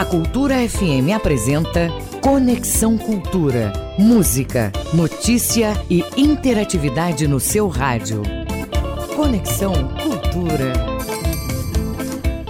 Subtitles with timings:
[0.00, 1.90] A Cultura FM apresenta
[2.22, 3.70] Conexão Cultura.
[3.98, 8.22] Música, notícia e interatividade no seu rádio.
[9.14, 10.72] Conexão Cultura.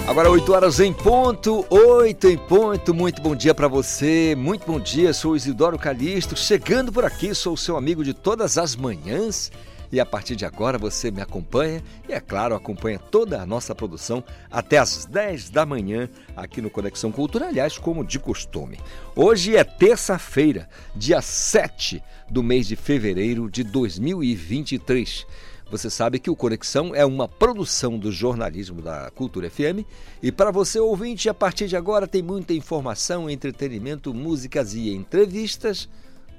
[0.06, 2.94] Agora 8 horas em ponto, 8 em ponto.
[2.94, 4.36] Muito bom dia para você.
[4.38, 5.12] Muito bom dia.
[5.12, 7.34] Sou Isidoro Calixto, chegando por aqui.
[7.34, 9.50] Sou seu amigo de todas as manhãs
[9.92, 13.74] e a partir de agora você me acompanha e, é claro, acompanha toda a nossa
[13.74, 18.78] produção até às 10 da manhã aqui no Conexão Cultura, aliás, como de costume.
[19.16, 25.26] Hoje é terça-feira, dia 7 do mês de fevereiro de 2023.
[25.70, 29.86] Você sabe que o Conexão é uma produção do jornalismo da Cultura FM
[30.20, 35.88] e para você ouvinte, a partir de agora tem muita informação, entretenimento, músicas e entrevistas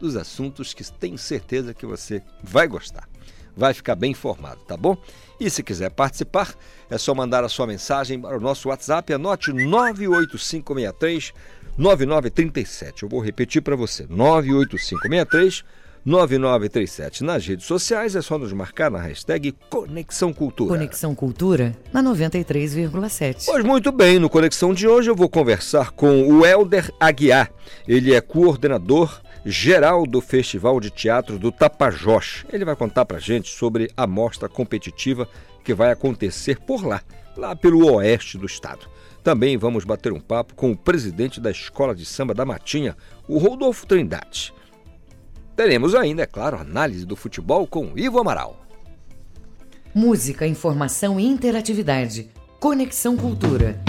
[0.02, 3.10] dos assuntos que tenho certeza que você vai gostar
[3.55, 4.98] vai ficar bem informado, tá bom?
[5.40, 6.54] E se quiser participar,
[6.90, 11.34] é só mandar a sua mensagem para o nosso WhatsApp, anote 98563
[11.77, 13.04] 9937.
[13.04, 15.63] Eu vou repetir para você, 98563
[16.05, 17.24] 9937.
[17.24, 20.77] Nas redes sociais é só nos marcar na hashtag Conexão Cultura.
[20.77, 23.43] Conexão Cultura na 93,7.
[23.46, 27.52] Pois muito bem, no Conexão de hoje eu vou conversar com o Helder Aguiar.
[27.88, 32.45] Ele é coordenador geral do Festival de Teatro do Tapajós.
[32.51, 35.27] Ele vai contar para gente sobre a mostra competitiva
[35.63, 37.01] que vai acontecer por lá,
[37.35, 38.87] lá pelo oeste do estado.
[39.23, 42.95] Também vamos bater um papo com o presidente da Escola de Samba da Matinha,
[43.27, 44.53] o Rodolfo Trindade.
[45.55, 48.65] Teremos ainda, é claro, análise do futebol com Ivo Amaral.
[49.93, 52.29] Música, informação e interatividade.
[52.59, 53.79] Conexão Cultura.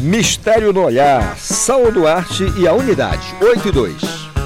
[0.00, 4.37] Mistério no Olhar, Saulo Duarte e a Unidade, 8 e 2.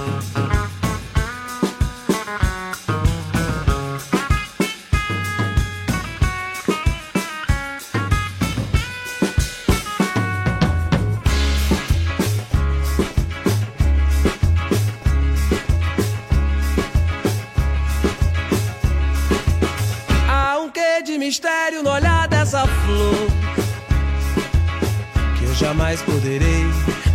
[25.63, 26.65] Jamais poderei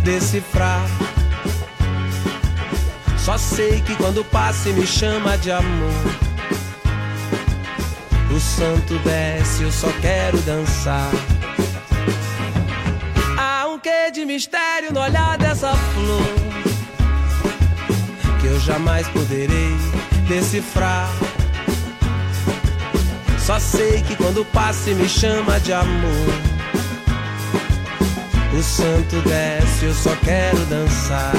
[0.02, 0.82] decifrar.
[3.18, 6.04] Só sei que quando passa e me chama de amor,
[8.34, 11.10] o santo desce, eu só quero dançar.
[13.38, 16.22] Há um quê de mistério no olhar dessa flor
[18.40, 19.76] que eu jamais poderei
[20.26, 21.10] decifrar.
[23.38, 26.57] Só sei que quando passa e me chama de amor,
[28.52, 31.32] o santo desce, eu só quero dançar.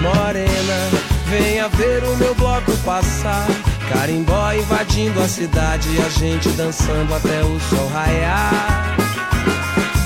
[0.00, 0.90] Morena,
[1.26, 3.65] venha ver o meu bloco passar.
[3.88, 8.96] Carimbó invadindo a cidade a gente dançando até o sol raiar.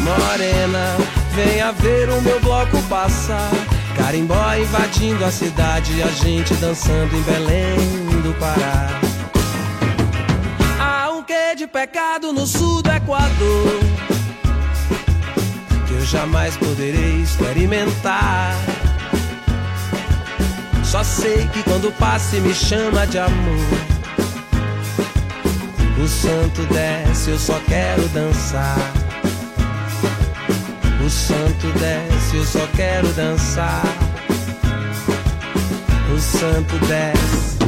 [0.00, 0.96] Morena,
[1.34, 3.50] venha ver o meu bloco passar.
[3.96, 7.76] Carimbó invadindo a cidade a gente dançando em Belém
[8.22, 9.00] do Pará.
[10.78, 13.80] Há um quê de pecado no sul do Equador
[15.90, 18.54] que eu jamais poderei experimentar.
[20.90, 23.78] Só sei que quando passa e me chama de amor,
[26.02, 28.76] o santo desce, eu só quero dançar.
[31.06, 33.84] O santo desce, eu só quero dançar.
[36.12, 37.59] O santo desce.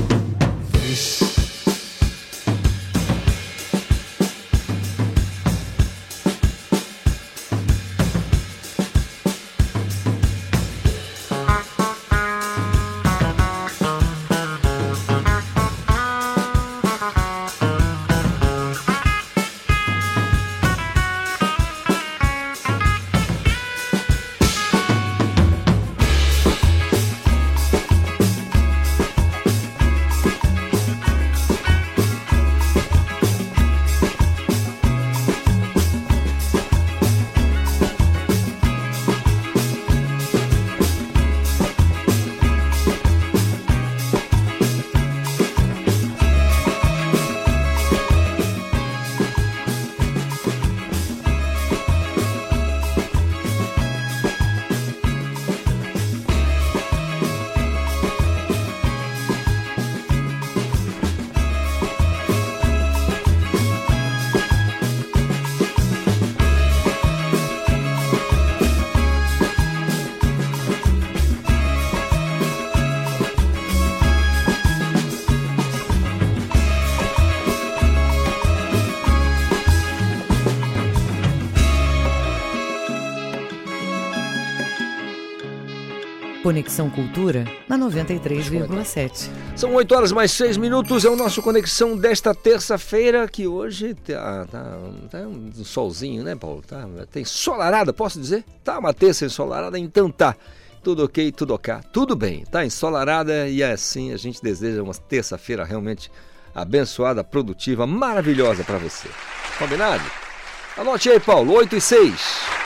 [86.53, 89.31] Conexão Cultura na 93,7.
[89.57, 94.47] São 8 horas mais 6 minutos, é o nosso Conexão desta terça-feira, que hoje tá,
[94.53, 94.79] tá,
[95.11, 96.61] tá, um solzinho, né, Paulo?
[96.61, 98.45] Tá, tem solarada, posso dizer?
[98.63, 100.37] Tá uma terça ensolarada, então tá.
[100.83, 102.45] Tudo ok, tudo ok, tudo bem.
[102.45, 106.13] Tá ensolarada e é assim a gente deseja uma terça-feira realmente
[106.55, 109.09] abençoada, produtiva, maravilhosa para você.
[109.59, 110.05] Combinado?
[110.77, 112.62] Anote aí, Paulo, 8 e 6.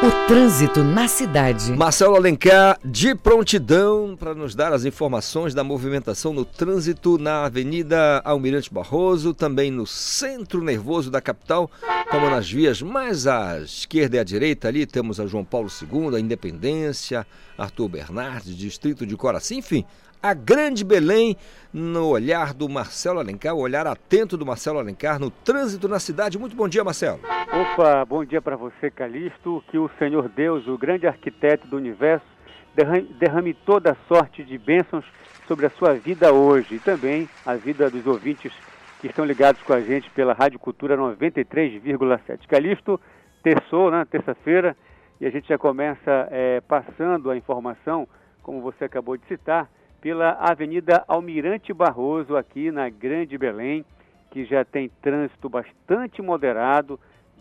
[0.00, 1.72] O trânsito na cidade.
[1.72, 8.22] Marcelo Alencar, de prontidão para nos dar as informações da movimentação no trânsito na Avenida
[8.24, 11.68] Almirante Barroso, também no centro nervoso da capital,
[12.08, 14.68] como nas vias mais à esquerda e à direita.
[14.68, 17.26] Ali temos a João Paulo II, a Independência,
[17.58, 19.84] Arthur Bernardes, Distrito de Coraci, enfim,
[20.22, 21.36] a Grande Belém
[21.72, 26.38] no olhar do Marcelo Alencar, o olhar atento do Marcelo Alencar no trânsito na cidade.
[26.38, 27.20] Muito bom dia, Marcelo.
[27.52, 29.62] Opa, bom dia para você, Calixto.
[29.70, 32.26] Que o Senhor Deus, o grande arquiteto do universo,
[32.74, 35.04] derrame, derrame toda sorte de bênçãos
[35.46, 38.52] sobre a sua vida hoje e também a vida dos ouvintes
[39.00, 42.46] que estão ligados com a gente pela Rádio Cultura 93,7.
[42.48, 43.00] Calixto,
[43.42, 44.76] terçou, né, terça-feira,
[45.20, 48.08] e a gente já começa é, passando a informação,
[48.42, 49.68] como você acabou de citar,
[50.00, 53.84] pela Avenida Almirante Barroso, aqui na Grande Belém,
[54.30, 56.98] que já tem trânsito bastante moderado,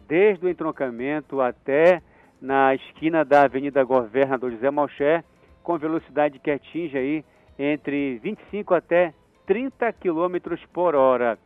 [0.08, 2.02] desde o entroncamento até
[2.42, 5.24] na esquina da Avenida Governador José Malcher,
[5.62, 7.26] com velocidade que atinge aí
[7.60, 9.14] entre 25 até
[9.46, 11.38] 30 km por hora.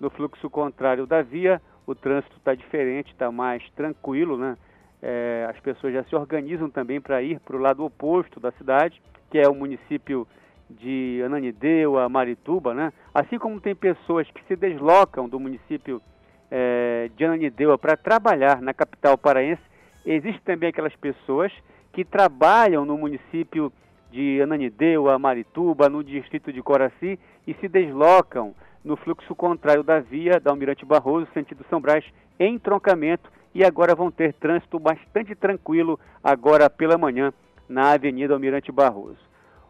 [0.00, 4.56] No fluxo contrário da via, o trânsito está diferente, está mais tranquilo, né?
[5.02, 9.00] É, as pessoas já se organizam também para ir para o lado oposto da cidade,
[9.30, 10.26] que é o município
[10.68, 12.92] de Ananindeua, Marituba, né?
[13.14, 16.02] Assim como tem pessoas que se deslocam do município
[16.50, 19.62] é, de Ananindeua para trabalhar na capital paraense,
[20.04, 21.52] existem também aquelas pessoas
[21.92, 23.72] que trabalham no município
[24.10, 28.54] de Ananindeua, Marituba, no distrito de Coraci e se deslocam
[28.84, 32.04] no fluxo contrário da via da Almirante Barroso, sentido São Brás,
[32.38, 37.32] em troncamento e agora vão ter trânsito bastante tranquilo agora pela manhã
[37.68, 39.18] na Avenida Almirante Barroso.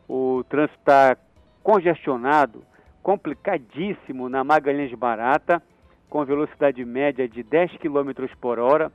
[0.09, 1.17] O trânsito está
[1.63, 2.63] congestionado,
[3.03, 5.63] complicadíssimo na Magalhães Barata,
[6.09, 8.93] com velocidade média de 10 km por hora.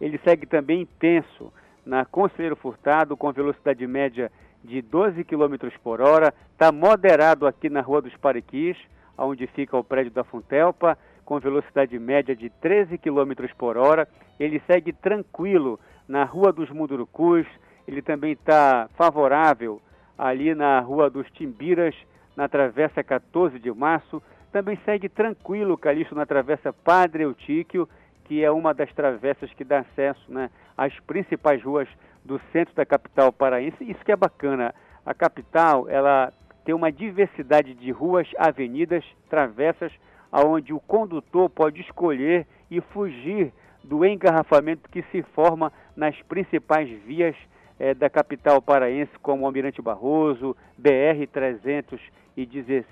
[0.00, 1.52] Ele segue também intenso
[1.84, 4.30] na Conselheiro Furtado, com velocidade média
[4.62, 6.32] de 12 km por hora.
[6.52, 8.76] Está moderado aqui na Rua dos Pariquis,
[9.18, 14.08] onde fica o prédio da Funtelpa, com velocidade média de 13 km por hora.
[14.38, 15.78] Ele segue tranquilo
[16.08, 17.46] na Rua dos Mundurucus.
[17.86, 19.80] Ele também está favorável
[20.18, 21.94] ali na Rua dos Timbiras,
[22.36, 24.22] na Travessa 14 de Março.
[24.52, 27.88] Também segue tranquilo, Calixto, na Travessa Padre Eutíquio,
[28.24, 31.88] que é uma das travessas que dá acesso né, às principais ruas
[32.24, 33.76] do centro da capital paraense.
[33.80, 34.74] Isso que é bacana.
[35.04, 36.32] A capital, ela
[36.64, 39.92] tem uma diversidade de ruas, avenidas, travessas,
[40.32, 43.52] aonde o condutor pode escolher e fugir
[43.84, 47.36] do engarrafamento que se forma nas principais vias
[47.78, 52.02] é, da capital paraense, como Almirante Barroso, BR-316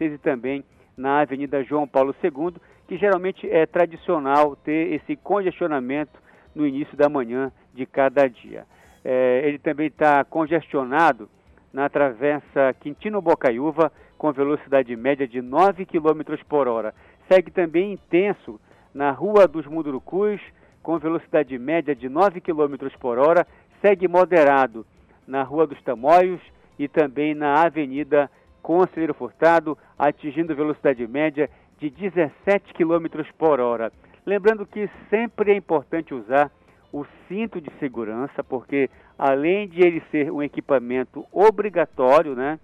[0.00, 0.64] e também
[0.96, 2.54] na Avenida João Paulo II,
[2.86, 6.20] que geralmente é tradicional ter esse congestionamento
[6.54, 8.66] no início da manhã de cada dia.
[9.04, 11.28] É, ele também está congestionado
[11.72, 16.94] na travessa Quintino Bocaiúva, com velocidade média de 9 km por hora.
[17.28, 18.60] Segue também intenso
[18.94, 20.40] na Rua dos Mundurucus,
[20.82, 23.46] com velocidade média de 9 km por hora,
[23.82, 24.86] segue moderado
[25.26, 26.40] na Rua dos Tamoios
[26.78, 28.30] e também na Avenida
[28.62, 33.92] Conselheiro Furtado, atingindo velocidade média de 17 km por hora.
[34.24, 36.50] Lembrando que sempre é importante usar
[36.92, 42.60] o cinto de segurança, porque além de ele ser um equipamento obrigatório, né,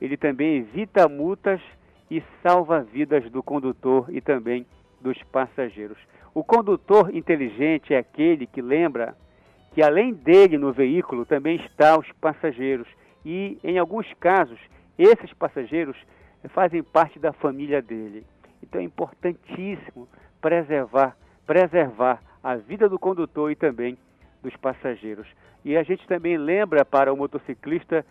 [0.00, 1.60] ele também evita multas
[2.10, 4.66] e salva vidas do condutor e também
[5.00, 5.96] dos passageiros.
[6.34, 9.16] O condutor inteligente é aquele que lembra
[9.72, 12.88] que além dele no veículo também está os passageiros
[13.24, 14.58] e em alguns casos
[14.98, 15.96] esses passageiros
[16.48, 18.24] fazem parte da família dele.
[18.62, 20.08] Então é importantíssimo
[20.40, 23.96] preservar, preservar a vida do condutor e também
[24.42, 25.26] dos passageiros.
[25.64, 28.04] E a gente também lembra para o motociclista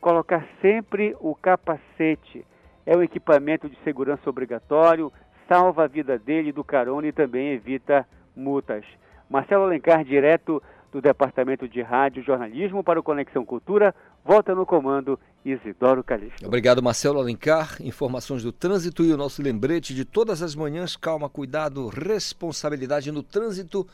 [0.00, 2.44] colocar sempre o capacete.
[2.86, 5.12] É um equipamento de segurança obrigatório,
[5.48, 8.84] salva a vida dele do carona e também evita multas.
[9.28, 14.66] Marcelo Alencar, direto do Departamento de Rádio e Jornalismo para o Conexão Cultura, volta no
[14.66, 16.46] comando Isidoro Calixto.
[16.46, 17.78] Obrigado, Marcelo Alencar.
[17.80, 20.94] Informações do trânsito e o nosso lembrete de todas as manhãs.
[20.94, 23.88] Calma, cuidado, responsabilidade no trânsito.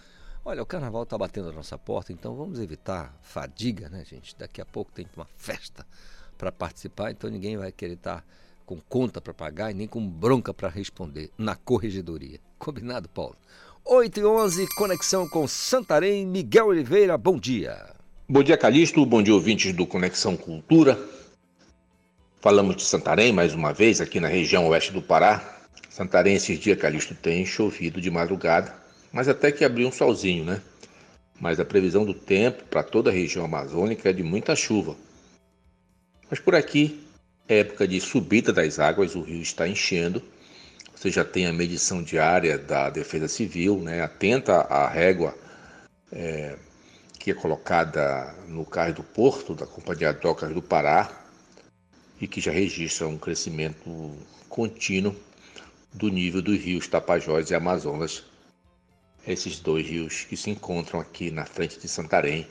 [0.45, 4.37] Olha, o carnaval está batendo a nossa porta, então vamos evitar fadiga, né, gente?
[4.37, 5.87] Daqui a pouco tem uma festa
[6.37, 8.25] para participar, então ninguém vai querer estar tá
[8.67, 12.40] com conta para pagar e nem com bronca para responder na corregedoria.
[12.59, 13.37] Combinado, Paulo?
[13.90, 16.26] 8 e 11, conexão com Santarém.
[16.26, 17.87] Miguel Oliveira, bom dia.
[18.28, 19.07] Bom dia, Calixto.
[19.07, 20.99] Bom dia, ouvintes do Conexão Cultura.
[22.38, 25.59] Falamos de Santarém mais uma vez, aqui na região oeste do Pará.
[25.88, 28.75] Santarém, esses dias, Calixto, tem chovido de madrugada,
[29.11, 30.61] mas até que abriu um solzinho, né?
[31.40, 34.97] Mas a previsão do tempo para toda a região amazônica é de muita chuva.
[36.28, 37.00] Mas por aqui,
[37.49, 40.23] época de subida das águas, o rio está enchendo.
[40.99, 44.02] Você já tem a medição diária da Defesa Civil, né?
[44.02, 45.33] Atenta à régua
[46.11, 46.57] é,
[47.21, 51.09] que é colocada no carro do porto da Companhia Docas do Pará
[52.21, 54.12] e que já registra um crescimento
[54.49, 55.14] contínuo
[55.95, 58.25] do nível dos rios Tapajós e Amazonas,
[59.25, 62.45] esses dois rios que se encontram aqui na frente de Santarém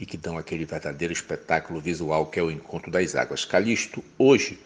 [0.00, 3.44] e que dão aquele verdadeiro espetáculo visual que é o encontro das águas.
[3.44, 4.58] Calixto, hoje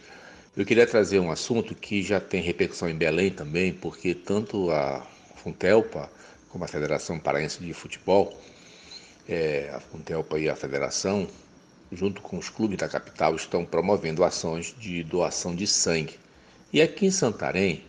[0.58, 5.06] eu queria trazer um assunto que já tem repercussão em Belém também, porque tanto a
[5.36, 6.10] Funtelpa
[6.48, 8.36] como a Federação Paraense de Futebol,
[9.28, 11.28] é, a Funtelpa e a Federação,
[11.92, 16.18] junto com os clubes da capital, estão promovendo ações de doação de sangue.
[16.72, 17.84] E aqui em Santarém,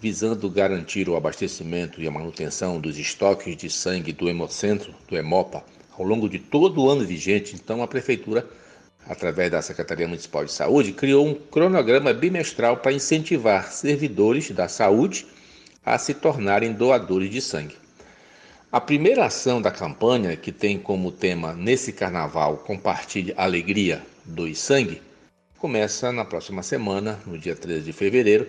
[0.00, 5.62] visando garantir o abastecimento e a manutenção dos estoques de sangue do Hemocentro, do Hemopa,
[5.98, 8.48] ao longo de todo o ano vigente, então a Prefeitura,
[9.08, 15.26] através da Secretaria Municipal de Saúde, criou um cronograma bimestral para incentivar servidores da saúde
[15.84, 17.76] a se tornarem doadores de sangue.
[18.72, 25.00] A primeira ação da campanha, que tem como tema nesse carnaval Compartilhe Alegria, Doe Sangue,
[25.58, 28.48] começa na próxima semana, no dia 13 de fevereiro,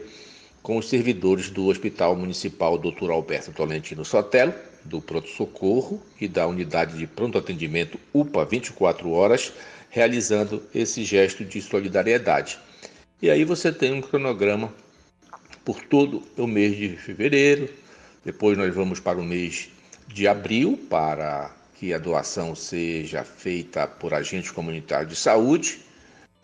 [0.64, 3.12] com os servidores do Hospital Municipal Dr.
[3.12, 9.54] Alberto Tolentino Sotelo, do Pronto Socorro e da Unidade de Pronto Atendimento UPA 24 horas,
[9.96, 12.60] realizando esse gesto de solidariedade.
[13.22, 14.74] E aí você tem um cronograma
[15.64, 17.70] por todo o mês de fevereiro,
[18.26, 19.70] depois nós vamos para o mês
[20.06, 25.80] de abril para que a doação seja feita por agentes comunitários de saúde,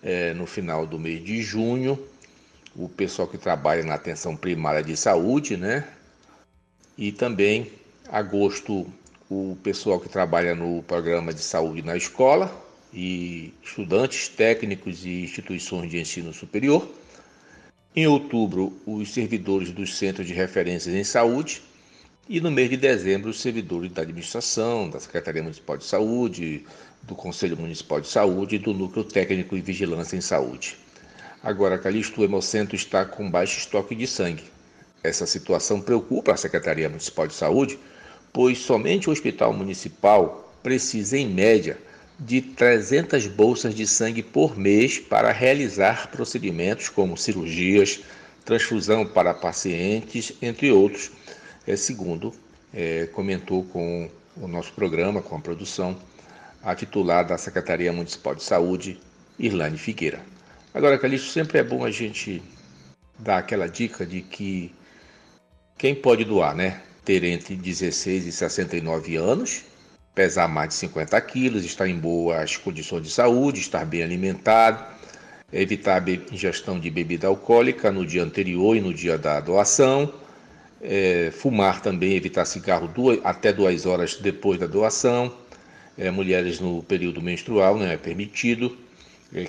[0.01, 2.01] é, no final do mês de junho
[2.73, 5.85] o pessoal que trabalha na atenção primária de saúde, né?
[6.97, 7.69] E também
[8.09, 8.87] agosto
[9.29, 15.89] o pessoal que trabalha no programa de saúde na escola e estudantes, técnicos e instituições
[15.89, 16.87] de ensino superior.
[17.95, 21.61] Em outubro, os servidores dos centros de referências em saúde.
[22.29, 26.65] E no mês de dezembro, os servidores da administração, da Secretaria Municipal de Saúde,
[27.03, 30.77] do Conselho Municipal de Saúde e do Núcleo Técnico e Vigilância em Saúde.
[31.43, 34.43] Agora, Calixto, o Hemocentro está com baixo estoque de sangue.
[35.03, 37.79] Essa situação preocupa a Secretaria Municipal de Saúde,
[38.31, 41.77] pois somente o Hospital Municipal precisa, em média,
[42.23, 48.01] de 300 bolsas de sangue por mês para realizar procedimentos como cirurgias,
[48.45, 51.11] transfusão para pacientes, entre outros,
[51.65, 52.31] é, segundo
[52.71, 55.97] é, comentou com o nosso programa, com a produção,
[56.61, 58.99] a titular da Secretaria Municipal de Saúde,
[59.39, 60.21] Irlane Figueira.
[60.75, 62.41] Agora, Calixto, sempre é bom a gente
[63.17, 64.71] dar aquela dica de que
[65.75, 66.81] quem pode doar, né?
[67.03, 69.63] Ter entre 16 e 69 anos,
[70.13, 74.83] pesar mais de 50 quilos, estar em boas condições de saúde, estar bem alimentado,
[75.51, 80.13] evitar a ingestão de bebida alcoólica no dia anterior e no dia da doação,
[80.81, 85.33] é, fumar também, evitar cigarro duas, até duas horas depois da doação,
[85.97, 88.75] é, mulheres no período menstrual não é permitido,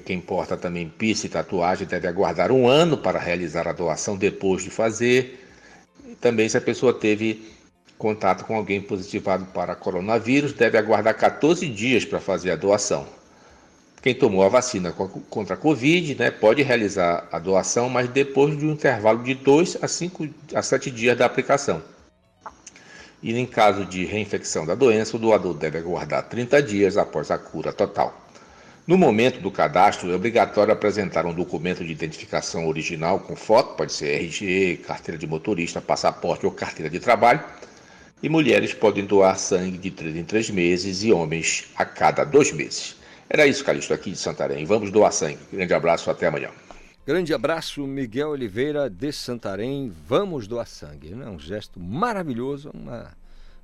[0.05, 4.63] quem porta também piercing e tatuagem deve aguardar um ano para realizar a doação depois
[4.63, 5.45] de fazer.
[6.07, 7.43] E também, se a pessoa teve
[8.03, 13.07] contato com alguém positivado para coronavírus, deve aguardar 14 dias para fazer a doação.
[14.03, 14.93] Quem tomou a vacina
[15.31, 19.79] contra a Covid né, pode realizar a doação, mas depois de um intervalo de 2
[19.81, 21.81] a, 5, a 7 dias da aplicação.
[23.23, 27.39] E em caso de reinfecção da doença, o doador deve aguardar 30 dias após a
[27.39, 28.21] cura total.
[28.85, 33.93] No momento do cadastro, é obrigatório apresentar um documento de identificação original com foto, pode
[33.93, 37.45] ser RG, carteira de motorista, passaporte ou carteira de trabalho.
[38.23, 42.53] E mulheres podem doar sangue de 3 em 3 meses e homens a cada dois
[42.53, 42.95] meses.
[43.29, 44.65] Era isso, Calixto, aqui de Santarém.
[44.65, 45.41] Vamos doar sangue.
[45.53, 46.51] Grande abraço, até amanhã.
[47.05, 49.93] Grande abraço, Miguel Oliveira de Santarém.
[50.07, 51.13] Vamos doar sangue.
[51.13, 52.87] É um gesto maravilhoso, um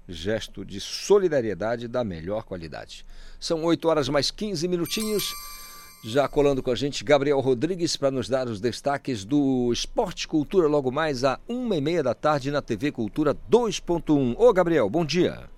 [0.09, 3.07] gesto de solidariedade da melhor qualidade.
[3.39, 5.33] São 8 horas mais 15 minutinhos.
[6.05, 10.69] Já colando com a gente, Gabriel Rodrigues, para nos dar os destaques do Esporte Cultura
[10.69, 14.37] logo mais a uma e meia da tarde na TV Cultura 2.1.
[14.39, 15.49] Ô Gabriel, bom dia.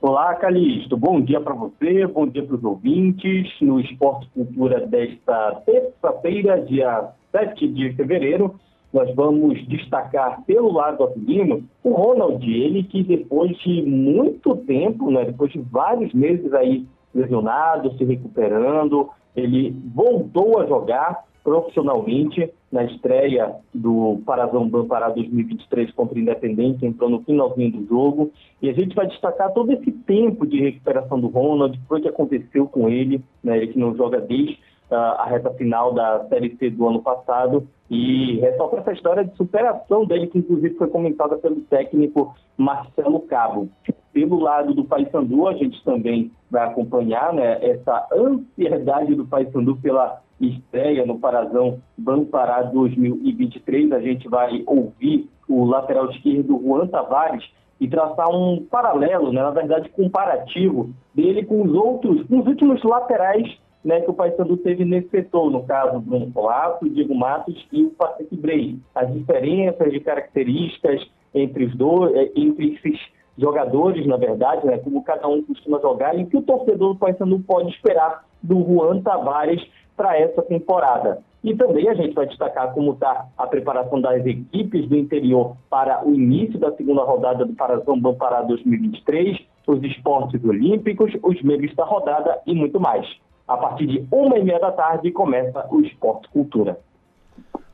[0.00, 0.96] Olá, Calixto.
[0.96, 3.46] Bom dia para você, bom dia para os ouvintes.
[3.60, 8.58] No Esporte Cultura desta terça-feira, dia 7 de fevereiro,
[8.90, 15.26] nós vamos destacar pelo lado argentino o Ronald, ele que depois de muito tempo, né,
[15.26, 23.54] depois de vários meses aí lesionado, se recuperando, ele voltou a jogar profissionalmente na estreia
[23.74, 28.30] do Parazão Pará 2023 contra o Independente, entrou no finalzinho do jogo.
[28.60, 32.66] E a gente vai destacar todo esse tempo de recuperação do Ronald, o que aconteceu
[32.66, 34.54] com ele, né, ele que não joga desde
[34.90, 37.66] uh, a reta final da Série C do ano passado.
[37.92, 43.68] E ressalta essa história de superação dele, que inclusive foi comentada pelo técnico Marcelo Cabo.
[44.14, 50.22] Pelo lado do Paysandu, a gente também vai acompanhar né, essa ansiedade do Paysandu pela
[50.40, 51.82] estreia no Parazão
[52.30, 53.92] Pará 2023.
[53.92, 57.44] A gente vai ouvir o lateral esquerdo Juan Tavares
[57.78, 62.82] e traçar um paralelo, né, na verdade comparativo, dele com os outros, com os últimos
[62.82, 67.84] laterais né, que o Paysandu teve nesse setor, no caso Bruno Colasso, Diego Matos e
[67.84, 68.78] o Patrick Brei.
[68.94, 73.00] As diferenças de características entre os dois, eh, entre esses
[73.36, 76.98] jogadores, na verdade, né, como cada um costuma jogar, e o que o torcedor do
[76.98, 79.62] Paysandu pode esperar do Juan Tavares
[79.96, 81.22] para essa temporada.
[81.42, 86.06] E também a gente vai destacar como está a preparação das equipes do interior para
[86.06, 91.84] o início da segunda rodada do Parazão Bampará 2023, os esportes olímpicos, os meios da
[91.84, 93.06] rodada e muito mais.
[93.46, 96.78] A partir de uma e meia da tarde começa o Esporte Cultura.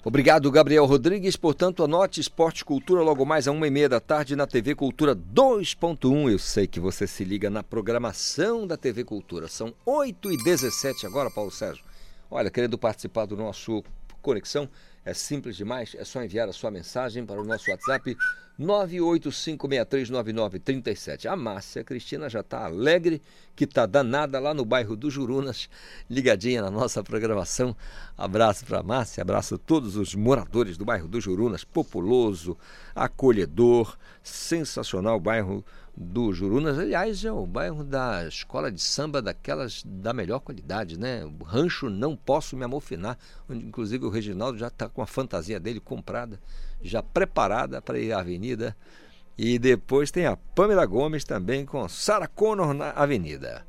[0.05, 1.37] Obrigado, Gabriel Rodrigues.
[1.37, 5.15] Portanto, anote Esporte Cultura logo mais a uma e meia da tarde na TV Cultura
[5.15, 6.31] 2.1.
[6.31, 9.49] Eu sei que você se liga na programação da TV Cultura.
[9.49, 11.85] São 8 e 17 agora, Paulo Sérgio.
[12.31, 13.83] Olha, querendo participar do nosso
[14.23, 14.69] Conexão,
[15.05, 18.17] é simples demais, é só enviar a sua mensagem para o nosso WhatsApp
[18.61, 21.27] 985639937.
[21.27, 23.23] A Márcia Cristina já está alegre,
[23.55, 25.71] que está danada lá no bairro do Jurunas,
[26.11, 27.77] ligadinha na nossa programação.
[28.17, 32.59] Abraço para a Márcia, abraço a todos os moradores do bairro do Jurunas, populoso,
[32.95, 35.65] acolhedor, sensacional bairro
[36.01, 41.25] do Jurunas, aliás, é o bairro da escola de samba daquelas da melhor qualidade, né?
[41.25, 43.19] O rancho Não Posso Me Amofinar,
[43.51, 46.39] onde inclusive o Reginaldo já está com a fantasia dele comprada,
[46.81, 48.77] já preparada para ir à avenida.
[49.37, 53.67] E depois tem a Pamela Gomes também com Sarah Connor na avenida.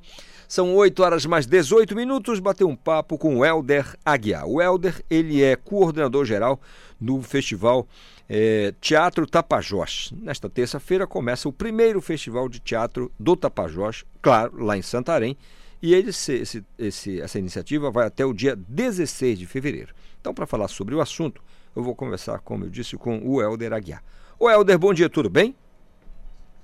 [0.48, 4.48] São 8 horas mais 18 minutos, bateu um papo com o Helder Aguiar.
[4.48, 6.62] O Helder, ele é coordenador geral
[7.00, 7.88] do festival
[8.30, 10.14] é, Teatro Tapajós.
[10.16, 15.36] Nesta terça-feira começa o primeiro festival de teatro do Tapajós, claro, lá em Santarém,
[15.82, 19.94] e esse, esse, essa iniciativa vai até o dia 16 de fevereiro.
[20.22, 21.42] Então, para falar sobre o assunto,
[21.76, 24.04] eu vou conversar, como eu disse, com o Helder Aguiar.
[24.38, 25.56] O Helder, bom dia, tudo bem?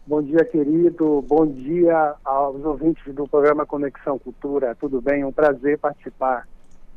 [0.05, 1.23] Bom dia, querido.
[1.27, 4.75] Bom dia aos ouvintes do programa Conexão Cultura.
[4.75, 5.23] Tudo bem?
[5.23, 6.47] Um prazer participar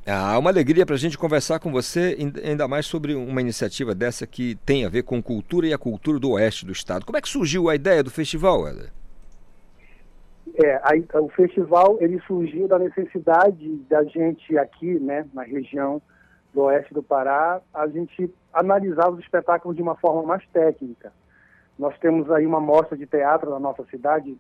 [0.09, 4.27] ah, uma alegria para a gente conversar com você, ainda mais sobre uma iniciativa dessa
[4.27, 7.05] que tem a ver com cultura e a cultura do oeste do estado.
[7.05, 8.91] Como é que surgiu a ideia do festival, Eder?
[10.55, 16.01] É, a, o festival ele surgiu da necessidade da gente aqui, né, na região
[16.55, 21.13] do oeste do Pará, a gente analisar os espetáculos de uma forma mais técnica.
[21.79, 24.37] Nós temos aí uma mostra de teatro na nossa cidade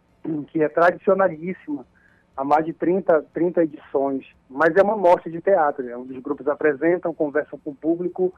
[0.48, 1.86] que é tradicionalíssima,
[2.38, 5.96] há mais de 30, 30 edições, mas é uma mostra de teatro, né?
[5.96, 8.32] onde os grupos apresentam, conversam com o público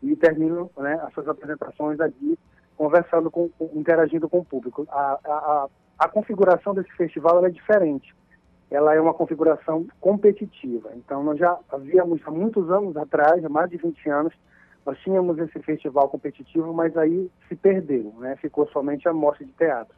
[0.00, 2.38] e terminam né, as suas apresentações ali,
[2.76, 4.86] conversando, com, interagindo com o público.
[4.88, 8.14] A, a, a configuração desse festival é diferente.
[8.70, 10.92] Ela é uma configuração competitiva.
[10.94, 14.32] Então, nós já havíamos, há muitos anos atrás, há mais de 20 anos,
[14.86, 18.36] nós tínhamos esse festival competitivo, mas aí se perdeu, né?
[18.36, 19.94] ficou somente a mostra de teatro.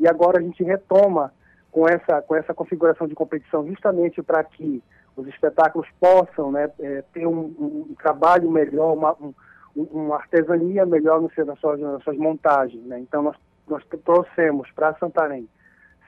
[0.00, 1.30] E agora a gente retoma
[1.76, 4.82] com essa, com essa configuração de competição, justamente para que
[5.14, 7.54] os espetáculos possam né, é, ter um,
[7.90, 9.34] um, trabalho melhor, uma, um,
[9.76, 12.82] uma artesania melhor no, nas, suas, nas suas montagens.
[12.86, 12.98] Né?
[13.00, 13.36] Então, nós,
[13.68, 15.46] nós trouxemos para Santarém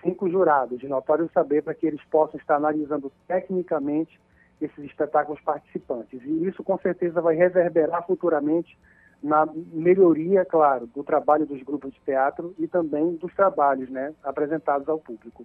[0.03, 4.19] cinco jurados de notório saber para que eles possam estar analisando tecnicamente
[4.63, 6.19] esses espetáculos participantes.
[6.25, 8.75] E isso, com certeza, vai reverberar futuramente
[9.23, 14.89] na melhoria, claro, do trabalho dos grupos de teatro e também dos trabalhos né, apresentados
[14.89, 15.45] ao público.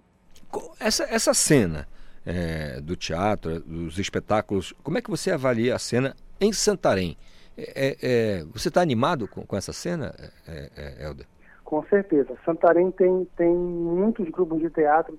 [0.78, 1.86] Essa, essa cena
[2.24, 7.16] é, do teatro, dos espetáculos, como é que você avalia a cena em Santarém?
[7.56, 10.14] É, é, você está animado com, com, essa cena,
[10.46, 11.26] é, é, Helder?
[11.64, 12.36] Com certeza.
[12.44, 15.18] Santarém tem, tem muitos grupos de teatro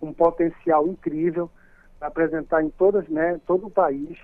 [0.00, 1.50] com um potencial incrível
[1.98, 4.16] para apresentar em todas, né, todo o país.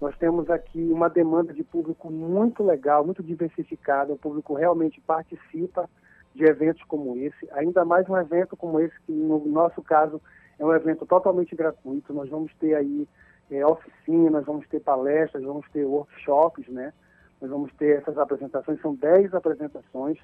[0.00, 5.88] Nós temos aqui uma demanda de público muito legal, muito diversificada, o público realmente participa
[6.34, 10.20] de eventos como esse, ainda mais um evento como esse, que no nosso caso
[10.58, 12.14] é um evento totalmente gratuito.
[12.14, 13.06] Nós vamos ter aí
[13.50, 16.94] é, oficinas, vamos ter palestras, vamos ter workshops, né?
[17.40, 20.18] Nós vamos ter essas apresentações, são 10 apresentações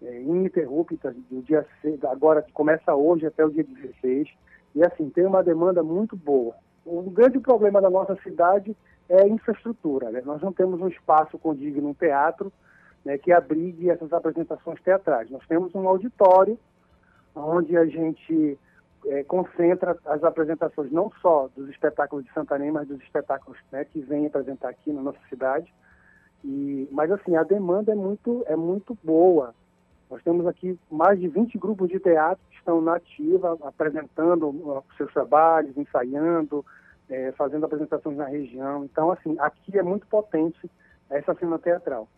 [0.00, 1.64] é, ininterruptas do dia
[2.10, 4.28] agora que começa hoje até o dia 16.
[4.74, 6.54] E assim, tem uma demanda muito boa.
[6.84, 8.76] O grande problema da nossa cidade é
[9.10, 10.10] a infraestrutura.
[10.10, 10.22] Né?
[10.24, 12.52] Nós não temos um espaço condigno, um teatro,
[13.04, 15.30] né, que abrigue essas apresentações teatrais.
[15.30, 16.58] Nós temos um auditório
[17.34, 18.58] onde a gente
[19.06, 24.00] é, concentra as apresentações não só dos espetáculos de Santarém, mas dos espetáculos né, que
[24.00, 25.72] vêm apresentar aqui na nossa cidade.
[26.44, 29.54] E, mas assim, a demanda é muito, é muito boa.
[30.10, 35.12] Nós temos aqui mais de 20 grupos de teatro que estão na ativa, apresentando seus
[35.12, 36.64] trabalhos, ensaiando,
[37.08, 38.84] é, fazendo apresentações na região.
[38.84, 40.70] Então, assim, aqui é muito potente
[41.10, 42.08] essa cena teatral.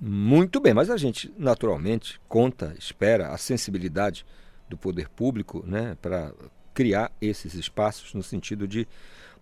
[0.00, 4.26] Muito bem, mas a gente naturalmente conta, espera a sensibilidade
[4.68, 6.32] do poder público né, para
[6.74, 8.88] criar esses espaços no sentido de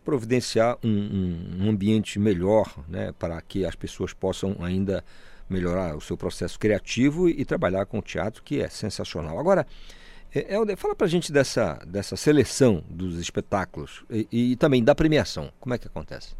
[0.05, 5.05] providenciar um, um, ambiente melhor né, para que as pessoas possam ainda
[5.49, 9.39] melhorar o seu processo criativo e, e trabalhar com o teatro, que é sensacional.
[9.39, 9.67] Agora,
[10.35, 14.95] é, Helder, fala para a gente dessa, dessa seleção dos espetáculos e, e, também da
[14.95, 15.51] premiação.
[15.59, 16.37] Como é que acontece?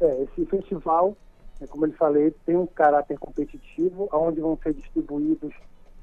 [0.00, 1.16] É, esse festival,
[1.60, 5.54] é, como eu falei, tem um caráter competitivo, onde vão ser distribuídos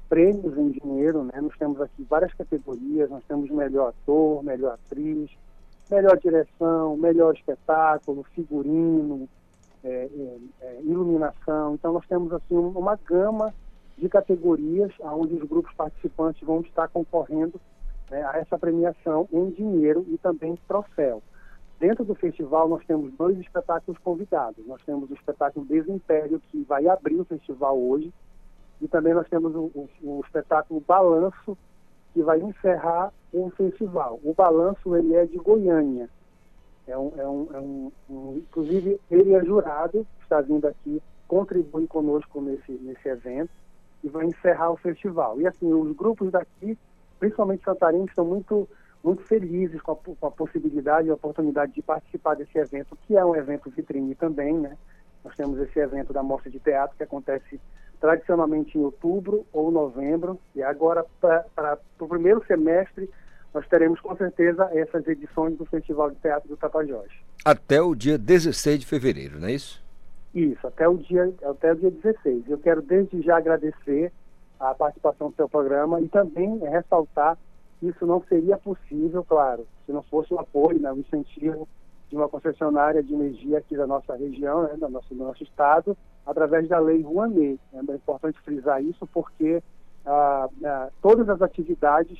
[0.08, 1.24] prêmios em dinheiro.
[1.24, 1.40] Né?
[1.40, 5.30] Nós temos aqui várias categorias, nós temos melhor ator, melhor atriz,
[5.90, 9.28] melhor direção, melhor espetáculo, figurino,
[9.84, 11.74] é, é, é iluminação.
[11.74, 13.52] Então nós temos assim uma gama
[13.96, 17.60] de categorias onde os grupos participantes vão estar concorrendo
[18.10, 21.22] né, a essa premiação em dinheiro e também troféu.
[21.78, 24.64] Dentro do festival, nós temos dois espetáculos convidados.
[24.66, 28.12] Nós temos o espetáculo Desimpério, que vai abrir o festival hoje,
[28.80, 31.56] e também nós temos o, o, o espetáculo Balanço,
[32.12, 34.20] que vai encerrar o festival.
[34.22, 36.08] O Balanço ele é de Goiânia.
[36.86, 41.88] É um, é um, é um, um inclusive, ele é jurado, está vindo aqui contribuir
[41.88, 43.50] conosco nesse, nesse evento
[44.04, 45.40] e vai encerrar o festival.
[45.40, 46.78] E assim, os grupos daqui,
[47.18, 48.68] principalmente Santarém, estão muito,
[49.02, 53.16] muito felizes com a, com a possibilidade e a oportunidade de participar desse evento, que
[53.16, 54.76] é um evento vitrine também, né?
[55.24, 57.58] Nós temos esse evento da Mostra de Teatro que acontece
[57.98, 63.08] tradicionalmente em outubro ou novembro, e agora para o primeiro semestre
[63.54, 67.08] nós teremos com certeza essas edições do Festival de Teatro do Tapajós.
[67.44, 69.83] Até o dia 16 de fevereiro, não é isso?
[70.34, 72.50] Isso, até o dia, até o dia 16.
[72.50, 74.12] Eu quero desde já agradecer
[74.58, 77.38] a participação do seu programa e também ressaltar
[77.78, 81.68] que isso não seria possível, claro, se não fosse o apoio, né, o incentivo
[82.08, 85.96] de uma concessionária de energia aqui da nossa região, né, do, nosso, do nosso estado,
[86.26, 87.60] através da lei Rouanet.
[87.72, 89.62] É importante frisar isso porque
[90.04, 92.18] ah, ah, todas as atividades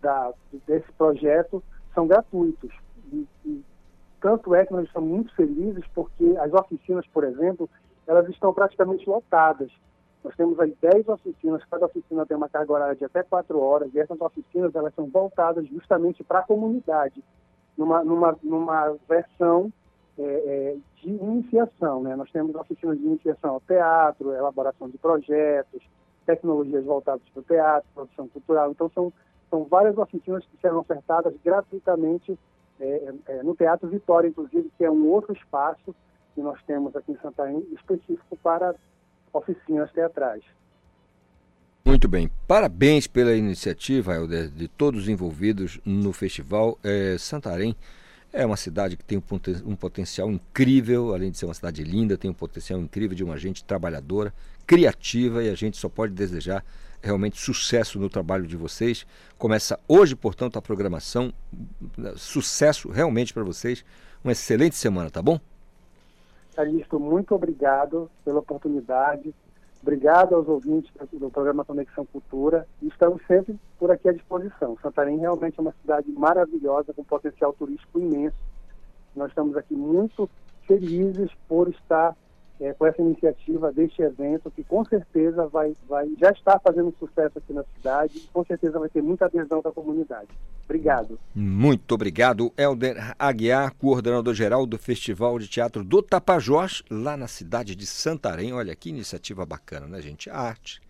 [0.00, 0.32] da,
[0.66, 1.62] desse projeto
[1.94, 2.70] são gratuitos.
[3.12, 3.64] E, e,
[4.24, 7.68] tanto é que nós estamos muito felizes porque as oficinas, por exemplo,
[8.06, 9.70] elas estão praticamente lotadas.
[10.24, 13.94] Nós temos aí 10 oficinas, cada oficina tem uma carga horária de até 4 horas,
[13.94, 17.22] e essas oficinas elas são voltadas justamente para a comunidade,
[17.76, 19.70] numa, numa, numa versão
[20.18, 22.02] é, é, de iniciação.
[22.02, 22.16] Né?
[22.16, 25.82] Nós temos oficinas de iniciação ao teatro, elaboração de projetos,
[26.24, 28.70] tecnologias voltadas para o teatro, produção cultural.
[28.70, 29.12] Então, são,
[29.50, 32.38] são várias oficinas que serão ofertadas gratuitamente
[32.80, 35.94] é, é, no Teatro Vitória, inclusive, que é um outro espaço
[36.34, 38.74] que nós temos aqui em Santarém, específico para
[39.32, 40.42] oficinas teatrais.
[41.84, 42.30] Muito bem.
[42.48, 46.78] Parabéns pela iniciativa, Helder, de todos os envolvidos no festival.
[46.82, 47.76] É, Santarém
[48.32, 49.22] é uma cidade que tem um,
[49.64, 53.38] um potencial incrível, além de ser uma cidade linda, tem um potencial incrível de uma
[53.38, 54.34] gente trabalhadora,
[54.66, 56.64] criativa, e a gente só pode desejar
[57.04, 59.06] realmente sucesso no trabalho de vocês.
[59.36, 61.32] Começa hoje, portanto, a programação.
[62.16, 63.84] Sucesso realmente para vocês.
[64.22, 65.38] Uma excelente semana, tá bom?
[66.56, 69.34] Calixto, muito obrigado pela oportunidade.
[69.82, 72.66] Obrigado aos ouvintes do programa Conexão Cultura.
[72.80, 74.78] Estamos sempre por aqui à disposição.
[74.80, 78.36] Santarém realmente é uma cidade maravilhosa, com potencial turístico imenso.
[79.14, 80.30] Nós estamos aqui muito
[80.66, 82.16] felizes por estar
[82.60, 87.38] é, com essa iniciativa deste evento, que com certeza vai, vai, já está fazendo sucesso
[87.38, 90.28] aqui na cidade e com certeza vai ter muita adesão da comunidade.
[90.64, 91.18] Obrigado.
[91.34, 97.86] Muito obrigado, Helder Aguiar, coordenador-geral do Festival de Teatro do Tapajós, lá na cidade de
[97.86, 98.52] Santarém.
[98.52, 100.30] Olha que iniciativa bacana, né, gente?
[100.30, 100.80] A arte.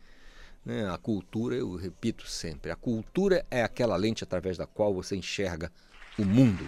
[0.65, 0.89] Né?
[0.89, 5.71] A cultura, eu repito sempre, a cultura é aquela lente através da qual você enxerga
[6.19, 6.65] o mundo.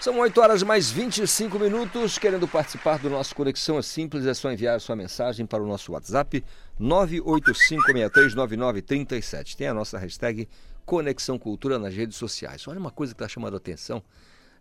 [0.00, 2.16] São 8 horas mais 25 minutos.
[2.16, 5.92] Querendo participar do nosso Conexão é Simples, é só enviar sua mensagem para o nosso
[5.92, 6.42] WhatsApp
[6.80, 9.56] 985639937.
[9.56, 10.48] Tem a nossa hashtag
[10.86, 12.66] Conexão Cultura nas redes sociais.
[12.66, 14.02] Olha uma coisa que está chamando a atenção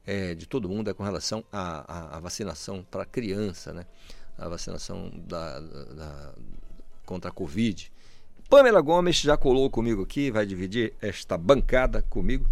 [0.05, 3.85] é, de todo mundo é com relação à, à, à vacinação para criança, né?
[4.37, 6.33] A vacinação da, da,
[7.05, 7.89] contra a Covid.
[8.49, 12.45] Pamela Gomes já colou comigo aqui, vai dividir esta bancada comigo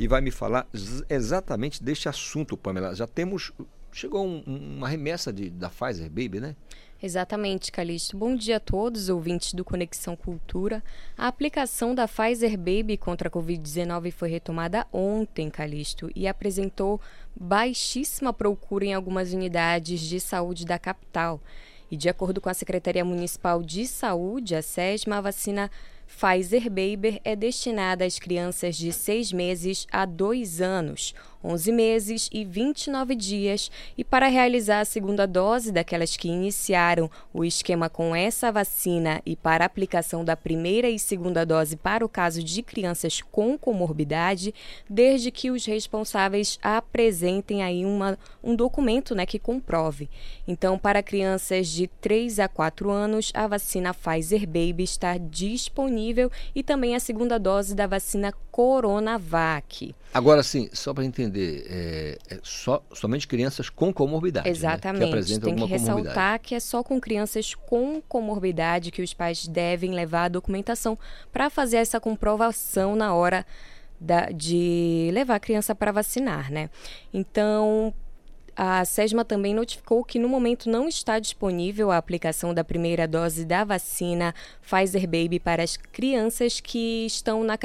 [0.00, 0.66] e vai me falar
[1.10, 2.94] exatamente deste assunto, Pamela.
[2.94, 3.52] Já temos.
[3.92, 6.56] Chegou um, uma remessa de, da Pfizer Baby, né?
[7.02, 8.16] Exatamente, Calixto.
[8.16, 10.82] Bom dia a todos, ouvintes do Conexão Cultura.
[11.18, 16.98] A aplicação da Pfizer Baby contra a Covid-19 foi retomada ontem, Calixto, e apresentou
[17.38, 21.42] baixíssima procura em algumas unidades de saúde da capital.
[21.90, 25.70] E de acordo com a Secretaria Municipal de Saúde, a SESMA, a vacina
[26.10, 32.44] Pfizer Baby é destinada às crianças de 6 meses a 2 anos, 11 meses e
[32.44, 38.52] 29 dias, e para realizar a segunda dose daquelas que iniciaram o esquema com essa
[38.52, 43.56] vacina e para aplicação da primeira e segunda dose para o caso de crianças com
[43.56, 44.54] comorbidade,
[44.88, 50.08] desde que os responsáveis apresentem aí uma, um documento né, que comprove.
[50.46, 56.62] Então, para crianças de 3 a 4 anos, a vacina Pfizer Baby está disponível e
[56.62, 59.94] também a segunda dose da vacina Coronavac.
[60.12, 64.48] Agora sim, só para entender, é, é só, somente crianças com comorbidade.
[64.48, 65.10] Exatamente.
[65.10, 65.22] Né?
[65.22, 69.92] Que Tem que ressaltar que é só com crianças com comorbidade que os pais devem
[69.92, 70.98] levar a documentação
[71.32, 73.46] para fazer essa comprovação na hora
[74.00, 76.70] da, de levar a criança para vacinar, né?
[77.12, 77.94] Então,
[78.56, 83.44] a SESMA também notificou que no momento não está disponível a aplicação da primeira dose
[83.44, 87.58] da vacina Pfizer Baby para as crianças que, estão na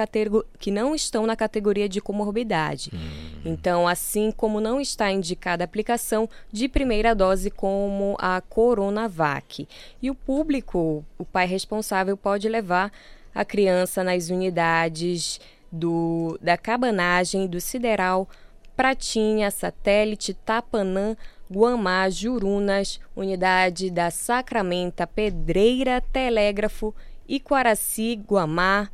[0.60, 2.92] que não estão na categoria de comorbidade.
[2.94, 3.42] Hum.
[3.46, 9.68] Então, assim como não está indicada a aplicação de primeira dose como a Coronavac.
[10.02, 12.92] E o público, o pai responsável, pode levar
[13.34, 15.40] a criança nas unidades
[15.72, 18.28] do, da cabanagem, do sideral,
[18.76, 21.16] Pratinha, Satélite, Tapanã,
[21.52, 26.94] Guamá, Jurunas, Unidade da Sacramenta, Pedreira, Telégrafo,
[27.28, 28.90] Iquaraci, Guamá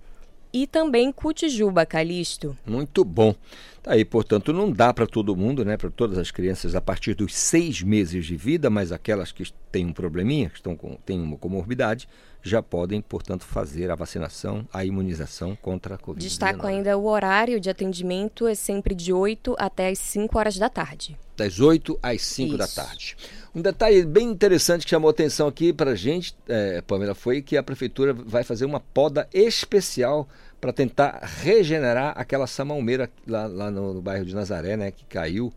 [0.53, 2.57] e também Cutijuba, Calixto.
[2.65, 3.33] Muito bom.
[3.83, 7.15] Tá aí, portanto, não dá para todo mundo, né, para todas as crianças a partir
[7.15, 11.19] dos seis meses de vida, mas aquelas que têm um probleminha, que estão com, têm
[11.19, 12.07] uma comorbidade,
[12.43, 16.17] já podem, portanto, fazer a vacinação, a imunização contra a Covid-19.
[16.17, 20.69] Destaco ainda o horário de atendimento é sempre de 8 até as 5 horas da
[20.69, 21.17] tarde.
[21.35, 22.57] Das 8 às 5 Isso.
[22.57, 23.17] da tarde.
[23.53, 27.57] Um detalhe bem interessante que chamou atenção aqui para a gente, é, Pamela, foi que
[27.57, 30.27] a prefeitura vai fazer uma poda especial
[30.61, 35.51] para tentar regenerar aquela samalmeira lá, lá no, no, bairro de Nazaré, né, que caiu,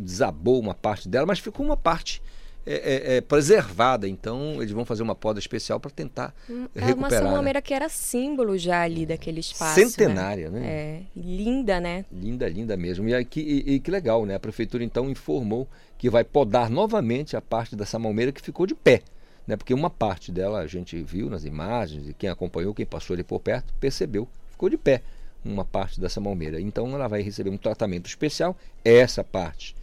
[0.00, 2.22] desabou uma parte dela, mas ficou uma parte
[2.66, 4.08] é, é, é, preservada.
[4.08, 7.24] Então, eles vão fazer uma poda especial para tentar hum, é recuperar.
[7.24, 7.60] É uma né?
[7.60, 9.74] que era símbolo já ali daquele espaço.
[9.74, 10.60] Centenária, né?
[10.60, 10.66] né?
[10.66, 12.04] É, linda, né?
[12.12, 13.08] Linda, linda mesmo.
[13.08, 14.34] E, aqui, e, e, que legal, né?
[14.34, 18.74] A prefeitura então informou que vai podar novamente a parte dessa malmeira que ficou de
[18.74, 19.02] pé.
[19.46, 19.56] Né?
[19.56, 23.22] Porque uma parte dela a gente viu nas imagens, e quem acompanhou, quem passou ali
[23.22, 25.02] por perto, percebeu, ficou de pé
[25.44, 26.60] uma parte dessa malmeira.
[26.60, 29.76] Então ela vai receber um tratamento especial, essa parte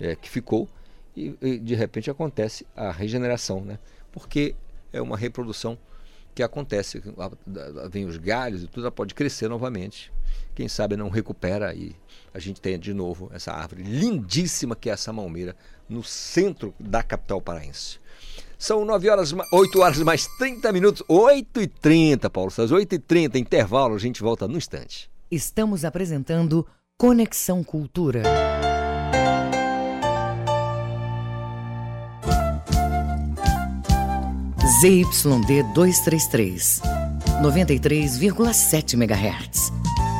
[0.00, 0.68] é, que ficou
[1.16, 3.78] e, e de repente acontece a regeneração, né?
[4.12, 4.54] Porque
[4.92, 5.78] é uma reprodução
[6.34, 7.02] que acontece,
[7.90, 10.12] vem os galhos e tudo, ela pode crescer novamente.
[10.54, 11.94] Quem sabe não recupera e
[12.32, 15.56] a gente tem de novo essa árvore lindíssima que é essa malmeira
[15.88, 17.98] no centro da capital paraense.
[18.60, 22.98] São 9 horas, 8 horas mais 30 minutos, 8 e 30, Paulo Às 8 e
[22.98, 25.10] 30, intervalo, a gente volta no instante.
[25.30, 26.66] Estamos apresentando
[26.98, 28.22] Conexão Cultura.
[34.82, 36.82] ZYD 233,
[37.42, 39.72] 93,7 MHz.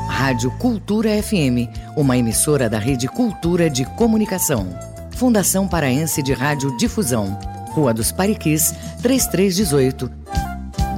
[0.09, 4.67] Rádio Cultura FM, uma emissora da Rede Cultura de Comunicação.
[5.15, 7.39] Fundação Paraense de Rádio Difusão,
[7.75, 10.11] Rua dos Pariquis, 3318.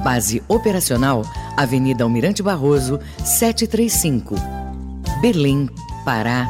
[0.03, 1.23] Base operacional,
[1.55, 4.35] Avenida Almirante Barroso, 735.
[5.21, 5.69] Berlim,
[6.03, 6.47] Pará,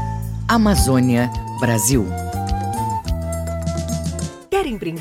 [0.47, 2.05] Amazônia, Brasil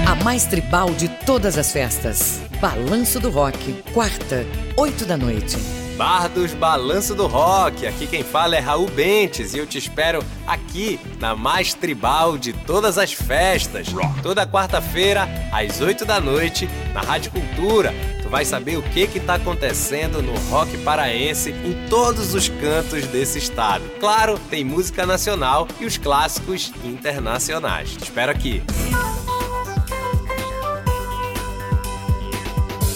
[0.10, 2.39] A mais tribal de todas as festas.
[2.62, 4.45] Balanço do Rock, quarta,
[4.77, 5.76] 8 da noite.
[5.97, 7.88] Bar dos Balanço do Rock.
[7.88, 12.53] Aqui quem fala é Raul Bentes e eu te espero aqui na mais tribal de
[12.53, 13.88] todas as festas.
[14.21, 17.91] Toda quarta-feira, às 8 da noite, na Rádio Cultura.
[18.21, 23.07] Tu vai saber o que que tá acontecendo no rock paraense em todos os cantos
[23.07, 23.83] desse estado.
[23.99, 27.93] Claro, tem música nacional e os clássicos internacionais.
[27.93, 28.62] Te espero aqui.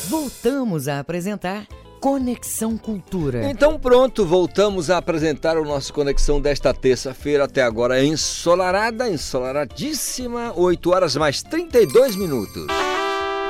[0.08, 1.66] Voltamos a apresentar
[2.02, 3.48] Conexão Cultura.
[3.52, 10.90] Então pronto, voltamos a apresentar o nosso Conexão desta terça-feira, até agora ensolarada, ensolaradíssima, 8
[10.90, 12.66] horas mais 32 minutos.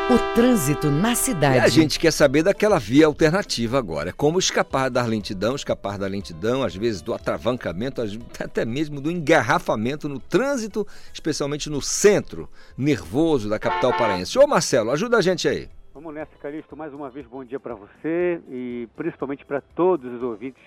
[0.09, 1.55] O trânsito na cidade.
[1.55, 4.09] E a gente quer saber daquela via alternativa agora.
[4.09, 8.01] É como escapar da lentidão, escapar da lentidão, às vezes do atravancamento,
[8.37, 14.37] até mesmo do engarrafamento no trânsito, especialmente no centro nervoso da capital paraense.
[14.37, 15.69] Ô Marcelo, ajuda a gente aí.
[15.93, 16.77] Vamos nessa, Calixto.
[16.77, 20.63] Mais uma vez, bom dia para você e principalmente para todos os ouvintes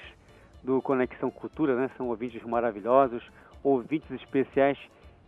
[0.62, 1.90] do Conexão Cultura, né?
[1.96, 3.22] São ouvintes maravilhosos,
[3.62, 4.78] ouvintes especiais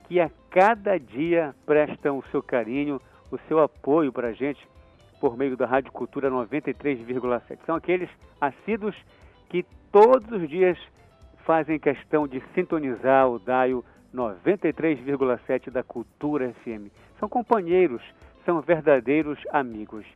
[0.07, 3.01] que a cada dia prestam o seu carinho,
[3.33, 4.69] o seu apoio para a gente
[5.19, 7.59] por meio da Rádio Cultura 93,7.
[7.65, 8.95] São aqueles assíduos
[9.49, 10.79] que todos os dias
[11.47, 13.83] fazem questão de sintonizar o DAIO
[14.15, 16.93] 93,7 da Cultura FM.
[17.19, 18.03] São companheiros,
[18.47, 20.07] são verdadeiros amigos.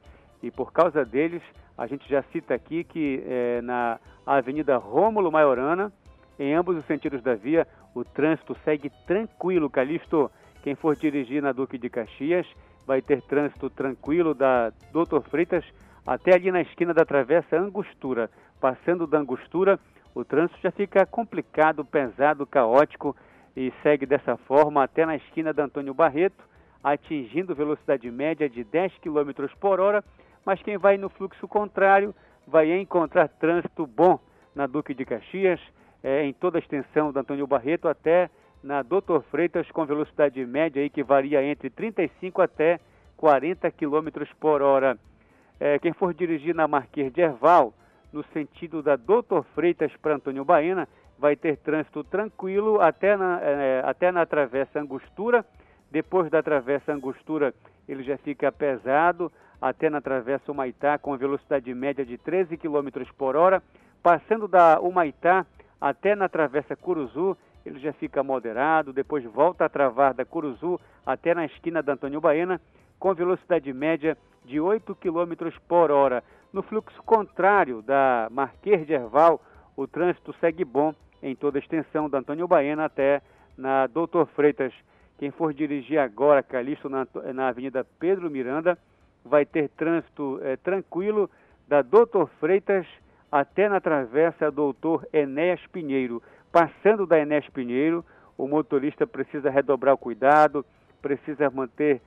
[0.42, 1.42] E por causa deles,
[1.76, 5.92] a gente já cita aqui que é, na Avenida Rômulo Maiorana,
[6.38, 10.30] em ambos os sentidos da via, o trânsito segue tranquilo, Calixto.
[10.62, 12.46] Quem for dirigir na Duque de Caxias
[12.86, 15.64] vai ter trânsito tranquilo da Doutor Freitas
[16.06, 18.30] até ali na esquina da Travessa Angostura.
[18.60, 19.78] Passando da Angostura,
[20.14, 23.16] o trânsito já fica complicado, pesado, caótico
[23.56, 26.42] e segue dessa forma até na esquina da Antônio Barreto,
[26.82, 30.04] atingindo velocidade média de 10 km por hora,
[30.44, 32.14] mas quem vai no fluxo contrário
[32.46, 34.18] vai encontrar trânsito bom
[34.54, 35.60] na Duque de Caxias,
[36.02, 38.30] é, em toda a extensão da Antônio Barreto até
[38.62, 42.80] na Doutor Freitas com velocidade média aí que varia entre 35 até
[43.16, 44.98] 40 km por hora.
[45.58, 47.74] É, quem for dirigir na Marquês de Erval,
[48.12, 50.88] no sentido da Doutor Freitas para Antônio Baena,
[51.18, 55.44] vai ter trânsito tranquilo até na, é, até na Travessa Angostura.
[55.90, 57.54] Depois da Travessa Angostura,
[57.88, 63.36] ele já fica pesado até na Travessa Humaitá com velocidade média de 13 km por
[63.36, 63.62] hora.
[64.02, 65.44] Passando da Humaitá
[65.80, 71.34] até na Travessa Curuzu, ele já fica moderado, depois volta a travar da Curuzu até
[71.34, 72.60] na esquina da Antônio Baena,
[72.98, 76.22] com velocidade média de 8 km por hora.
[76.52, 79.40] No fluxo contrário da Marquês de Erval,
[79.76, 83.20] o trânsito segue bom em toda a extensão da Antônio Baena até
[83.56, 84.72] na Doutor Freitas.
[85.20, 88.78] Quem for dirigir agora, Calixto, na, na Avenida Pedro Miranda,
[89.22, 91.28] vai ter trânsito é, tranquilo
[91.68, 92.86] da Doutor Freitas
[93.30, 96.22] até na travessa Doutor Enéas Pinheiro.
[96.50, 98.02] Passando da Enéas Pinheiro,
[98.38, 100.64] o motorista precisa redobrar o cuidado,
[101.02, 102.00] precisa manter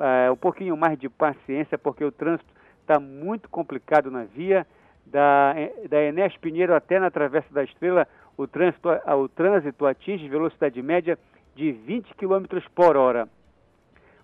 [0.00, 4.66] é, um pouquinho mais de paciência, porque o trânsito está muito complicado na via.
[5.04, 5.52] Da,
[5.90, 8.08] da Enéas Pinheiro até na Travessa da Estrela,
[8.38, 11.18] o trânsito, o trânsito atinge velocidade média
[11.54, 12.44] de 20 km
[12.74, 13.28] por hora.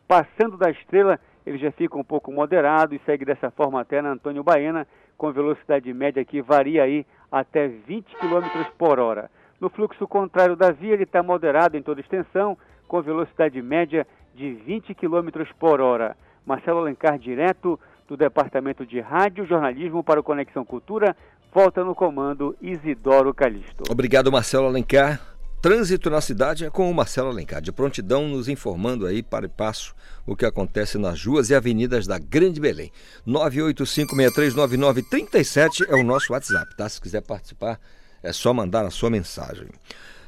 [0.07, 4.11] Passando da Estrela, ele já fica um pouco moderado e segue dessa forma até na
[4.11, 9.31] Antônio Baena, com velocidade média que varia aí até 20 km por hora.
[9.61, 12.57] No fluxo contrário da via, ele está moderado em toda extensão,
[12.89, 16.17] com velocidade média de de 20 km por hora.
[16.47, 17.79] Marcelo Alencar, direto
[18.09, 21.17] do Departamento de Rádio Jornalismo para o Conexão Cultura,
[21.53, 23.85] volta no comando Isidoro Calixto.
[23.91, 25.21] Obrigado, Marcelo Alencar.
[25.61, 29.49] Trânsito na cidade é com o Marcelo Alencar, de prontidão, nos informando aí para e
[29.49, 29.95] passo
[30.27, 32.91] o que acontece nas ruas e avenidas da Grande Belém.
[33.29, 36.89] 985639937 é o nosso WhatsApp, tá?
[36.89, 37.79] Se quiser participar,
[38.23, 39.69] é só mandar a sua mensagem.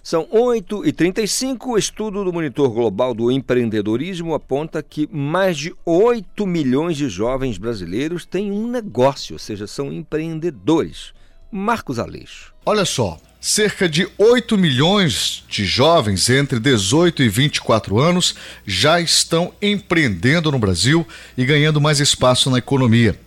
[0.02, 1.66] São 8h35.
[1.66, 7.56] O estudo do Monitor Global do Empreendedorismo aponta que mais de 8 milhões de jovens
[7.56, 11.14] brasileiros têm um negócio, ou seja, são empreendedores.
[11.50, 12.52] Marcos Aleixo.
[12.66, 19.52] Olha só, cerca de 8 milhões de jovens entre 18 e 24 anos já estão
[19.60, 21.04] empreendendo no Brasil
[21.36, 23.18] e ganhando mais espaço na economia.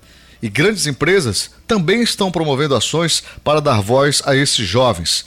[0.41, 5.26] E grandes empresas também estão promovendo ações para dar voz a esses jovens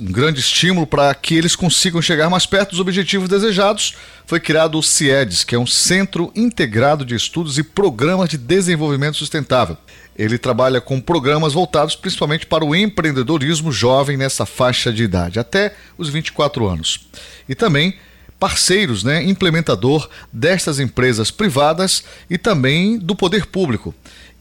[0.00, 3.94] um grande estímulo para que eles consigam chegar mais perto dos objetivos desejados,
[4.26, 9.18] foi criado o CIEDES, que é um Centro Integrado de Estudos e Programas de Desenvolvimento
[9.18, 9.76] Sustentável.
[10.16, 15.74] Ele trabalha com programas voltados principalmente para o empreendedorismo jovem nessa faixa de idade, até
[15.98, 17.06] os 24 anos.
[17.46, 17.98] E também
[18.38, 23.94] parceiros, né, implementador destas empresas privadas e também do poder público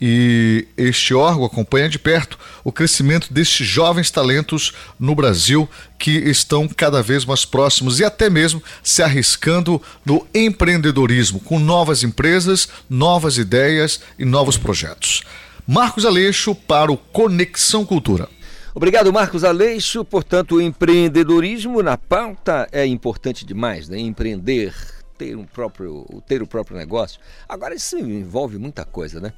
[0.06, 6.68] e este órgão acompanha de perto o crescimento destes jovens talentos no Brasil que estão
[6.68, 13.38] cada vez mais próximos e até mesmo se arriscando no empreendedorismo com novas empresas, novas
[13.38, 15.24] ideias e novos projetos.
[15.66, 18.28] Marcos Aleixo para o Conexão Cultura.
[18.76, 20.04] Obrigado, Marcos Aleixo.
[20.04, 23.97] Portanto, o empreendedorismo na pauta é importante demais, né?
[23.99, 24.76] Empreender,
[25.18, 27.22] ter um próprio, ter o próprio negócio.
[27.47, 29.32] Agora isso envolve muita coisa, né?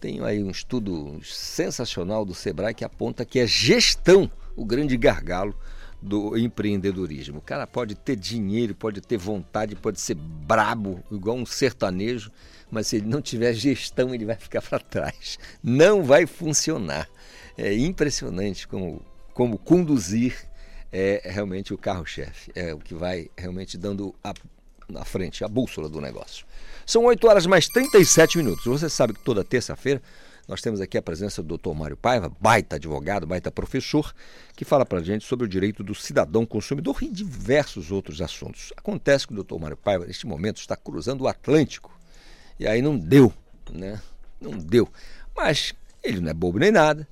[0.00, 5.54] Tenho aí um estudo sensacional do Sebrae que aponta que é gestão o grande gargalo
[6.00, 7.38] do empreendedorismo.
[7.38, 12.30] O cara pode ter dinheiro, pode ter vontade, pode ser brabo, igual um sertanejo,
[12.70, 15.38] mas se ele não tiver gestão, ele vai ficar para trás.
[15.62, 17.08] Não vai funcionar.
[17.56, 19.02] É impressionante como,
[19.34, 20.36] como conduzir
[20.92, 22.52] é realmente o carro-chefe.
[22.54, 24.32] É o que vai realmente dando a,
[24.88, 26.46] na frente, a bússola do negócio.
[26.86, 28.64] São 8 horas mais 37 minutos.
[28.64, 30.02] Você sabe que toda terça-feira
[30.48, 31.74] nós temos aqui a presença do Dr.
[31.74, 34.14] Mário Paiva, baita advogado, baita professor,
[34.56, 38.72] que fala para gente sobre o direito do cidadão consumidor e diversos outros assuntos.
[38.74, 39.58] Acontece que o Dr.
[39.60, 41.92] Mário Paiva, neste momento, está cruzando o Atlântico.
[42.58, 43.30] E aí não deu,
[43.70, 44.00] né?
[44.40, 44.88] Não deu.
[45.36, 47.06] Mas ele não é bobo nem nada.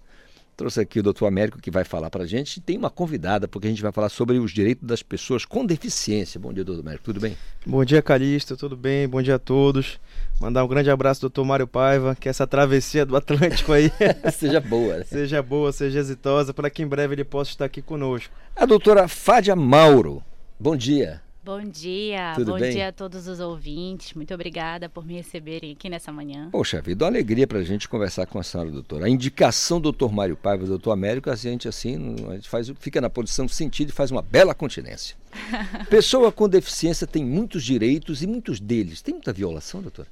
[0.56, 2.62] Trouxe aqui o doutor Américo que vai falar para a gente.
[2.62, 6.40] Tem uma convidada, porque a gente vai falar sobre os direitos das pessoas com deficiência.
[6.40, 7.04] Bom dia, doutor Américo.
[7.04, 7.36] Tudo bem?
[7.66, 8.56] Bom dia, Calixto.
[8.56, 9.06] Tudo bem?
[9.06, 10.00] Bom dia a todos.
[10.40, 12.16] Mandar um grande abraço, doutor Mário Paiva.
[12.18, 13.92] Que essa travessia do Atlântico aí
[14.32, 14.96] seja boa.
[14.96, 15.04] Né?
[15.04, 18.32] Seja boa, seja exitosa, para que em breve ele possa estar aqui conosco.
[18.54, 20.24] A doutora Fádia Mauro.
[20.58, 21.25] Bom dia.
[21.46, 22.72] Bom dia, Tudo bom bem?
[22.72, 24.14] dia a todos os ouvintes.
[24.14, 26.48] Muito obrigada por me receberem aqui nessa manhã.
[26.50, 29.06] Poxa vida, uma alegria para a gente conversar com a senhora doutora.
[29.06, 32.68] A indicação do doutor Mário Paiva do doutor Américo, a gente assim, a gente faz,
[32.80, 35.16] fica na posição sentido e faz uma bela continência.
[35.88, 39.00] Pessoa com deficiência tem muitos direitos e muitos deles.
[39.00, 40.08] Tem muita violação, doutora?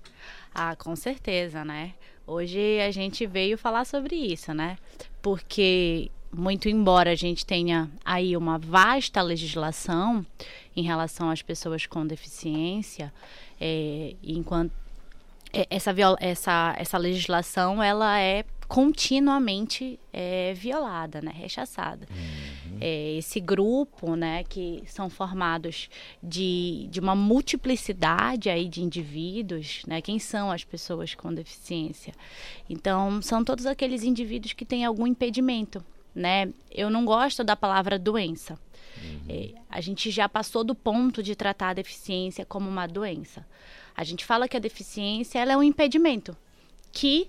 [0.55, 1.95] Ah, com certeza, né?
[2.25, 4.79] Hoje a gente veio falar sobre isso, né?
[5.21, 10.25] Porque muito embora a gente tenha aí uma vasta legislação
[10.77, 13.13] em relação às pessoas com deficiência,
[13.61, 14.73] é, enquanto
[15.53, 22.09] é, essa, essa, essa legislação ela é continuamente é, violada, né, rechaçada.
[22.11, 22.79] Uhum.
[22.81, 25.89] É, esse grupo, né, que são formados
[26.23, 32.13] de, de uma multiplicidade aí de indivíduos, né, quem são as pessoas com deficiência?
[32.69, 35.85] Então, são todos aqueles indivíduos que têm algum impedimento,
[36.15, 36.49] né?
[36.71, 38.59] Eu não gosto da palavra doença.
[39.03, 39.21] Uhum.
[39.29, 43.47] É, a gente já passou do ponto de tratar a deficiência como uma doença.
[43.97, 46.37] A gente fala que a deficiência ela é um impedimento
[46.93, 47.29] que,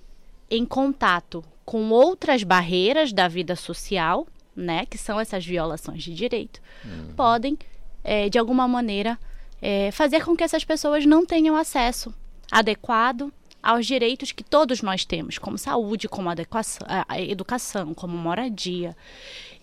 [0.50, 6.62] em contato com outras barreiras da vida social, né, que são essas violações de direito,
[6.84, 7.14] uhum.
[7.16, 7.58] podem,
[8.04, 9.18] é, de alguma maneira,
[9.62, 12.14] é, fazer com que essas pessoas não tenham acesso
[12.52, 13.34] adequado
[13.66, 16.88] aos direitos que todos nós temos, como saúde, como adequação,
[17.18, 18.96] educação, como moradia.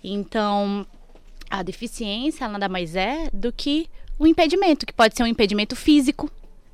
[0.03, 0.85] Então,
[1.49, 3.89] a deficiência nada mais é do que
[4.19, 6.29] um impedimento, que pode ser um impedimento físico,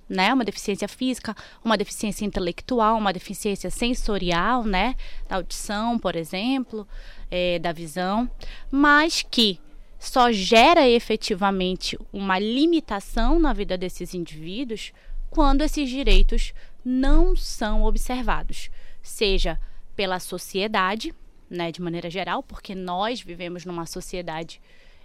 [0.08, 0.32] né?
[0.32, 4.94] Uma deficiência física, uma deficiência intelectual, uma deficiência sensorial, né?
[5.28, 6.88] Da audição, por exemplo,
[7.30, 8.30] é, da visão,
[8.70, 9.60] mas que
[9.98, 14.92] só gera efetivamente uma limitação na vida desses indivíduos
[15.30, 16.54] quando esses direitos
[16.88, 18.70] não são observados,
[19.02, 19.60] seja
[19.94, 21.14] pela sociedade,
[21.50, 24.58] né, de maneira geral, porque nós vivemos numa sociedade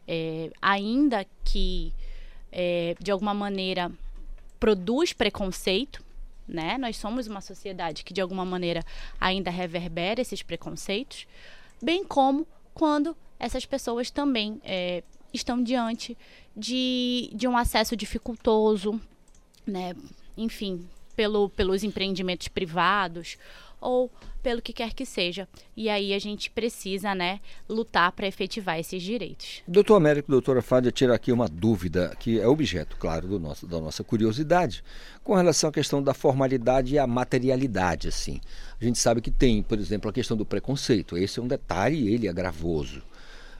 [0.08, 1.94] é, ainda que
[2.54, 3.92] é, de alguma maneira
[4.62, 6.02] produz preconceito,
[6.48, 6.78] né?
[6.78, 8.82] Nós somos uma sociedade que de alguma maneira
[9.20, 11.28] ainda reverbera esses preconceitos,
[11.82, 15.04] bem como quando essas pessoas também é,
[15.34, 16.18] estão diante
[16.56, 19.02] de, de um acesso dificultoso,
[19.66, 19.94] né?
[20.38, 23.38] Enfim, pelo, pelos empreendimentos privados
[23.80, 24.09] ou
[24.41, 25.47] pelo que quer que seja.
[25.76, 29.61] E aí a gente precisa, né, lutar para efetivar esses direitos.
[29.68, 33.80] Doutor Américo, doutora Fádia, tira aqui uma dúvida que é objeto, claro, do nosso, da
[33.80, 34.84] nossa curiosidade,
[35.24, 38.39] com relação à questão da formalidade e a materialidade, assim.
[38.80, 41.18] A gente sabe que tem, por exemplo, a questão do preconceito.
[41.18, 43.01] Esse é um detalhe, ele é gravoso.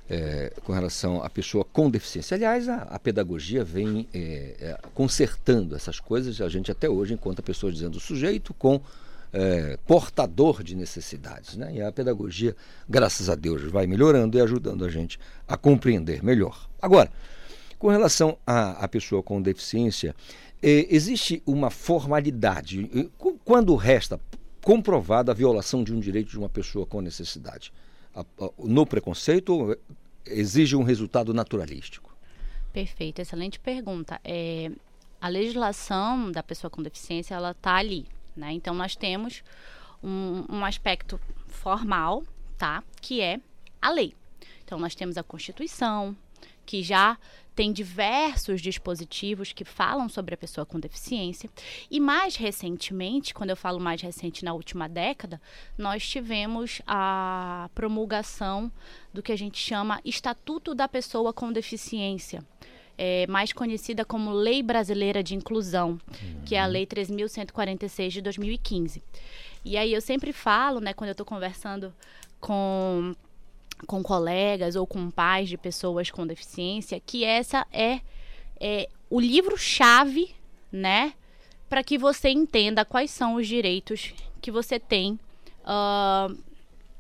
[0.09, 2.35] É, com relação à pessoa com deficiência.
[2.35, 4.19] Aliás, a, a pedagogia vem é,
[4.59, 6.41] é, consertando essas coisas.
[6.41, 8.81] A gente até hoje encontra pessoas dizendo sujeito com
[9.33, 11.57] é, portador de necessidades.
[11.57, 11.75] Né?
[11.75, 12.55] E a pedagogia,
[12.87, 16.69] graças a Deus, vai melhorando e ajudando a gente a compreender melhor.
[16.81, 17.09] Agora,
[17.79, 20.15] com relação à, pessoa com deficiência,
[20.61, 23.09] é, existe uma formalidade.
[23.43, 24.19] Quando resta
[24.61, 27.73] comprovada a violação de um direito de uma pessoa com necessidade?
[28.57, 29.78] No preconceito
[30.26, 32.16] exige um resultado naturalístico?
[32.72, 34.20] Perfeito, excelente pergunta.
[34.24, 34.72] É,
[35.22, 38.51] a legislação da pessoa com deficiência ela está ali, né?
[38.51, 39.43] Então, nós temos
[40.03, 42.24] um, um aspecto formal,
[42.57, 42.84] tá?
[42.99, 43.39] Que é
[43.82, 44.14] a lei.
[44.64, 46.16] Então, nós temos a Constituição,
[46.66, 47.18] que já
[47.55, 51.49] tem diversos dispositivos que falam sobre a pessoa com deficiência.
[51.89, 55.41] E mais recentemente, quando eu falo mais recente, na última década,
[55.77, 58.71] nós tivemos a promulgação
[59.13, 62.43] do que a gente chama Estatuto da Pessoa com Deficiência
[62.97, 66.41] é, mais conhecida como Lei Brasileira de Inclusão, uhum.
[66.45, 69.03] que é a Lei 3.146 de 2015.
[69.65, 71.93] E aí eu sempre falo, né, quando eu estou conversando
[72.39, 73.15] com,
[73.86, 78.01] com colegas ou com pais de pessoas com deficiência, que essa é,
[78.59, 80.36] é o livro-chave,
[80.71, 81.13] né,
[81.69, 85.19] para que você entenda quais são os direitos que você tem
[85.63, 86.38] uh,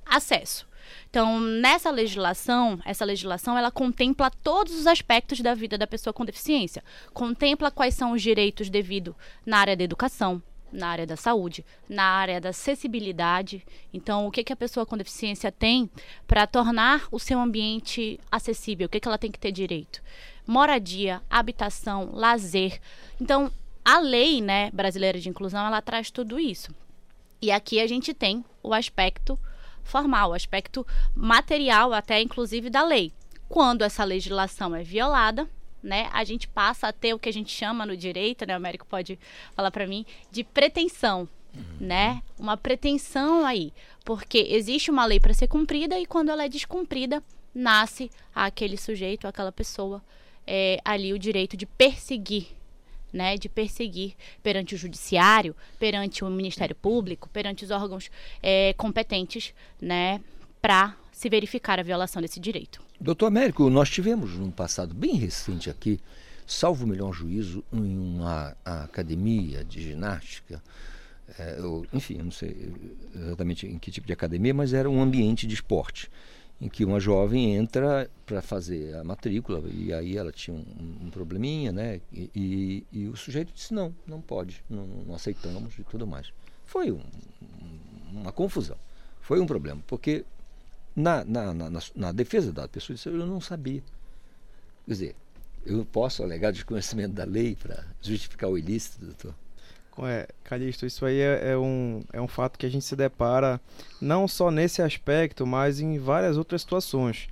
[0.05, 0.67] acesso.
[1.09, 6.25] Então, nessa legislação, essa legislação ela contempla todos os aspectos da vida da pessoa com
[6.25, 6.83] deficiência.
[7.13, 9.15] Contempla quais são os direitos devido
[9.45, 10.41] na área da educação,
[10.73, 13.65] na área da saúde, na área da acessibilidade.
[13.93, 15.89] Então, o que, que a pessoa com deficiência tem
[16.27, 18.87] para tornar o seu ambiente acessível?
[18.87, 20.01] O que, que ela tem que ter direito?
[20.45, 22.81] Moradia, habitação, lazer.
[23.21, 23.51] Então,
[23.85, 26.73] a lei né, brasileira de inclusão ela traz tudo isso.
[27.41, 29.37] E aqui a gente tem o aspecto
[29.83, 33.11] formal, o aspecto material, até inclusive da lei.
[33.47, 35.47] Quando essa legislação é violada,
[35.83, 38.57] né, a gente passa a ter o que a gente chama no direito, né, o
[38.57, 39.19] Américo pode
[39.53, 41.63] falar para mim, de pretensão, uhum.
[41.79, 42.23] né?
[42.39, 43.73] Uma pretensão aí,
[44.05, 47.21] porque existe uma lei para ser cumprida e quando ela é descumprida,
[47.53, 50.01] nasce aquele sujeito, aquela pessoa,
[50.47, 52.47] é, ali o direito de perseguir
[53.13, 58.09] né, de perseguir perante o judiciário, perante o Ministério Público, perante os órgãos
[58.41, 60.19] é, competentes, né,
[60.59, 62.81] para se verificar a violação desse direito.
[62.99, 65.97] Doutor Américo, nós tivemos num passado bem recente aqui,
[66.45, 70.61] salvo o melhor juízo, em uma academia de ginástica,
[71.39, 72.73] é, eu, enfim, eu não sei
[73.15, 76.11] exatamente em que tipo de academia, mas era um ambiente de esporte
[76.59, 81.09] em que uma jovem entra para fazer a matrícula e aí ela tinha um, um
[81.09, 82.01] probleminha, né?
[82.11, 86.33] E, e, e, o sujeito disse não, não pode, não, não aceitamos e tudo mais.
[86.65, 87.01] Foi um,
[88.11, 88.77] uma confusão,
[89.21, 90.25] foi um problema, porque
[90.95, 93.81] na, na, na, na, defesa da pessoa disse eu não sabia.
[94.85, 95.15] Quer dizer,
[95.65, 99.33] eu posso alegar desconhecimento da lei para justificar o ilícito, doutor?
[99.99, 103.61] É, Calixto, isso aí é, é, um, é um fato que a gente se depara
[104.01, 107.27] não só nesse aspecto, mas em várias outras situações.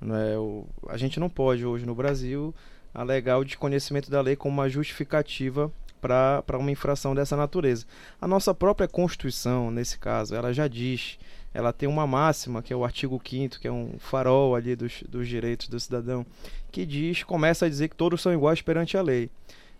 [0.00, 0.36] Né?
[0.38, 2.54] O, a gente não pode hoje no Brasil
[2.94, 7.84] alegar o desconhecimento da lei como uma justificativa para uma infração dessa natureza.
[8.20, 11.18] A nossa própria Constituição, nesse caso, ela já diz,
[11.56, 15.02] ela tem uma máxima, que é o artigo 5 que é um farol ali dos,
[15.08, 16.26] dos direitos do cidadão,
[16.70, 19.30] que diz, começa a dizer que todos são iguais perante a lei.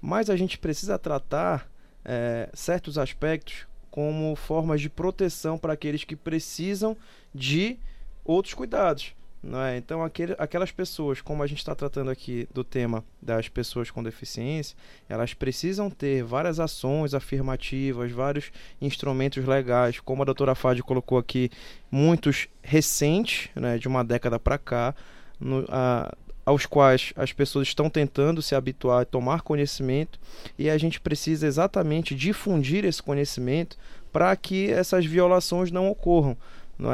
[0.00, 1.70] Mas a gente precisa tratar
[2.02, 6.96] é, certos aspectos como formas de proteção para aqueles que precisam
[7.34, 7.76] de
[8.24, 9.12] outros cuidados.
[9.46, 9.76] Não é?
[9.76, 14.02] Então, aquele, aquelas pessoas, como a gente está tratando aqui do tema das pessoas com
[14.02, 14.76] deficiência,
[15.08, 21.48] elas precisam ter várias ações afirmativas, vários instrumentos legais, como a doutora Fadi colocou aqui,
[21.88, 24.92] muitos recentes, né, de uma década para cá,
[25.38, 26.12] no, a,
[26.44, 30.18] aos quais as pessoas estão tentando se habituar a tomar conhecimento
[30.58, 33.76] e a gente precisa exatamente difundir esse conhecimento
[34.12, 36.36] para que essas violações não ocorram.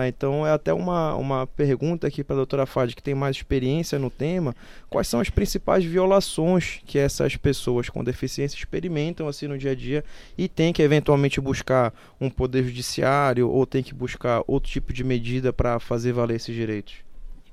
[0.00, 0.06] É?
[0.06, 3.98] Então é até uma, uma pergunta aqui para a doutora Fad, que tem mais experiência
[3.98, 4.54] no tema,
[4.88, 9.74] quais são as principais violações que essas pessoas com deficiência experimentam assim no dia a
[9.74, 10.04] dia
[10.38, 15.02] e tem que eventualmente buscar um poder judiciário ou tem que buscar outro tipo de
[15.02, 16.94] medida para fazer valer esses direitos?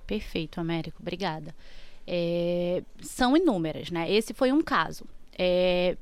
[0.06, 1.56] Perfeito, Américo, obrigada.
[2.06, 4.12] É, são inúmeras, né?
[4.12, 5.06] Esse foi um caso.
[5.38, 5.98] É,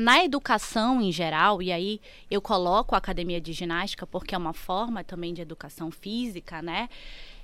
[0.00, 4.54] na educação em geral, e aí eu coloco a academia de ginástica porque é uma
[4.54, 6.88] forma também de educação física, né?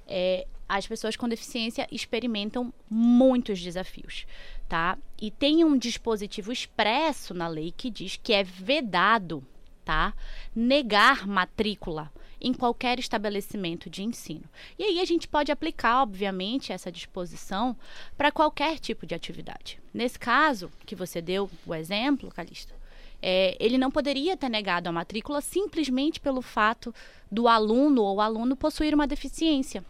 [0.06, 4.26] É, as pessoas com deficiência experimentam muitos desafios,
[4.66, 4.96] tá?
[5.20, 9.46] E tem um dispositivo expresso na lei que diz que é vedado,
[9.84, 10.14] tá?
[10.54, 12.10] Negar matrícula
[12.46, 14.44] em qualquer estabelecimento de ensino.
[14.78, 17.76] E aí a gente pode aplicar, obviamente, essa disposição
[18.16, 19.80] para qualquer tipo de atividade.
[19.92, 22.72] Nesse caso, que você deu o exemplo, Calixto,
[23.20, 26.94] é, ele não poderia ter negado a matrícula simplesmente pelo fato
[27.28, 29.84] do aluno ou aluno possuir uma deficiência.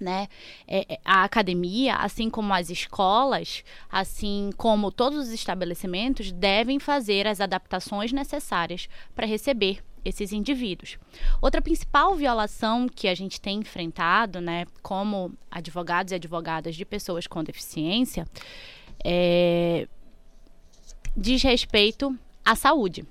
[0.00, 0.26] Né?
[0.66, 7.28] É, é a academia, assim como as escolas, assim como todos os estabelecimentos, devem fazer
[7.28, 10.98] as adaptações necessárias para receber esses indivíduos.
[11.40, 17.26] Outra principal violação que a gente tem enfrentado, né, como advogados e advogadas de pessoas
[17.26, 18.26] com deficiência,
[19.04, 19.88] é,
[21.16, 23.04] diz respeito à saúde.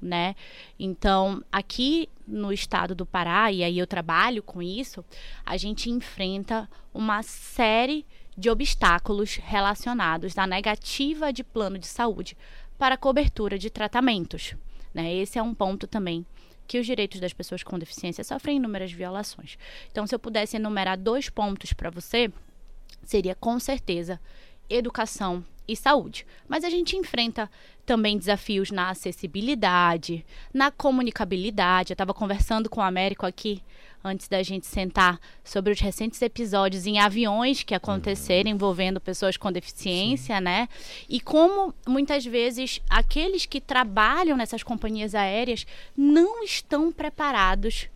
[0.00, 0.36] Né?
[0.78, 5.04] Então, aqui no estado do Pará, e aí eu trabalho com isso,
[5.44, 8.04] a gente enfrenta uma série
[8.36, 12.36] de obstáculos relacionados à negativa de plano de saúde
[12.76, 14.54] para cobertura de tratamentos.
[14.96, 15.14] Né?
[15.14, 16.24] Esse é um ponto também
[16.66, 19.58] que os direitos das pessoas com deficiência sofrem inúmeras violações.
[19.92, 22.32] Então, se eu pudesse enumerar dois pontos para você,
[23.04, 24.18] seria com certeza
[24.70, 26.26] educação e saúde.
[26.48, 27.50] Mas a gente enfrenta
[27.84, 31.92] também desafios na acessibilidade, na comunicabilidade.
[31.92, 33.62] Eu estava conversando com o Américo aqui
[34.06, 39.50] antes da gente sentar sobre os recentes episódios em aviões que aconteceram envolvendo pessoas com
[39.50, 40.42] deficiência, Sim.
[40.42, 40.68] né?
[41.08, 47.88] E como muitas vezes aqueles que trabalham nessas companhias aéreas não estão preparados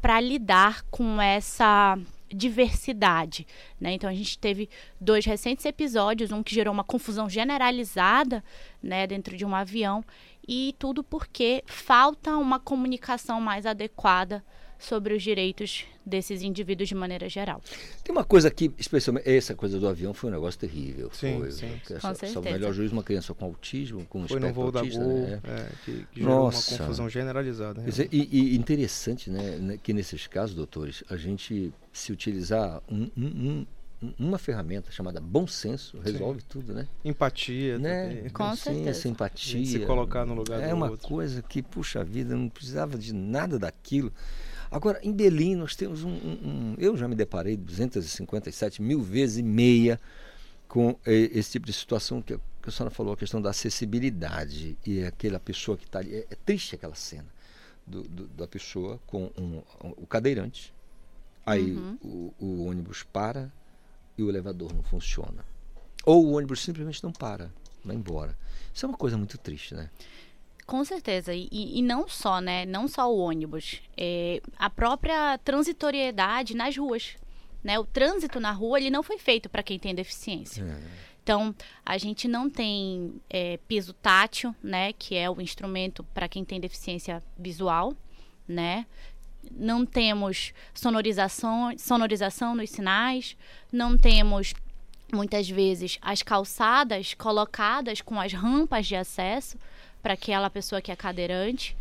[0.00, 1.96] para lidar com essa
[2.32, 3.46] diversidade.
[3.80, 3.92] Né?
[3.92, 4.68] Então a gente teve
[5.00, 8.42] dois recentes episódios, um que gerou uma confusão generalizada
[8.82, 10.04] né, dentro de um avião,
[10.46, 14.44] e tudo porque falta uma comunicação mais adequada
[14.82, 17.62] sobre os direitos desses indivíduos de maneira geral.
[18.02, 21.10] Tem uma coisa aqui, especialmente essa coisa do avião foi um negócio terrível.
[21.12, 21.80] Sim, foi, sim.
[21.88, 25.04] Essa, com o melhor juiz uma criança com autismo, com foi no voo autista, da
[25.04, 25.40] Gol, né?
[25.44, 26.72] é, que, que gerou Nossa.
[26.72, 27.80] uma confusão generalizada.
[27.82, 33.26] Dizer, e, e, interessante, né, que nesses casos, doutores, a gente se utilizar um, um,
[33.26, 33.66] um
[34.18, 36.46] uma ferramenta chamada bom senso resolve Sim.
[36.48, 36.88] tudo, né?
[37.04, 38.08] Empatia, né?
[38.08, 38.30] Também.
[38.30, 38.94] Com bom certeza.
[38.94, 39.64] senso, empatia.
[39.64, 41.06] Se colocar no lugar é do uma outro.
[41.06, 44.12] coisa que puxa vida, não precisava de nada daquilo.
[44.72, 49.36] Agora, em Belém, nós temos um, um, um, Eu já me deparei 257 mil vezes
[49.36, 50.00] e meia
[50.66, 55.04] com esse tipo de situação que, que a senhora falou, a questão da acessibilidade e
[55.04, 56.14] aquela pessoa que está ali.
[56.14, 57.26] É, é, triste aquela cena
[57.86, 59.30] do, do, da pessoa com
[59.98, 60.72] o cadeirante.
[61.44, 61.98] Aí uhum.
[62.02, 63.52] o, o ônibus para
[64.16, 65.44] e o elevador não funciona.
[66.06, 67.52] Ou o ônibus simplesmente não para,
[67.84, 68.34] vai embora.
[68.72, 69.90] Isso é uma coisa muito triste, né?
[70.72, 71.34] Com certeza.
[71.34, 72.64] E, e não só, né?
[72.64, 73.82] Não só o ônibus.
[73.94, 77.14] É, a própria transitoriedade nas ruas.
[77.62, 77.78] Né?
[77.78, 80.62] O trânsito na rua ele não foi feito para quem tem deficiência.
[80.62, 80.80] É.
[81.22, 81.54] Então,
[81.84, 84.94] a gente não tem é, piso tátil, né?
[84.94, 87.92] Que é o instrumento para quem tem deficiência visual,
[88.48, 88.86] né?
[89.50, 93.36] Não temos sonorização, sonorização nos sinais,
[93.70, 94.54] não temos
[95.12, 99.58] muitas vezes as calçadas colocadas com as rampas de acesso
[100.02, 101.76] para aquela pessoa que é cadeirante,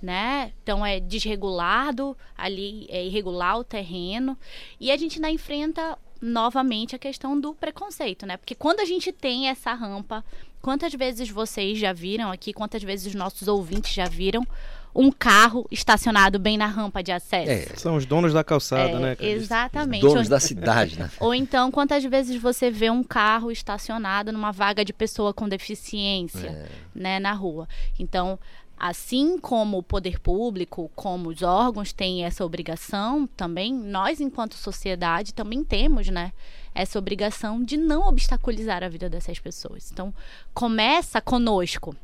[0.00, 0.52] né?
[0.62, 4.38] Então é desregulado ali, é irregular o terreno.
[4.78, 8.36] E a gente ainda enfrenta novamente a questão do preconceito, né?
[8.36, 10.24] Porque quando a gente tem essa rampa,
[10.62, 14.46] quantas vezes vocês já viram aqui, quantas vezes os nossos ouvintes já viram
[14.94, 17.50] um carro estacionado bem na rampa de acesso.
[17.50, 17.76] É.
[17.76, 19.16] São os donos da calçada, é, né?
[19.18, 20.06] Exatamente.
[20.06, 21.10] Os donos da cidade, né?
[21.18, 26.46] Ou então, quantas vezes você vê um carro estacionado numa vaga de pessoa com deficiência,
[26.46, 26.68] é.
[26.94, 27.68] né, na rua.
[27.98, 28.38] Então,
[28.78, 35.34] assim como o poder público, como os órgãos têm essa obrigação, também nós, enquanto sociedade,
[35.34, 36.32] também temos, né?
[36.74, 39.90] Essa obrigação de não obstaculizar a vida dessas pessoas.
[39.90, 40.14] Então,
[40.52, 41.96] começa conosco,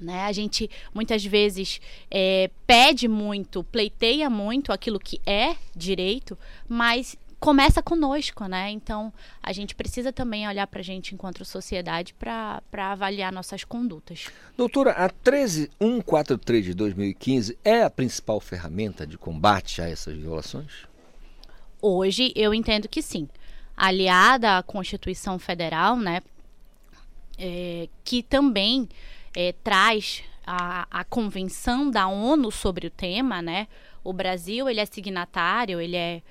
[0.00, 0.24] né?
[0.24, 1.80] A gente muitas vezes
[2.10, 6.38] é, pede muito, pleiteia muito aquilo que é direito,
[6.68, 8.70] mas começa conosco, né?
[8.70, 14.26] Então, a gente precisa também olhar para a gente enquanto sociedade para avaliar nossas condutas.
[14.56, 20.86] Doutora, a 13143 de 2015 é a principal ferramenta de combate a essas violações?
[21.80, 23.28] Hoje, eu entendo que sim.
[23.76, 26.20] Aliada à Constituição Federal, né?
[27.40, 28.88] É, que também
[29.34, 33.68] é, traz a, a Convenção da ONU sobre o tema, né?
[34.02, 36.22] O Brasil, ele é signatário, ele é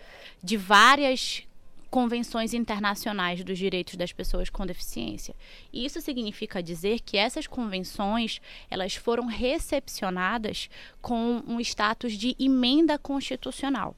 [0.43, 1.43] de várias
[1.89, 5.35] convenções internacionais dos direitos das pessoas com deficiência.
[5.71, 10.69] E isso significa dizer que essas convenções, elas foram recepcionadas
[11.01, 13.95] com um status de emenda constitucional.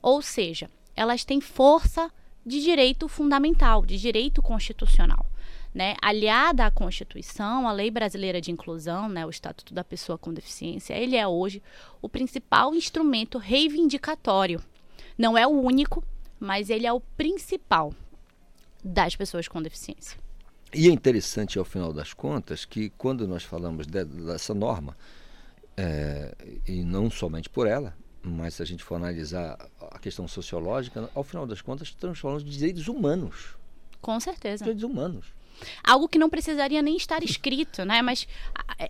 [0.00, 2.10] Ou seja, elas têm força
[2.44, 5.26] de direito fundamental, de direito constitucional.
[5.74, 5.94] Né?
[6.02, 10.92] Aliada à Constituição, a Lei Brasileira de Inclusão, né, o Estatuto da Pessoa com Deficiência,
[10.92, 11.62] ele é hoje
[12.02, 14.62] o principal instrumento reivindicatório.
[15.16, 16.04] Não é o único,
[16.38, 17.94] mas ele é o principal
[18.84, 20.18] das pessoas com deficiência.
[20.74, 24.96] E é interessante, ao final das contas, que quando nós falamos de, dessa norma,
[25.76, 26.34] é,
[26.66, 29.58] e não somente por ela, mas se a gente for analisar
[29.90, 33.56] a questão sociológica, ao final das contas, estamos falando de direitos humanos.
[34.00, 34.64] Com certeza.
[34.64, 35.26] Direitos humanos.
[35.82, 38.02] Algo que não precisaria nem estar escrito, né?
[38.02, 38.26] Mas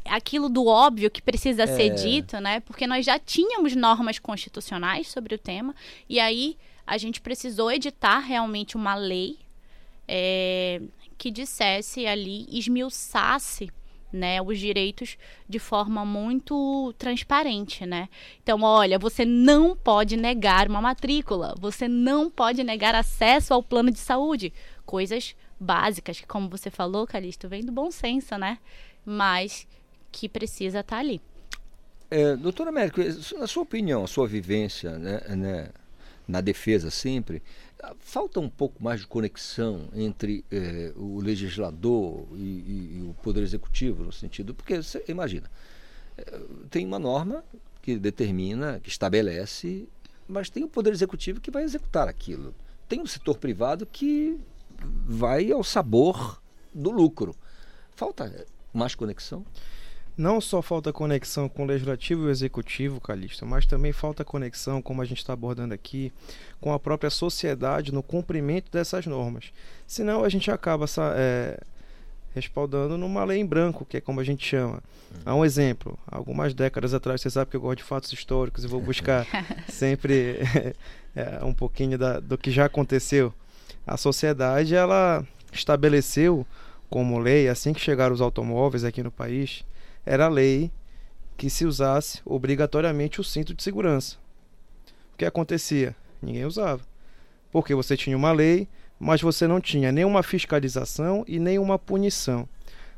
[0.04, 1.66] aquilo do óbvio que precisa é...
[1.66, 2.60] ser dito, né?
[2.60, 5.74] Porque nós já tínhamos normas constitucionais sobre o tema
[6.08, 6.56] e aí
[6.86, 9.38] a gente precisou editar realmente uma lei
[10.06, 10.82] é,
[11.16, 13.70] que dissesse ali, esmiuçasse
[14.12, 15.16] né, os direitos
[15.48, 18.08] de forma muito transparente, né?
[18.42, 23.90] Então, olha, você não pode negar uma matrícula, você não pode negar acesso ao plano
[23.90, 24.52] de saúde,
[24.84, 28.58] coisas básicas, que como você falou, Calixto, vem do bom senso, né?
[29.04, 29.66] Mas
[30.10, 31.20] que precisa estar tá ali.
[32.10, 33.00] É, doutora Américo,
[33.38, 35.70] na sua opinião, a sua vivência né, né,
[36.28, 37.42] na defesa sempre,
[37.98, 43.42] falta um pouco mais de conexão entre é, o legislador e, e, e, o poder
[43.42, 45.50] executivo, no sentido, porque você imagina,
[46.18, 46.40] é,
[46.70, 47.42] tem uma norma
[47.80, 49.88] que determina, que estabelece,
[50.28, 52.54] mas tem o poder executivo que vai executar aquilo.
[52.88, 54.38] Tem o setor privado que
[54.84, 56.40] vai ao sabor
[56.72, 57.34] do lucro.
[57.94, 59.44] Falta mais conexão?
[60.16, 64.82] Não só falta conexão com o legislativo e o executivo, Calixto, mas também falta conexão,
[64.82, 66.12] como a gente está abordando aqui,
[66.60, 69.52] com a própria sociedade no cumprimento dessas normas.
[69.86, 70.84] Senão a gente acaba
[71.16, 71.58] é,
[72.34, 74.82] respaldando numa lei em branco, que é como a gente chama.
[75.24, 75.98] Há um exemplo.
[76.06, 79.26] Algumas décadas atrás, você sabe que eu gosto de fatos históricos e vou buscar
[79.66, 80.40] sempre
[81.16, 83.32] é, um pouquinho da, do que já aconteceu
[83.86, 86.46] a sociedade ela estabeleceu
[86.88, 89.64] como lei, assim que chegaram os automóveis aqui no país,
[90.04, 90.70] era lei
[91.36, 94.16] que se usasse obrigatoriamente o cinto de segurança.
[95.14, 95.96] O que acontecia?
[96.20, 96.82] Ninguém usava.
[97.50, 98.68] Porque você tinha uma lei,
[98.98, 102.48] mas você não tinha nenhuma fiscalização e nenhuma punição.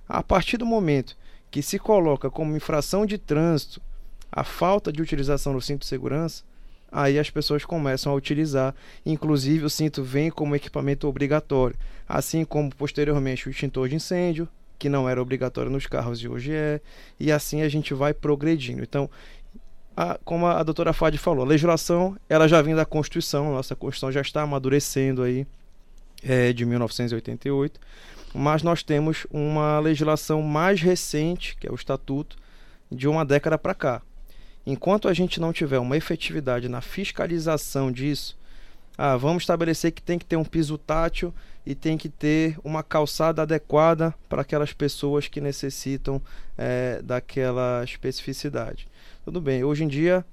[0.08, 1.16] A partir do momento
[1.50, 3.80] que se coloca como infração de trânsito
[4.30, 6.42] a falta de utilização do cinto de segurança,
[6.94, 8.72] aí as pessoas começam a utilizar.
[9.04, 11.76] Inclusive, o cinto vem como equipamento obrigatório,
[12.08, 16.52] assim como posteriormente o extintor de incêndio, que não era obrigatório nos carros e hoje
[16.52, 16.80] é,
[17.18, 18.82] e assim a gente vai progredindo.
[18.82, 19.10] Então,
[19.96, 23.74] a, como a, a doutora Fadi falou, a legislação ela já vem da Constituição, nossa
[23.74, 25.46] Constituição já está amadurecendo aí,
[26.22, 27.80] é, de 1988,
[28.32, 32.36] mas nós temos uma legislação mais recente, que é o Estatuto,
[32.90, 34.02] de uma década para cá.
[34.66, 38.36] Enquanto a gente não tiver uma efetividade na fiscalização disso,
[38.96, 41.34] ah, vamos estabelecer que tem que ter um piso tátil
[41.66, 46.20] e tem que ter uma calçada adequada para aquelas pessoas que necessitam
[46.56, 48.86] é, daquela especificidade.
[49.24, 50.24] Tudo bem, hoje em dia,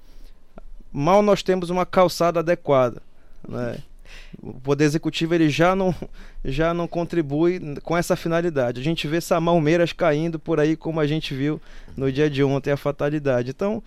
[0.91, 3.01] mal nós temos uma calçada adequada.
[3.47, 3.77] Né?
[4.41, 5.95] O Poder Executivo ele já não,
[6.45, 8.79] já não contribui com essa finalidade.
[8.79, 11.61] A gente vê Samalmeiras caindo por aí, como a gente viu
[11.95, 13.51] no dia de ontem, a fatalidade.
[13.51, 13.81] Então,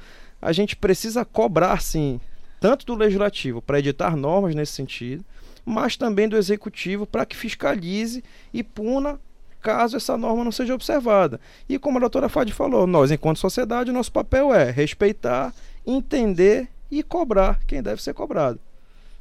[0.45, 2.21] a gente precisa cobrar, sim,
[2.61, 5.25] tanto do legislativo para editar normas nesse sentido,
[5.65, 8.23] mas também do executivo para que fiscalize
[8.53, 9.19] e puna
[9.63, 11.41] caso essa norma não seja observada.
[11.67, 15.55] E como a doutora Fadi falou, nós, enquanto sociedade, nosso papel é respeitar,
[15.87, 18.61] entender e cobrar quem deve ser cobrado.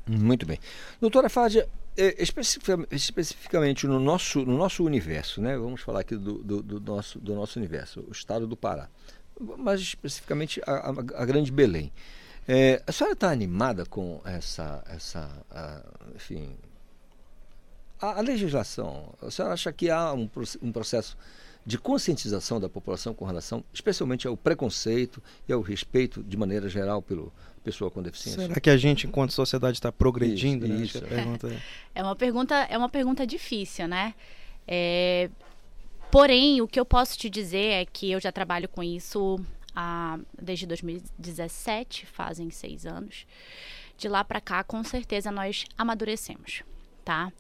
[0.05, 0.59] Muito bem.
[0.99, 2.21] Doutora Fádia, é,
[2.91, 5.57] especificamente no nosso, no nosso universo, né?
[5.57, 8.89] vamos falar aqui do, do, do, nosso, do nosso universo, o estado do Pará
[9.39, 11.91] mais especificamente a, a, a Grande Belém.
[12.47, 15.81] É, a senhora está animada com essa, essa a,
[16.15, 16.49] enfim,
[18.01, 19.13] a, a, legislação?
[19.21, 20.29] A senhora acha que há um,
[20.61, 21.17] um processo
[21.65, 27.01] de conscientização da população com relação, especialmente ao preconceito e ao respeito de maneira geral
[27.01, 27.31] pelo
[27.63, 28.47] pessoa com deficiência?
[28.47, 30.65] Será que a gente, enquanto sociedade, está progredindo?
[30.65, 31.36] Isso, né?
[31.38, 31.47] isso.
[31.47, 31.61] É...
[31.95, 34.13] É uma pergunta, é uma pergunta difícil, né?
[34.67, 35.29] É,
[36.14, 39.43] porém, o que eu posso te dizer é que eu já trabalho com isso
[39.76, 43.26] há, desde 2017, fazem seis anos.
[43.97, 46.61] De lá para cá, com certeza, nós amadurecemos,
[47.03, 47.34] tá?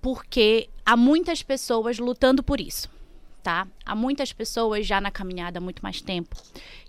[0.00, 2.88] Porque há muitas pessoas lutando por isso,
[3.42, 3.68] tá?
[3.84, 6.36] Há muitas pessoas já na caminhada há muito mais tempo.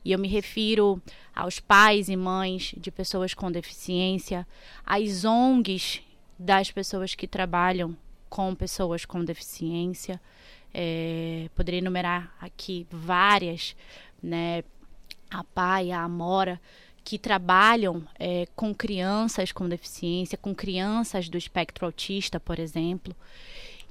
[0.05, 1.01] E eu me refiro
[1.35, 4.47] aos pais e mães de pessoas com deficiência,
[4.85, 6.01] às ONGs
[6.39, 7.97] das pessoas que trabalham
[8.29, 10.21] com pessoas com deficiência.
[10.73, 13.75] É, poderia enumerar aqui várias,
[14.21, 14.63] né?
[15.29, 16.59] A PAI, a Amora,
[17.03, 23.15] que trabalham é, com crianças com deficiência, com crianças do espectro autista, por exemplo.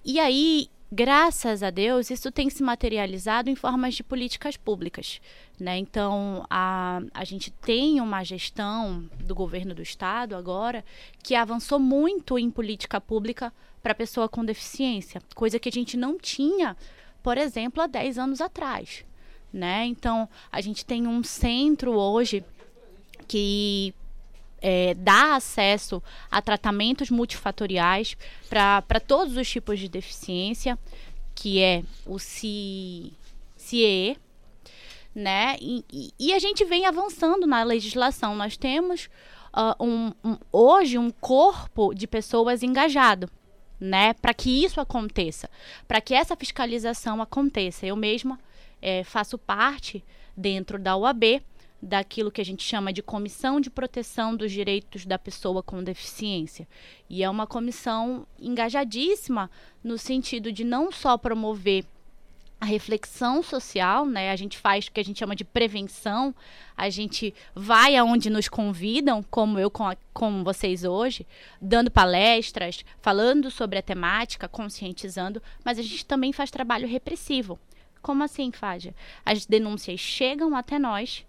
[0.04, 5.20] E aí, graças a Deus, isso tem se materializado em formas de políticas públicas.
[5.58, 5.78] Né?
[5.78, 10.84] Então, a, a gente tem uma gestão do governo do estado agora
[11.22, 13.52] que avançou muito em política pública
[13.82, 16.76] para pessoa com deficiência, coisa que a gente não tinha,
[17.22, 19.04] por exemplo, há 10 anos atrás.
[19.52, 19.86] Né?
[19.86, 22.44] Então, a gente tem um centro hoje
[23.26, 23.94] que
[24.60, 28.16] é, dá acesso a tratamentos multifatoriais
[28.48, 30.78] para todos os tipos de deficiência,
[31.34, 33.12] que é o CIE,
[35.14, 35.56] né?
[35.60, 38.36] E, e, a gente vem avançando na legislação.
[38.36, 39.08] Nós temos
[39.52, 43.28] uh, um, um, hoje um corpo de pessoas engajado,
[43.80, 44.12] né?
[44.14, 45.48] Para que isso aconteça,
[45.86, 47.86] para que essa fiscalização aconteça.
[47.86, 48.38] Eu mesma
[48.80, 50.04] é, faço parte
[50.36, 51.42] dentro da UAB
[51.80, 56.66] daquilo que a gente chama de Comissão de Proteção dos Direitos da Pessoa com Deficiência.
[57.08, 59.50] E é uma comissão engajadíssima
[59.82, 61.84] no sentido de não só promover
[62.60, 64.32] a reflexão social, né?
[64.32, 66.34] A gente faz o que a gente chama de prevenção.
[66.76, 71.26] A gente vai aonde nos convidam, como eu com, a, com vocês hoje,
[71.60, 77.58] dando palestras, falando sobre a temática, conscientizando, mas a gente também faz trabalho repressivo.
[78.02, 78.94] Como assim, Fádia?
[79.24, 81.24] As denúncias chegam até nós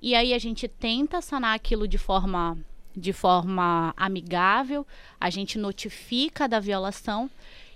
[0.00, 2.58] e aí a gente tenta sanar aquilo de forma
[2.94, 4.86] de forma amigável,
[5.18, 7.30] a gente notifica da violação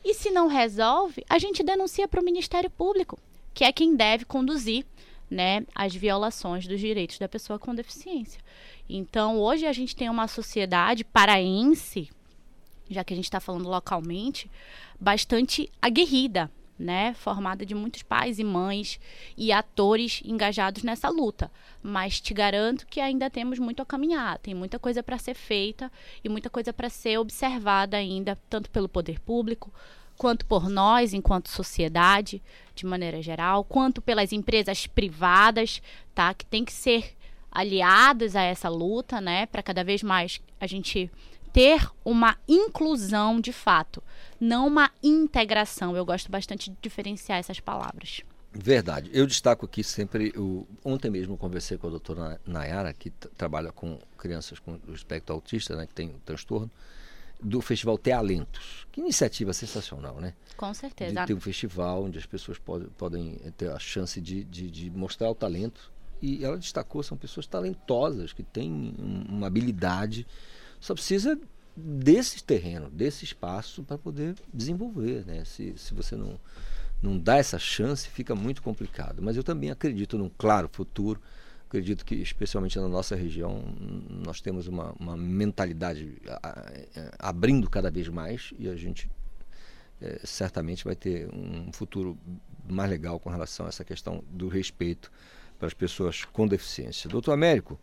[0.09, 3.18] e se não resolve, a gente denuncia para o Ministério Público,
[3.52, 4.86] que é quem deve conduzir
[5.28, 8.40] né, as violações dos direitos da pessoa com deficiência.
[8.88, 12.09] Então, hoje a gente tem uma sociedade paraense,
[12.88, 14.48] já que a gente está falando localmente,
[15.00, 16.48] bastante aguerrida,
[16.78, 19.00] né, formada de muitos pais e mães
[19.36, 21.50] e atores engajados nessa luta.
[21.82, 25.90] Mas te garanto que ainda temos muito a caminhar, tem muita coisa para ser feita
[26.22, 29.72] e muita coisa para ser observada ainda, tanto pelo poder público,
[30.16, 32.42] quanto por nós enquanto sociedade,
[32.74, 35.80] de maneira geral, quanto pelas empresas privadas,
[36.14, 37.14] tá, que tem que ser
[37.50, 41.10] aliadas a essa luta, né, para cada vez mais a gente
[41.52, 44.02] ter uma inclusão de fato,
[44.38, 45.96] não uma integração.
[45.96, 48.22] Eu gosto bastante de diferenciar essas palavras.
[48.52, 49.10] Verdade.
[49.12, 50.32] Eu destaco aqui sempre.
[50.84, 55.86] Ontem mesmo conversei com a doutora Nayara, que trabalha com crianças com espectro autista, né,
[55.86, 56.70] que tem um transtorno,
[57.43, 58.87] do Festival Talentos.
[58.91, 60.34] Que iniciativa sensacional, né?
[60.57, 61.20] Com certeza.
[61.20, 64.91] De ter um festival onde as pessoas podem, podem ter a chance de, de, de
[64.91, 65.93] mostrar o talento.
[66.20, 68.95] E ela destacou, são pessoas talentosas, que têm
[69.28, 70.26] uma habilidade
[70.80, 71.39] só precisa
[71.76, 75.24] desse terreno, desse espaço para poder desenvolver.
[75.26, 75.45] Né?
[75.45, 76.39] Se, se você não,
[77.03, 79.22] não dá essa chance, fica muito complicado.
[79.22, 81.20] Mas eu também acredito num claro futuro.
[81.77, 83.62] Acredito que, especialmente na nossa região,
[84.09, 86.16] nós temos uma, uma mentalidade
[87.18, 89.11] abrindo cada vez mais e a gente
[90.01, 92.16] é, certamente vai ter um futuro
[92.66, 95.12] mais legal com relação a essa questão do respeito
[95.59, 97.11] para as pessoas com deficiência.
[97.11, 97.79] Doutor Américo,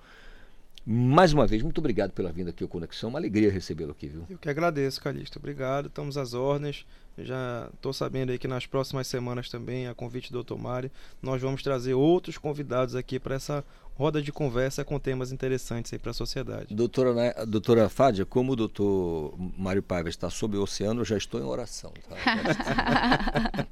[0.86, 3.10] mais uma vez, muito obrigado pela vinda aqui ao Conexão.
[3.10, 4.26] Uma alegria recebê-lo aqui, viu?
[4.30, 5.40] Eu que agradeço, Calixto.
[5.40, 5.88] Obrigado.
[5.88, 6.86] Estamos às ordens.
[7.18, 10.58] Já estou sabendo aí que nas próximas semanas também, a convite do Dr.
[10.58, 10.92] Mário,
[11.22, 13.64] nós vamos trazer outros convidados aqui para essa
[13.96, 16.74] roda de conversa com temas interessantes aí para a sociedade.
[16.74, 21.18] Doutora, né, doutora Fádia, como o doutor Mário Paiva está sob o oceano, eu já
[21.18, 21.94] estou em oração.
[22.10, 23.68] Tá?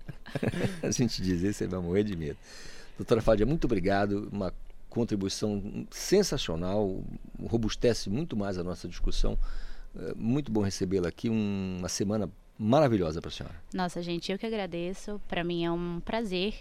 [0.83, 2.37] a gente dizer, você vai morrer de medo.
[2.97, 4.29] Doutora Fádia, muito obrigado.
[4.31, 4.53] Uma
[4.89, 7.01] contribuição sensacional,
[7.41, 9.37] robustece muito mais a nossa discussão.
[9.95, 13.55] É, muito bom recebê-la aqui, uma semana maravilhosa para a senhora.
[13.73, 15.19] Nossa, gente, eu que agradeço.
[15.27, 16.53] Para mim é um prazer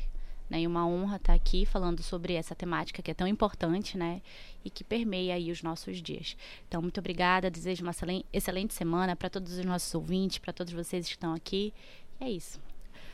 [0.51, 4.21] né, e uma honra estar aqui falando sobre essa temática que é tão importante, né,
[4.65, 6.37] e que permeia aí os nossos dias.
[6.69, 10.73] Então, muito obrigada, desejo uma excelente, excelente semana para todos os nossos ouvintes, para todos
[10.73, 11.73] vocês que estão aqui.
[12.21, 12.61] É isso.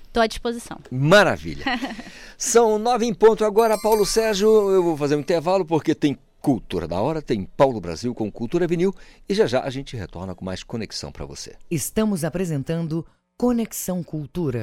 [0.05, 0.79] Estou à disposição.
[0.91, 1.65] Maravilha.
[2.39, 4.49] São nove em ponto agora, Paulo Sérgio.
[4.71, 8.67] Eu vou fazer um intervalo porque tem Cultura da Hora, tem Paulo Brasil com Cultura
[8.67, 8.95] Vinil
[9.29, 11.57] e já já a gente retorna com mais conexão para você.
[11.71, 13.05] Estamos apresentando
[13.37, 14.63] Conexão Cultura.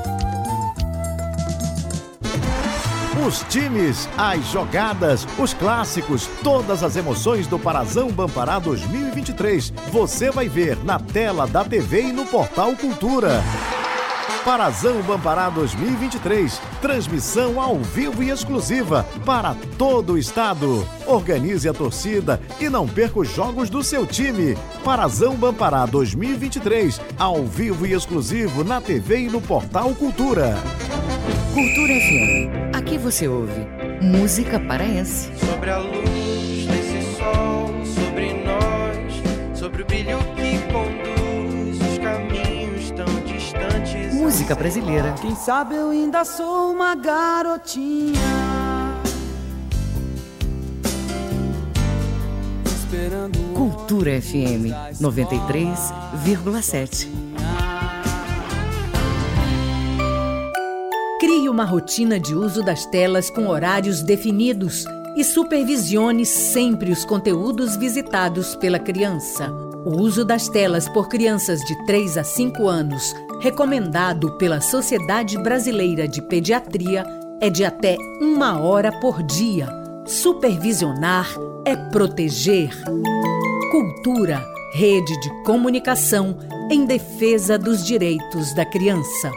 [3.31, 9.71] Os times, as jogadas, os clássicos, todas as emoções do Parazão Bampará 2023.
[9.89, 13.41] Você vai ver na tela da TV e no portal Cultura.
[14.43, 16.59] Parazão Bampará 2023.
[16.81, 20.85] Transmissão ao vivo e exclusiva para todo o estado.
[21.07, 24.57] Organize a torcida e não perca os jogos do seu time.
[24.83, 26.99] Parazão Bampará 2023.
[27.17, 30.57] Ao vivo e exclusivo na TV e no portal Cultura.
[31.53, 32.73] Cultura FM.
[32.73, 33.67] Aqui você ouve
[34.01, 35.29] música paraense.
[35.37, 39.21] Sobre a luz desse sol, sobre nós,
[39.59, 44.13] sobre o brilho que conduz os caminhos tão distantes.
[44.13, 45.13] Música brasileira.
[45.21, 48.21] Quem sabe eu ainda sou uma garotinha.
[53.53, 54.71] Cultura FM
[55.01, 57.30] 93,7.
[61.21, 67.75] Crie uma rotina de uso das telas com horários definidos e supervisione sempre os conteúdos
[67.75, 69.51] visitados pela criança.
[69.85, 76.07] O uso das telas por crianças de 3 a 5 anos, recomendado pela Sociedade Brasileira
[76.07, 77.05] de Pediatria,
[77.39, 79.69] é de até uma hora por dia.
[80.07, 81.27] Supervisionar
[81.65, 82.75] é proteger.
[83.69, 84.43] Cultura,
[84.73, 86.35] rede de comunicação
[86.71, 89.31] em defesa dos direitos da criança.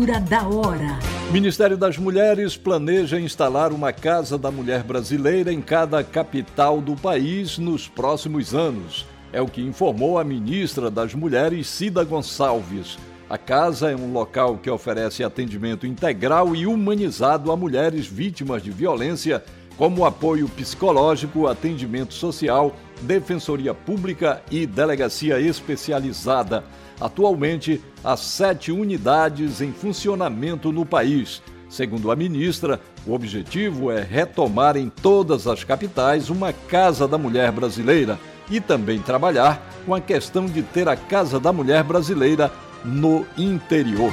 [0.00, 0.98] Cultura da hora.
[1.30, 7.58] Ministério das Mulheres planeja instalar uma Casa da Mulher Brasileira em cada capital do país
[7.58, 9.06] nos próximos anos.
[9.30, 12.96] É o que informou a ministra das Mulheres, Cida Gonçalves.
[13.28, 18.70] A casa é um local que oferece atendimento integral e humanizado a mulheres vítimas de
[18.70, 19.44] violência,
[19.76, 26.64] como apoio psicológico, atendimento social, defensoria pública e delegacia especializada.
[27.00, 31.42] Atualmente, há sete unidades em funcionamento no país.
[31.68, 37.52] Segundo a ministra, o objetivo é retomar em todas as capitais uma Casa da Mulher
[37.52, 38.18] Brasileira
[38.50, 42.52] e também trabalhar com a questão de ter a Casa da Mulher Brasileira
[42.84, 44.12] no interior.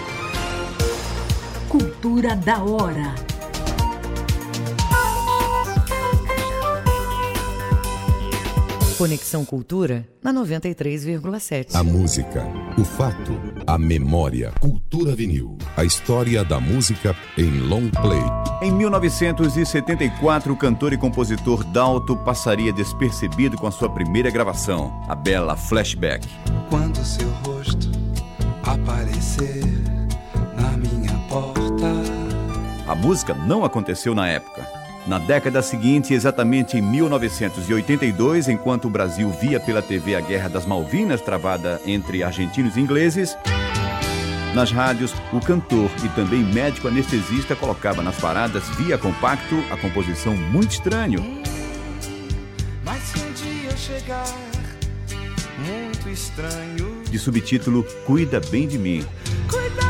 [1.67, 3.36] Cultura da hora.
[8.97, 11.75] Conexão Cultura na 93,7.
[11.75, 12.43] A música,
[12.79, 14.51] o fato, a memória.
[14.59, 15.55] Cultura vinil.
[15.77, 18.23] A história da música em long play.
[18.59, 25.13] Em 1974, o cantor e compositor Dalto passaria despercebido com a sua primeira gravação, a
[25.13, 26.27] bela Flashback.
[26.67, 27.91] Quando seu rosto
[28.63, 29.63] aparecer
[30.59, 31.93] na minha porta.
[32.87, 34.76] A música não aconteceu na época.
[35.07, 40.65] Na década seguinte, exatamente em 1982, enquanto o Brasil via pela TV a Guerra das
[40.65, 43.37] Malvinas travada entre argentinos e ingleses,
[44.53, 50.35] nas rádios, o cantor e também médico anestesista colocava nas paradas via compacto a composição
[50.35, 51.23] Muito Estranho.
[52.83, 54.25] Mas se um dia chegar
[55.57, 59.05] muito estranho, de subtítulo Cuida Bem de Mim.
[59.49, 59.86] cuida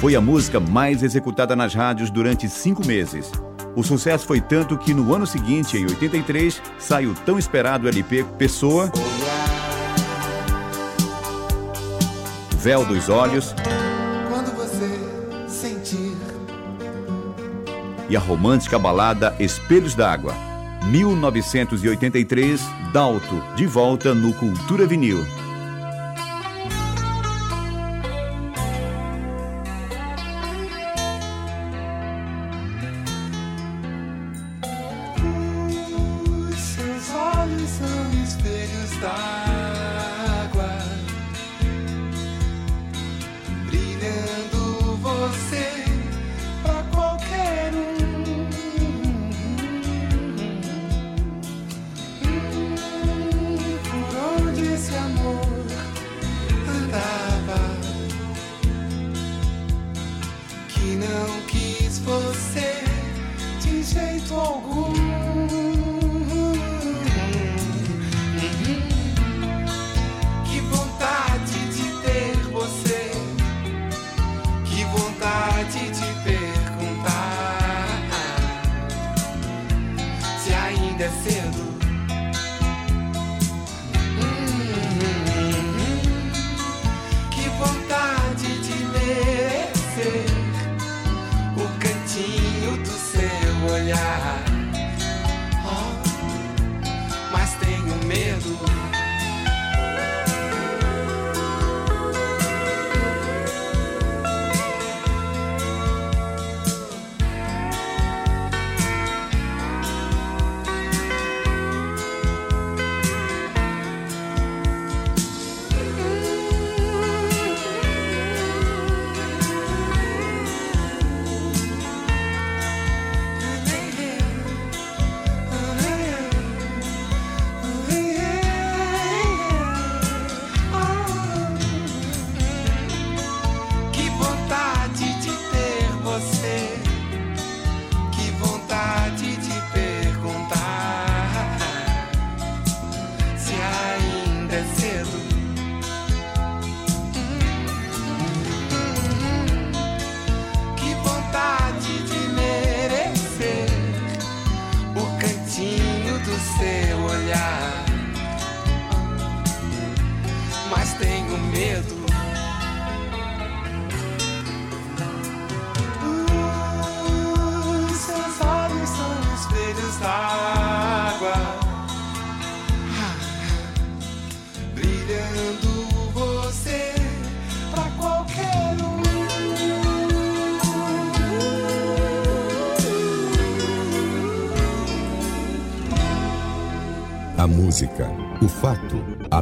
[0.00, 3.30] Foi a música mais executada nas rádios durante cinco meses.
[3.76, 8.24] O sucesso foi tanto que no ano seguinte, em 83, sai o tão esperado LP
[8.38, 8.90] Pessoa,
[12.56, 13.54] Véu dos Olhos
[14.28, 14.88] Quando você
[15.46, 16.16] sentir
[18.08, 20.34] e a romântica balada Espelhos d'Água.
[20.90, 22.60] 1983,
[22.92, 25.39] Dalto, de volta no Cultura Vinil.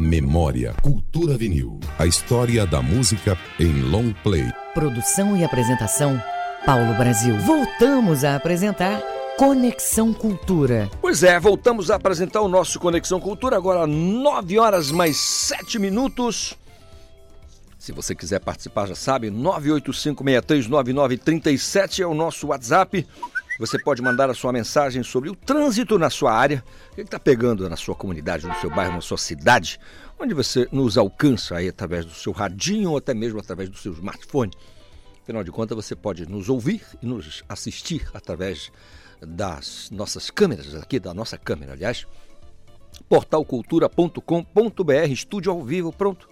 [0.08, 0.74] Memória.
[0.80, 1.78] Cultura vinil.
[1.98, 4.50] A história da música em long play.
[4.72, 6.18] Produção e apresentação,
[6.64, 7.36] Paulo Brasil.
[7.40, 9.02] Voltamos a apresentar
[9.36, 10.88] Conexão Cultura.
[11.02, 16.56] Pois é, voltamos a apresentar o nosso Conexão Cultura, agora 9 horas mais 7 minutos.
[17.78, 23.06] Se você quiser participar, já sabe, 985639937 é o nosso WhatsApp.
[23.58, 27.18] Você pode mandar a sua mensagem sobre o trânsito na sua área, o que está
[27.18, 29.80] pegando na sua comunidade, no seu bairro, na sua cidade,
[30.16, 33.92] onde você nos alcança aí através do seu radinho ou até mesmo através do seu
[33.92, 34.52] smartphone.
[35.22, 38.70] Afinal de contas, você pode nos ouvir e nos assistir através
[39.20, 42.06] das nossas câmeras, aqui da nossa câmera, aliás,
[43.08, 46.28] portalcultura.com.br, estúdio ao vivo, pronto.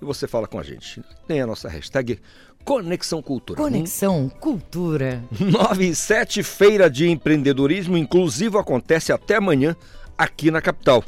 [0.00, 1.02] E você fala com a gente.
[1.26, 2.20] Tem a nossa hashtag
[2.66, 3.62] Conexão Cultura.
[3.62, 5.22] Conexão Cultura.
[5.30, 9.76] 9 e 7, Feira de Empreendedorismo Inclusivo acontece até amanhã
[10.18, 11.04] aqui na capital.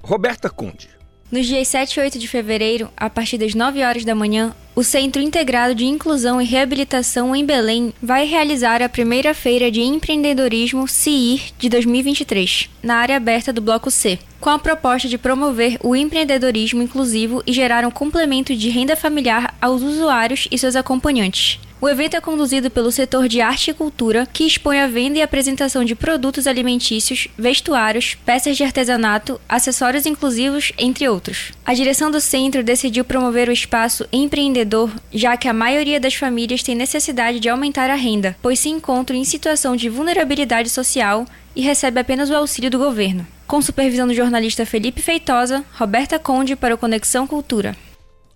[0.00, 0.88] Roberta Conde.
[1.28, 4.84] Nos dias 7 e 8 de fevereiro, a partir das 9 horas da manhã, o
[4.84, 10.86] Centro Integrado de Inclusão e Reabilitação em Belém vai realizar a primeira feira de empreendedorismo
[10.86, 15.94] CIR de 2023, na área aberta do Bloco C, com a proposta de promover o
[15.94, 21.60] empreendedorismo inclusivo e gerar um complemento de renda familiar aos usuários e seus acompanhantes.
[21.80, 25.22] O evento é conduzido pelo setor de arte e cultura, que expõe a venda e
[25.22, 31.52] apresentação de produtos alimentícios, vestuários, peças de artesanato, acessórios inclusivos, entre outros.
[31.64, 36.62] A direção do centro decidiu promover o espaço empreendedor, já que a maioria das famílias
[36.62, 41.24] tem necessidade de aumentar a renda, pois se encontram em situação de vulnerabilidade social
[41.56, 43.26] e recebe apenas o auxílio do governo.
[43.46, 47.74] Com supervisão do jornalista Felipe Feitosa, Roberta Conde para o Conexão Cultura.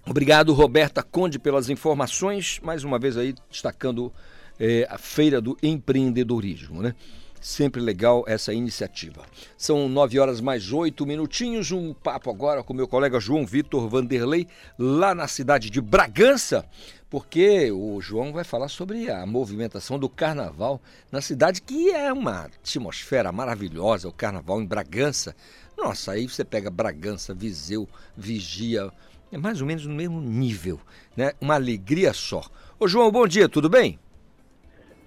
[0.06, 2.60] Obrigado, Roberta Conde, pelas informações.
[2.62, 4.12] Mais uma vez aí destacando
[4.60, 6.94] eh, a Feira do Empreendedorismo, né?
[7.40, 9.24] Sempre legal essa iniciativa.
[9.56, 11.72] São nove horas mais oito minutinhos.
[11.72, 14.46] Um papo agora com meu colega João Vitor Vanderlei,
[14.78, 16.66] lá na cidade de Bragança,
[17.08, 22.44] porque o João vai falar sobre a movimentação do carnaval na cidade, que é uma
[22.44, 25.34] atmosfera maravilhosa, o carnaval em Bragança.
[25.78, 28.92] Nossa, aí você pega Bragança, Viseu, Vigia,
[29.32, 30.78] é mais ou menos no mesmo nível,
[31.16, 31.32] né?
[31.40, 32.42] Uma alegria só.
[32.78, 33.98] Ô João, bom dia, tudo bem?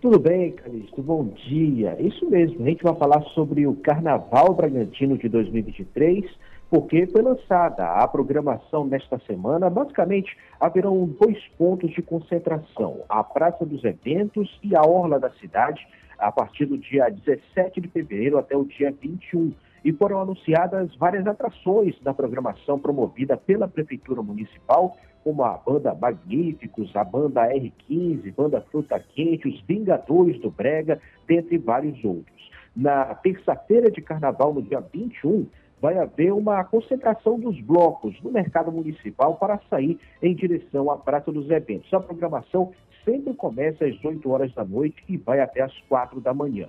[0.02, 2.00] Tudo bem, Calixto, bom dia.
[2.00, 6.24] Isso mesmo, a gente vai falar sobre o Carnaval Bragantino de 2023,
[6.70, 9.70] porque foi lançada a programação nesta semana.
[9.70, 15.88] Basicamente, haverão dois pontos de concentração: a Praça dos Eventos e a Orla da Cidade,
[16.20, 19.52] a partir do dia 17 de fevereiro até o dia 21
[19.84, 26.96] e foram anunciadas várias atrações da programação promovida pela Prefeitura Municipal, como a banda Magníficos,
[26.96, 32.50] a banda R15, banda Fruta Quente, os Vingadores do Brega, dentre vários outros.
[32.76, 35.48] Na terça-feira de carnaval, no dia 21,
[35.82, 41.32] vai haver uma concentração dos blocos no mercado municipal para sair em direção à Praça
[41.32, 41.94] dos Eventos.
[41.94, 42.72] A programação
[43.04, 46.68] sempre começa às 8 horas da noite e vai até às 4 da manhã.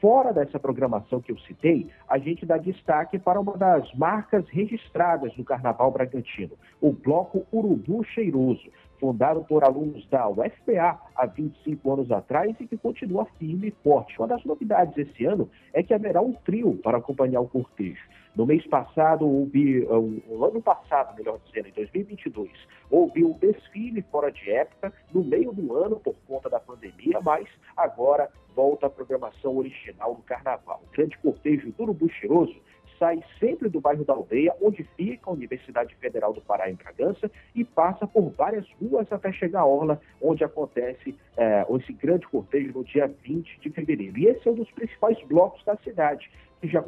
[0.00, 5.36] Fora dessa programação que eu citei, a gente dá destaque para uma das marcas registradas
[5.36, 12.10] no Carnaval Bragantino, o Bloco Urubu Cheiroso, fundado por alunos da UFPA há 25 anos
[12.10, 14.18] atrás e que continua firme e forte.
[14.18, 18.02] Uma das novidades esse ano é que haverá um trio para acompanhar o cortejo.
[18.34, 19.86] No mês passado, houve,
[20.28, 22.50] no ano passado, melhor dizendo, em 2022,
[22.90, 27.46] houve um desfile fora de época, no meio do ano, por conta da pandemia, mas
[27.76, 30.82] agora volta a programação original do carnaval.
[30.86, 32.54] O grande cortejo do Urubu Cheiroso
[33.00, 37.30] sai sempre do bairro da Aldeia, onde fica a Universidade Federal do Pará, em Bragança,
[37.54, 42.72] e passa por várias ruas até chegar à Orla, onde acontece é, esse grande cortejo
[42.74, 44.18] no dia 20 de fevereiro.
[44.18, 46.84] E esse é um dos principais blocos da cidade, que já,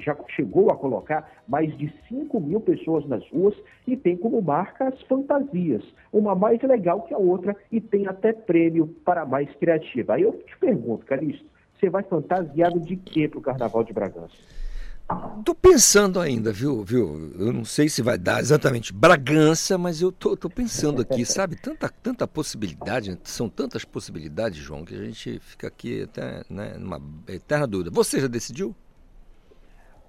[0.00, 3.56] já chegou a colocar mais de 5 mil pessoas nas ruas
[3.88, 5.82] e tem como marca as fantasias,
[6.12, 10.14] uma mais legal que a outra e tem até prêmio para mais criativa.
[10.14, 11.44] Aí eu te pergunto, Calixto,
[11.74, 14.65] você vai fantasiado de quê para o Carnaval de Bragança?
[15.44, 17.32] Tô pensando ainda, viu, viu?
[17.38, 21.54] Eu não sei se vai dar exatamente Bragança, mas eu tô, tô pensando aqui, sabe?
[21.54, 27.00] Tanta, tanta possibilidade, são tantas possibilidades, João, que a gente fica aqui até né, numa
[27.28, 27.90] eterna dúvida.
[27.92, 28.74] Você já decidiu?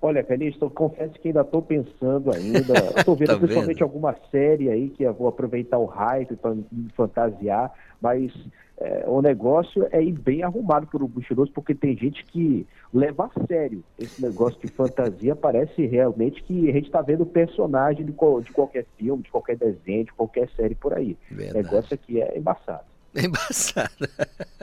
[0.02, 2.94] Olha, Calixto, confesso que ainda estou pensando ainda.
[3.00, 3.84] Estou vendo Tá principalmente vendo?
[3.84, 6.66] alguma série aí que eu vou aproveitar o hype para me
[6.96, 8.32] fantasiar, mas
[8.80, 13.26] é, o negócio é ir bem arrumado para o Buchiroso, porque tem gente que leva
[13.36, 15.36] a sério esse negócio de fantasia.
[15.36, 19.58] Parece realmente que a gente está vendo personagem de, qual- de qualquer filme, de qualquer
[19.58, 21.18] desenho, de qualquer série por aí.
[21.50, 21.58] O Verdade.
[21.58, 22.86] negócio aqui é embaçado.
[23.16, 24.10] É embaçada.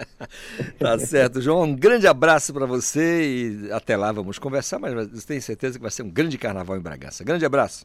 [0.78, 1.62] tá certo, João.
[1.62, 5.90] Um grande abraço para você e até lá vamos conversar, mas tenho certeza que vai
[5.90, 7.24] ser um grande carnaval em Bragança.
[7.24, 7.84] Grande abraço.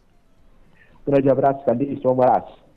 [1.05, 2.07] Grande abraço, Calixto.
[2.07, 2.68] Um abraço.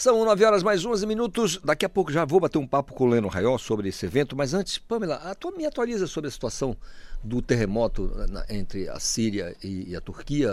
[0.00, 1.60] São 9 horas mais 11 minutos.
[1.62, 4.34] Daqui a pouco já vou bater um papo com o Leno Raiol sobre esse evento,
[4.34, 6.74] mas antes, Pamela, a tua, me atualiza sobre a situação
[7.22, 10.50] do terremoto na, entre a Síria e, e a Turquia.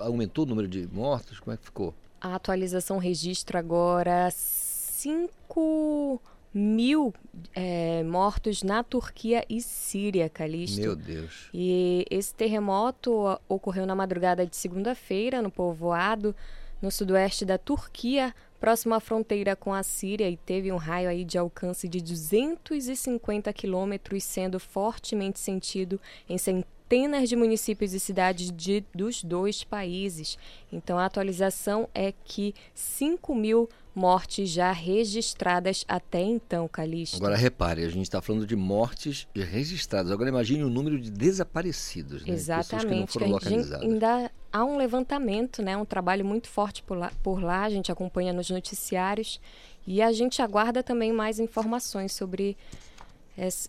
[0.00, 1.38] Aumentou o número de mortos?
[1.38, 1.94] Como é que ficou?
[2.20, 6.20] A atualização registra agora 5
[6.52, 7.14] mil
[7.54, 10.80] é, mortos na Turquia e Síria, Calixto.
[10.80, 11.48] Meu Deus.
[11.54, 16.34] E esse terremoto ocorreu na madrugada de segunda-feira no povoado
[16.80, 21.24] no sudoeste da Turquia, próximo à fronteira com a Síria, e teve um raio aí
[21.24, 28.84] de alcance de 250 quilômetros, sendo fortemente sentido em centenas de municípios e cidades de,
[28.94, 30.38] dos dois países.
[30.72, 37.16] Então, a atualização é que 5 mil mortes já registradas até então, Calixto.
[37.16, 40.12] Agora repare, a gente está falando de mortes registradas.
[40.12, 42.32] Agora imagine o número de desaparecidos, né?
[42.32, 42.86] Exatamente.
[42.86, 43.82] que não foram localizadas.
[43.82, 45.76] Ainda há um levantamento, né?
[45.76, 47.62] Um trabalho muito forte por lá, por lá.
[47.62, 49.40] A gente acompanha nos noticiários
[49.86, 52.56] e a gente aguarda também mais informações sobre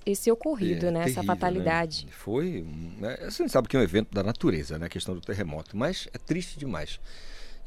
[0.06, 1.00] esse ocorrido, é, né?
[1.04, 2.06] Terrível, essa fatalidade.
[2.06, 2.12] Né?
[2.12, 2.66] Foi,
[3.00, 3.18] né?
[3.30, 4.88] você sabe que é um evento da natureza, né?
[4.88, 7.00] A questão do terremoto, mas é triste demais.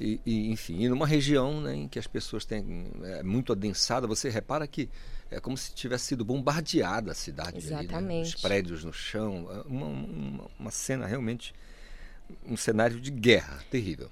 [0.00, 4.06] E, e, enfim, e numa região né, em que as pessoas têm é, muito adensada,
[4.06, 4.88] você repara que
[5.30, 7.94] é como se tivesse sido bombardeada a cidade Exatamente.
[7.94, 8.22] ali, né?
[8.22, 11.54] os prédios no chão, é uma, uma, uma, cena realmente,
[12.44, 14.10] um cenário de guerra terrível.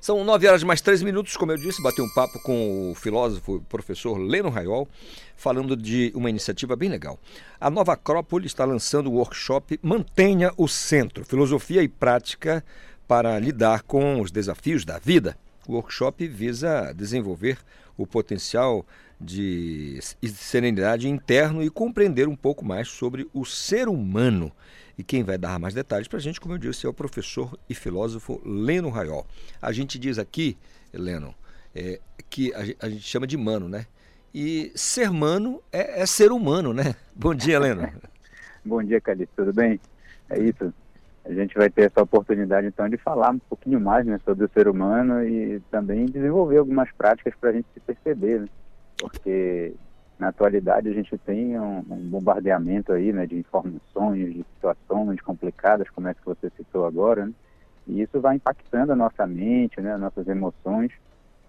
[0.00, 3.54] São nove horas mais três minutos, como eu disse, bati um papo com o filósofo
[3.54, 4.86] o professor Leno Raiol,
[5.34, 7.18] falando de uma iniciativa bem legal.
[7.58, 12.62] A Nova Acrópole está lançando o workshop Mantenha o Centro, Filosofia e Prática
[13.06, 15.36] para lidar com os desafios da vida.
[15.66, 17.58] O workshop visa desenvolver
[17.96, 18.84] o potencial
[19.20, 24.52] de serenidade interno e compreender um pouco mais sobre o ser humano.
[24.98, 27.58] E quem vai dar mais detalhes para a gente, como eu disse, é o professor
[27.68, 29.26] e filósofo Leno Raiol.
[29.60, 30.56] A gente diz aqui,
[30.92, 31.34] Leno,
[31.74, 33.86] é, que a, gente chama de mano, né?
[34.32, 36.94] E ser mano é, é ser humano, né?
[37.14, 37.88] Bom dia, Leno.
[38.64, 39.34] Bom dia, Calixto.
[39.36, 39.80] Tudo bem?
[40.28, 40.72] É isso
[41.24, 44.50] a gente vai ter essa oportunidade então de falar um pouquinho mais né, sobre o
[44.50, 48.48] ser humano e também desenvolver algumas práticas para a gente se perceber, né?
[48.98, 49.74] porque
[50.18, 55.88] na atualidade a gente tem um, um, bombardeamento aí né, de informações, de situações complicadas,
[55.90, 57.32] como é que você citou agora, né?
[57.86, 60.92] e isso vai impactando a nossa mente, né, as nossas emoções,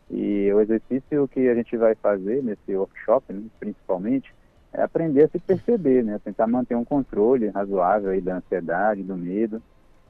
[0.09, 4.33] e o exercício que a gente vai fazer nesse workshop, né, principalmente,
[4.77, 6.19] é aprender a se perceber, né?
[6.23, 9.61] Tentar manter um controle razoável aí da ansiedade, do medo,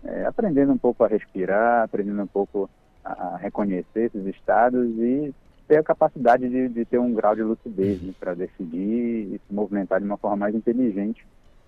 [0.03, 2.69] é, aprendendo um pouco a respirar, aprendendo um pouco
[3.03, 5.33] a reconhecer esses estados e
[5.67, 9.53] ter a capacidade de, de ter um grau de lucidez né, para decidir e se
[9.53, 11.25] movimentar de uma forma mais inteligente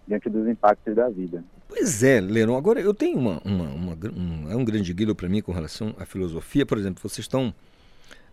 [0.08, 1.44] diante dos impactos da vida.
[1.68, 2.58] Pois é, Leron.
[2.58, 5.94] Agora, eu tenho uma, uma, uma um, é um grande guia para mim com relação
[6.00, 6.66] à filosofia.
[6.66, 7.54] Por exemplo, vocês estão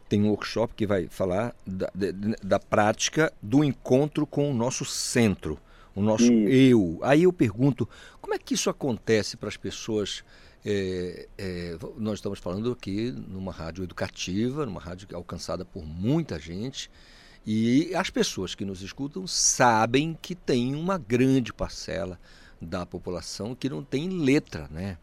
[0.08, 1.90] tem um workshop que vai falar da,
[2.42, 5.58] da prática do encontro com o nosso centro,
[5.94, 6.98] o nosso eu.
[7.02, 7.88] Aí eu pergunto,
[8.20, 10.24] como é que isso acontece para as pessoas?
[10.66, 16.90] É, é, nós estamos falando aqui numa rádio educativa, numa rádio alcançada por muita gente,
[17.46, 22.18] e as pessoas que nos escutam sabem que tem uma grande parcela
[22.60, 24.96] da população que não tem letra, né?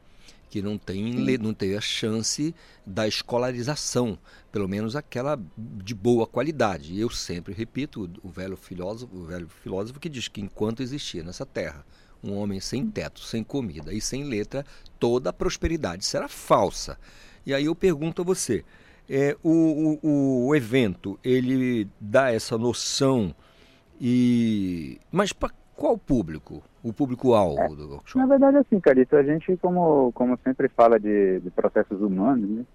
[0.51, 2.53] Que não tem, não tem a chance
[2.85, 4.19] da escolarização,
[4.51, 6.99] pelo menos aquela de boa qualidade.
[6.99, 11.45] Eu sempre repito o velho filósofo, o velho filósofo que diz que enquanto existia nessa
[11.45, 11.85] terra
[12.21, 14.65] um homem sem teto, sem comida e sem letra,
[14.99, 16.99] toda a prosperidade será falsa.
[17.45, 18.65] E aí eu pergunto a você,
[19.09, 23.33] é, o, o, o evento ele dá essa noção
[23.99, 26.61] e mas para qual público?
[26.83, 28.17] O público-alvo é, do workshop?
[28.17, 32.65] Na verdade, assim, Carito, a gente, como, como sempre fala de, de processos humanos, né,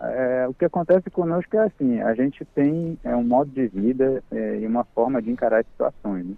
[0.00, 4.22] é, o que acontece conosco é assim, a gente tem é, um modo de vida
[4.32, 6.26] é, e uma forma de encarar as situações.
[6.26, 6.34] Né?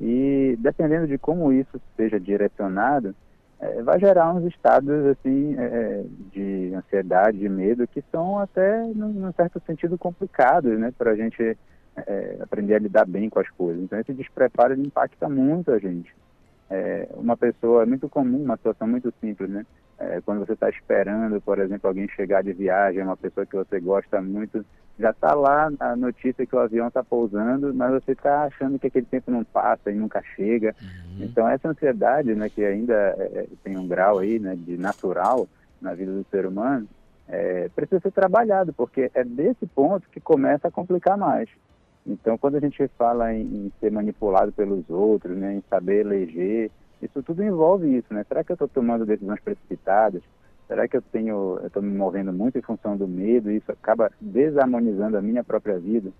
[0.00, 3.14] E dependendo de como isso seja direcionado,
[3.60, 9.32] é, vai gerar uns estados assim é, de ansiedade, de medo, que são até, num
[9.32, 11.56] certo sentido, complicados né, para a gente
[11.96, 13.80] é, aprender a lidar bem com as coisas.
[13.80, 16.12] Então esse despreparo impacta muito a gente.
[16.70, 19.66] É, uma pessoa, é muito comum, uma situação muito simples, né?
[19.98, 23.78] É, quando você está esperando, por exemplo, alguém chegar de viagem, uma pessoa que você
[23.78, 24.64] gosta muito,
[24.98, 28.86] já está lá a notícia que o avião está pousando, mas você está achando que
[28.86, 30.74] aquele tempo não passa e nunca chega.
[30.80, 31.24] Uhum.
[31.24, 35.48] Então essa ansiedade, né, que ainda é, tem um grau aí, né, de natural
[35.80, 36.88] na vida do ser humano,
[37.28, 41.48] é, precisa ser trabalhado, porque é desse ponto que começa a complicar mais.
[42.06, 46.70] Então, quando a gente fala em, em ser manipulado pelos outros, né, em saber eleger,
[47.00, 48.24] isso tudo envolve isso, né?
[48.28, 50.22] Será que eu estou tomando decisões precipitadas?
[50.66, 54.10] Será que eu tenho, estou me movendo muito em função do medo e isso acaba
[54.20, 56.10] desarmonizando a minha própria vida?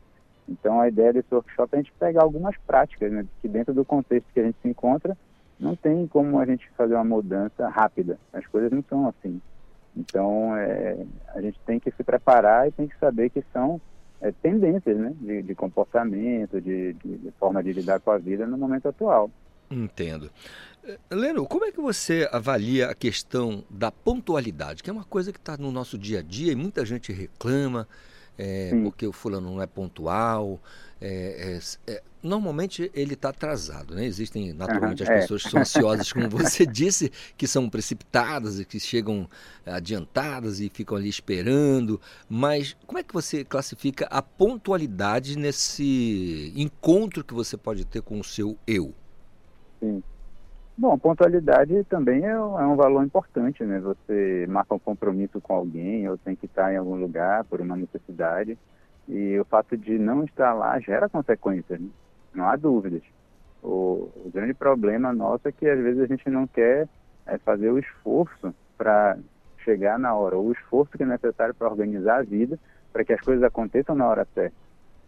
[0.49, 3.85] Então, a ideia desse workshop é a gente pegar algumas práticas, né, que dentro do
[3.85, 5.17] contexto que a gente se encontra,
[5.59, 8.19] não tem como a gente fazer uma mudança rápida.
[8.33, 9.41] As coisas não são assim.
[9.97, 11.05] Então, é,
[11.35, 13.81] a gente tem que se preparar e tem que saber que são
[14.25, 18.57] é, tendências né, de, de comportamento, de, de, forma de lidar com a vida no
[18.57, 19.31] momento atual.
[19.71, 20.31] Entendo.
[20.83, 25.31] Eh, Leno, como é que você avalia a questão da pontualidade, que é uma coisa
[25.31, 27.87] que está no nosso dia a dia e muita gente reclama
[28.39, 30.59] é, porque o fulano não é pontual.
[31.07, 34.07] É, é, normalmente ele está atrasado, né?
[34.07, 38.65] Existem naturalmente uhum, as pessoas que são ansiosas, como você disse, que são precipitadas e
[38.65, 39.29] que chegam
[39.67, 42.01] adiantadas e ficam ali esperando.
[42.27, 48.19] Mas como é que você classifica a pontualidade nesse encontro que você pode ter com
[48.19, 48.95] o seu eu?
[49.81, 50.03] Sim.
[50.77, 53.79] Bom, pontualidade também é um, é um, valor importante, né?
[53.79, 57.77] Você marca um compromisso com alguém ou tem que estar em algum lugar por uma
[57.77, 58.59] necessidade
[59.09, 61.89] e o fato de não estar lá gera consequências, né?
[62.35, 63.03] não há dúvidas.
[63.63, 66.89] O, o, grande problema nosso é que às vezes a gente não quer
[67.27, 69.17] é, fazer o esforço para
[69.59, 72.59] chegar na hora, ou o esforço que é necessário para organizar a vida
[72.93, 74.55] para que as coisas aconteçam na hora certa.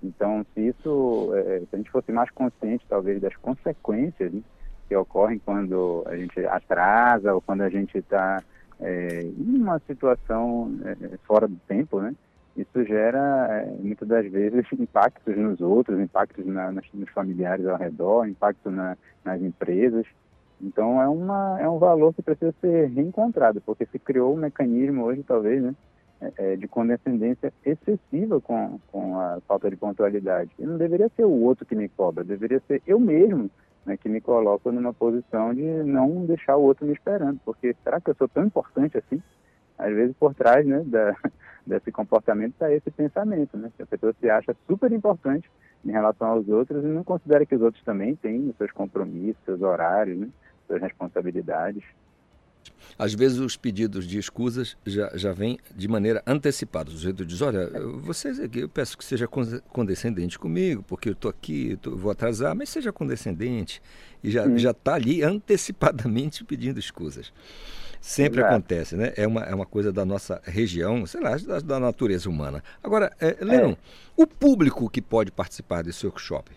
[0.03, 4.43] Então, se isso, é, se a gente fosse mais consciente talvez das consequências, né?
[4.89, 8.43] que ocorrem quando a gente atrasa ou quando a gente está
[8.81, 12.15] é, em uma situação é, fora do tempo, né?
[12.57, 17.77] Isso gera, é, muitas das vezes, impactos nos outros, impactos na, nas, nos familiares ao
[17.77, 20.07] redor, impacto na, nas empresas.
[20.61, 25.05] Então, é, uma, é um valor que precisa ser reencontrado, porque se criou um mecanismo
[25.05, 25.75] hoje, talvez, né?
[26.19, 30.51] É, é, de condescendência excessiva com, com a falta de pontualidade.
[30.59, 33.51] E não deveria ser o outro que me cobra, deveria ser eu mesmo
[33.85, 38.01] né, que me coloco numa posição de não deixar o outro me esperando, porque será
[38.01, 39.23] que eu sou tão importante assim?
[39.79, 41.17] Às vezes por trás né, da,
[41.67, 43.71] desse comportamento está esse pensamento, né?
[43.77, 45.49] Que a pessoa se acha super importante
[45.85, 49.43] em relação aos outros e não considera que os outros também têm os seus compromissos,
[49.45, 50.29] seus horários, né,
[50.67, 51.85] suas responsabilidades.
[52.99, 56.91] Às vezes os pedidos de escusas já, já vêm de maneira antecipada.
[56.91, 61.31] O sujeito diz, olha, vocês aqui, eu peço que seja condescendente comigo, porque eu estou
[61.31, 63.83] aqui, eu vou atrasar, mas seja condescendente.
[64.25, 67.33] E já está ali antecipadamente pedindo escusas.
[68.07, 68.55] Sempre Exato.
[68.55, 69.13] acontece, né?
[69.17, 72.63] É uma, é uma coisa da nossa região, sei lá, da, da natureza humana.
[72.81, 73.77] Agora, é, Lennon, é.
[74.17, 76.53] o público que pode participar desse workshop?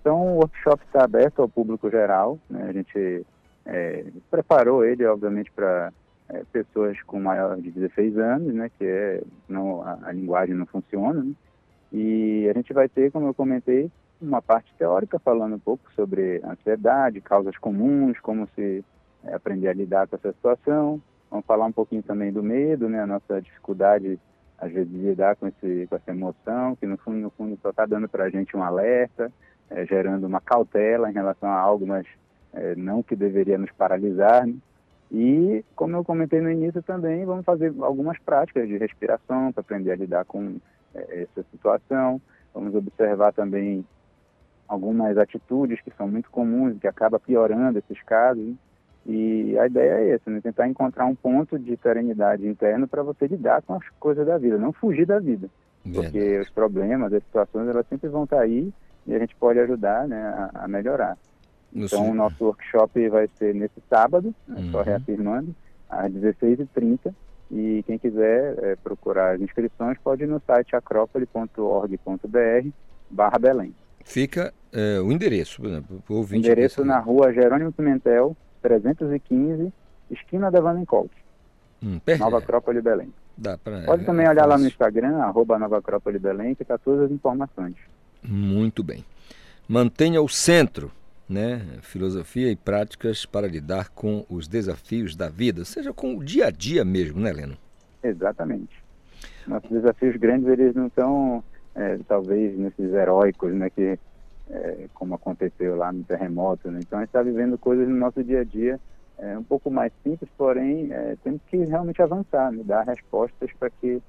[0.00, 2.66] Então, o workshop está aberto ao público geral, né?
[2.68, 3.24] A gente
[3.64, 5.92] é, preparou ele, obviamente, para
[6.30, 10.66] é, pessoas com maior de 16 anos, né, que é, não, a, a linguagem não
[10.66, 11.32] funciona, né,
[11.92, 13.88] e a gente vai ter, como eu comentei,
[14.20, 18.84] uma parte teórica falando um pouco sobre ansiedade, causas comuns, como se
[19.26, 21.00] é, aprender a lidar com essa situação.
[21.30, 24.18] Vamos falar um pouquinho também do medo, né, a nossa dificuldade
[24.58, 27.70] às vezes de lidar com, esse, com essa emoção, que no fundo, no fundo só
[27.70, 29.30] está dando para a gente um alerta,
[29.68, 32.06] é, gerando uma cautela em relação a algo, mas
[32.54, 34.46] é, não que deveria nos paralisar.
[34.46, 34.54] Né?
[35.10, 39.92] E, como eu comentei no início também, vamos fazer algumas práticas de respiração para aprender
[39.92, 40.56] a lidar com
[40.94, 42.20] é, essa situação.
[42.54, 43.84] Vamos observar também
[44.66, 48.54] algumas atitudes que são muito comuns e que acabam piorando esses casos.
[49.08, 50.40] E a ideia é essa, né?
[50.40, 54.58] tentar encontrar um ponto de serenidade interno para você lidar com as coisas da vida,
[54.58, 55.48] não fugir da vida.
[55.84, 56.10] Verdade.
[56.10, 58.72] Porque os problemas, as situações, elas sempre vão estar aí
[59.06, 61.16] e a gente pode ajudar né, a, a melhorar.
[61.72, 64.70] Então, o nosso workshop vai ser nesse sábado, né, uhum.
[64.72, 65.54] só reafirmando,
[65.88, 67.14] às 16h30.
[67.50, 72.68] E quem quiser é, procurar as inscrições pode ir no site acropole.org.br
[73.08, 73.72] barra Belém.
[74.04, 76.46] Fica é, o endereço, por exemplo, o ouvinte.
[76.46, 78.36] Endereço na rua Jerônimo Pimentel,
[78.66, 79.72] 315,
[80.10, 80.82] esquina da Van
[81.82, 83.12] hum, Nova Acrópole Belém.
[83.40, 84.50] Pra, pode também é, olhar fácil.
[84.50, 87.76] lá no Instagram, arroba Nova Acrópole Belém, que está todas as informações.
[88.22, 89.04] Muito bem.
[89.68, 90.90] Mantenha o centro
[91.28, 96.46] né, filosofia e práticas para lidar com os desafios da vida, seja com o dia
[96.46, 97.56] a dia mesmo, né, Leno?
[98.02, 98.82] Exatamente.
[99.46, 101.44] Nossos desafios grandes, eles não estão,
[101.74, 103.98] é, talvez, nesses heróicos, né, que,
[104.50, 106.80] é, como aconteceu lá no terremoto, né?
[106.82, 108.80] Então, a gente está vivendo coisas no nosso dia a dia
[109.18, 113.70] é, um pouco mais simples, porém, é, temos que realmente avançar, né, dar respostas para
[113.70, 114.02] que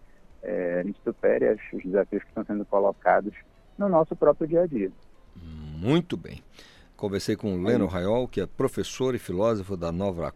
[0.43, 3.33] é, a gente supere os desafios que estão sendo colocados
[3.77, 4.91] no nosso próprio dia a dia.
[5.35, 6.41] Muito bem.
[6.95, 10.33] Conversei com o Leno Raiol, que é professor e filósofo da Nova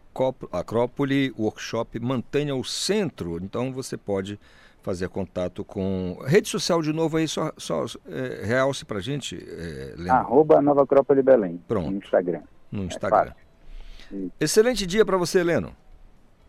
[0.52, 1.32] Acrópole.
[1.36, 3.36] O workshop Mantenha o Centro.
[3.42, 4.38] Então você pode
[4.82, 6.18] fazer contato com.
[6.26, 10.12] Rede social de novo aí, só, só é, realce pra gente, é, Leno.
[10.12, 11.60] Arroba Nova Acrópole Belém.
[11.68, 11.90] Pronto.
[11.90, 12.42] No Instagram.
[12.70, 13.18] No É Instagram.
[13.32, 14.32] fácil.
[14.38, 15.74] Excelente dia para você, Leno.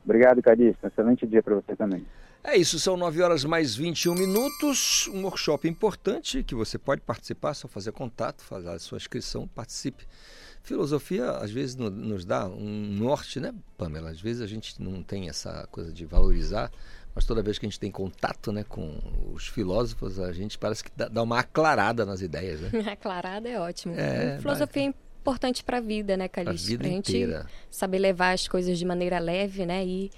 [0.03, 0.87] Obrigado, Cadista.
[0.87, 2.05] Excelente dia para você também.
[2.43, 5.07] É isso, são 9 horas mais 21 minutos.
[5.13, 10.05] Um workshop importante que você pode participar, só fazer contato, fazer a sua inscrição, participe.
[10.61, 14.09] Filosofia, às vezes, no- nos dá um norte, né, Pamela?
[14.09, 16.69] Às vezes a gente não tem essa coisa de valorizar,
[17.15, 18.97] mas toda vez que a gente tem contato né, com
[19.33, 22.71] os filósofos, a gente parece que dá, uma aclarada nas ideias, né?
[22.91, 23.93] Aclarada é ótimo.
[23.95, 26.67] É, filosofia é importante para a vida, né, Calixto?
[26.67, 27.45] vida Pra gente inteira.
[27.69, 30.11] saber levar as coisas de maneira leve, né, e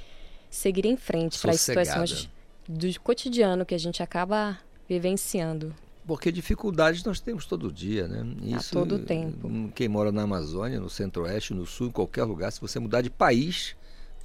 [0.49, 2.29] seguir em frente para as situações
[2.67, 4.57] do cotidiano que a gente acaba
[4.87, 5.75] vivenciando.
[6.07, 8.23] Porque dificuldades nós temos todo dia, né?
[8.43, 9.49] Isso, todo tempo.
[9.73, 13.09] Quem mora na Amazônia, no Centro-Oeste, no Sul, em qualquer lugar, se você mudar de
[13.09, 13.75] país,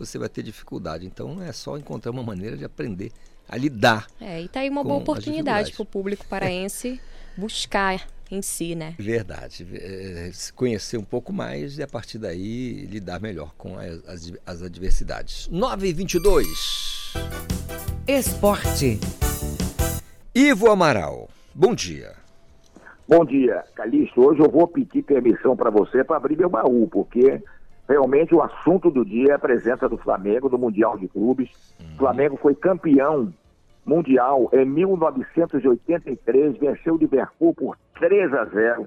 [0.00, 1.06] você vai ter dificuldade.
[1.06, 3.12] Então é só encontrar uma maneira de aprender
[3.48, 4.06] a lidar.
[4.20, 7.00] É, e tá aí uma boa oportunidade para o público paraense
[7.36, 8.94] buscar em si, né?
[8.98, 9.66] Verdade.
[9.74, 14.32] É, se conhecer um pouco mais e a partir daí lidar melhor com as, as,
[14.46, 15.48] as adversidades.
[15.48, 17.14] 9 e 22
[18.06, 18.98] Esporte.
[20.34, 22.14] Ivo Amaral, bom dia.
[23.06, 24.24] Bom dia, Calixto.
[24.24, 27.42] Hoje eu vou pedir permissão para você para abrir meu baú, porque
[27.90, 31.50] realmente o assunto do dia é a presença do Flamengo no Mundial de Clubes.
[31.94, 33.34] O Flamengo foi campeão
[33.84, 38.86] mundial em 1983, venceu o Liverpool por 3 a 0,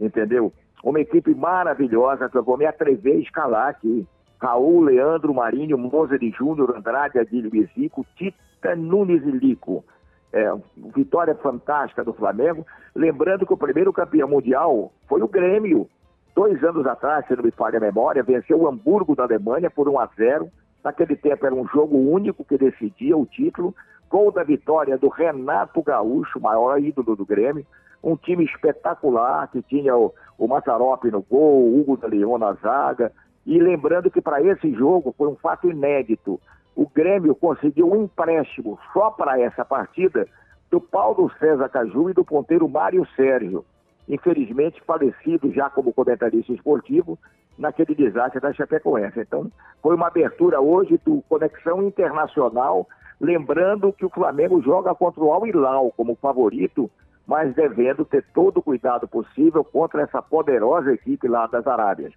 [0.00, 0.50] entendeu?
[0.82, 4.06] Uma equipe maravilhosa que eu vou me atrever a escalar aqui.
[4.40, 9.84] Raul, Leandro, Marinho, Mozart Júnior, Andrade, Adílio e Zico, Tita Nunes e Lico.
[10.32, 10.50] É,
[10.96, 12.66] vitória fantástica do Flamengo.
[12.94, 15.86] Lembrando que o primeiro campeão mundial foi o Grêmio.
[16.34, 19.88] Dois anos atrás, se não me falha a memória, venceu o Hamburgo da Alemanha por
[19.88, 20.48] 1 a 0.
[20.84, 23.74] Naquele tempo era um jogo único que decidia o título.
[24.08, 27.66] Gol da vitória do Renato Gaúcho, maior ídolo do Grêmio.
[28.02, 32.52] Um time espetacular que tinha o, o Mazzaropi no gol, o Hugo da Leão na
[32.54, 33.12] zaga.
[33.44, 36.40] E lembrando que para esse jogo foi um fato inédito.
[36.76, 40.28] O Grêmio conseguiu um empréstimo só para essa partida
[40.70, 43.64] do Paulo César Caju e do ponteiro Mário Sérgio.
[44.08, 47.18] Infelizmente falecido já como comentarista esportivo
[47.58, 49.20] naquele desastre da Chapecoense.
[49.20, 49.50] Então,
[49.82, 52.88] foi uma abertura hoje do Conexão Internacional,
[53.20, 56.90] lembrando que o Flamengo joga contra o Al Hilal como favorito,
[57.26, 62.14] mas devendo ter todo o cuidado possível contra essa poderosa equipe lá das Arábias.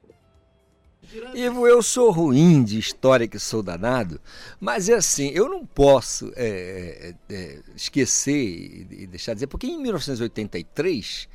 [1.34, 4.22] Ivo, eu sou ruim de história que sou danado,
[4.60, 9.66] mas é assim, eu não posso é, é, é, esquecer e deixar de dizer, porque
[9.66, 11.28] em 1983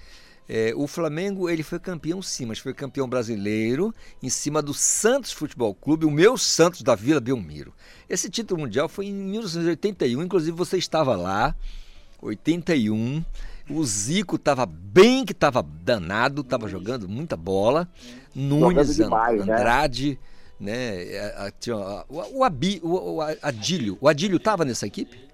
[0.48, 5.32] é, o Flamengo ele foi campeão sim, mas foi campeão brasileiro em cima do Santos
[5.32, 7.72] Futebol Clube, o meu Santos da Vila Belmiro.
[8.08, 11.54] Esse título mundial foi em 1981, inclusive você estava lá,
[12.22, 13.24] 81.
[13.68, 17.88] O Zico estava bem que estava danado, estava jogando muita bola.
[18.32, 19.54] Nunes, demais, né?
[19.54, 20.18] Andrade,
[20.60, 21.50] né?
[22.08, 23.98] O, o, Abi- o, o Adílio.
[24.00, 25.25] O Adílio estava nessa equipe?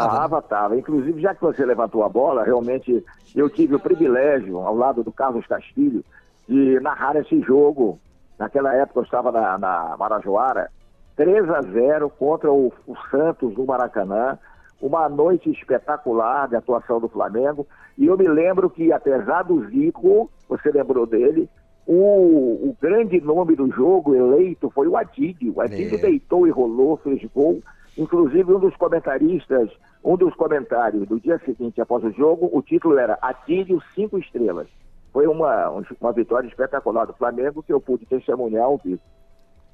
[0.00, 0.76] Tava, tava.
[0.76, 3.04] Inclusive, já que você levantou a bola, realmente
[3.34, 6.04] eu tive o privilégio, ao lado do Carlos Castilho,
[6.48, 7.98] de narrar esse jogo.
[8.38, 10.70] Naquela época eu estava na, na Marajoara,
[11.16, 14.38] 3 a 0 contra o, o Santos do Maracanã.
[14.80, 17.66] Uma noite espetacular de atuação do Flamengo.
[17.96, 21.48] E eu me lembro que, apesar do Zico, você lembrou dele,
[21.86, 25.54] o, o grande nome do jogo eleito foi o Adílio.
[25.56, 26.02] O Adílio É.
[26.02, 27.62] deitou e rolou, fez gol.
[27.96, 29.70] Inclusive, um dos comentaristas,
[30.04, 34.68] um dos comentários do dia seguinte após o jogo, o título era Adílio Cinco Estrelas.
[35.12, 39.00] Foi uma, um- uma vitória espetacular do Flamengo que eu pude testemunhar ao vivo.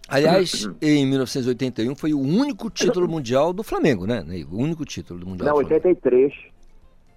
[0.08, 4.24] Aliás, em 1981 foi o único título mundial do Flamengo, né?
[4.50, 5.46] O único título do mundial.
[5.48, 5.88] Não, do Flamengo.
[5.88, 6.32] 83.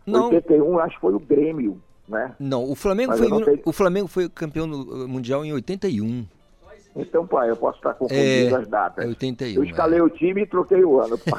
[0.05, 0.29] Não.
[0.29, 2.33] 81, acho que foi o Grêmio, né?
[2.39, 6.25] Não, o Flamengo, Mas foi, não sei- o Flamengo foi campeão eh, mundial em 81.
[6.95, 9.03] Então, pai, eu posso estar confundindo É, as datas.
[9.03, 11.19] é 81, Eu escalei o time e troquei o ano.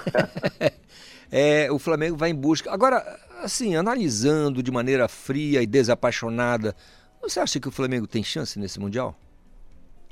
[1.31, 2.73] É, o Flamengo vai em busca.
[2.73, 3.03] Agora,
[3.43, 6.73] assim, analisando de maneira fria e desapaixonada,
[7.21, 9.13] você acha que o Flamengo tem chance nesse mundial?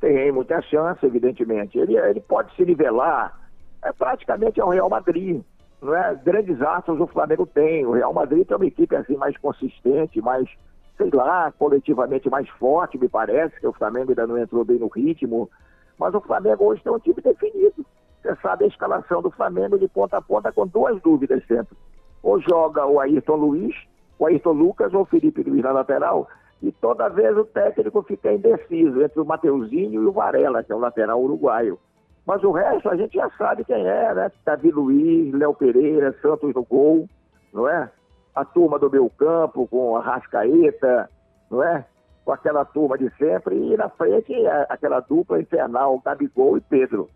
[0.00, 1.78] Tem muita chance, evidentemente.
[1.78, 3.48] Ele, ele pode se nivelar
[3.82, 5.40] é, praticamente ao Real Madrid.
[5.80, 6.14] Não é?
[6.16, 7.86] Grandes astros o Flamengo tem.
[7.86, 10.48] O Real Madrid tem uma equipe assim mais consistente, mais,
[10.96, 14.88] sei lá, coletivamente mais forte, me parece, que o Flamengo ainda não entrou bem no
[14.88, 15.50] ritmo.
[15.98, 17.84] Mas o Flamengo hoje tem um time definido.
[18.22, 21.76] Você sabe a escalação do Flamengo de ponta a ponta com duas dúvidas sempre.
[22.22, 23.74] Ou joga o Ayrton Luiz,
[24.18, 26.28] o Ayrton Lucas ou o Felipe Luiz na lateral.
[26.62, 30.74] E toda vez o técnico fica indeciso entre o Mateuzinho e o Varela, que é
[30.74, 31.78] o lateral uruguaio.
[32.26, 34.32] Mas o resto a gente já sabe quem é, né?
[34.44, 37.06] Davi Luiz, Léo Pereira, Santos no gol,
[37.52, 37.90] não é?
[38.34, 41.08] A turma do meu campo com a Rascaeta,
[41.50, 41.84] não é?
[42.24, 43.54] Com aquela turma de sempre.
[43.56, 44.32] E na frente
[44.68, 47.08] aquela dupla infernal, Gabigol e Pedro.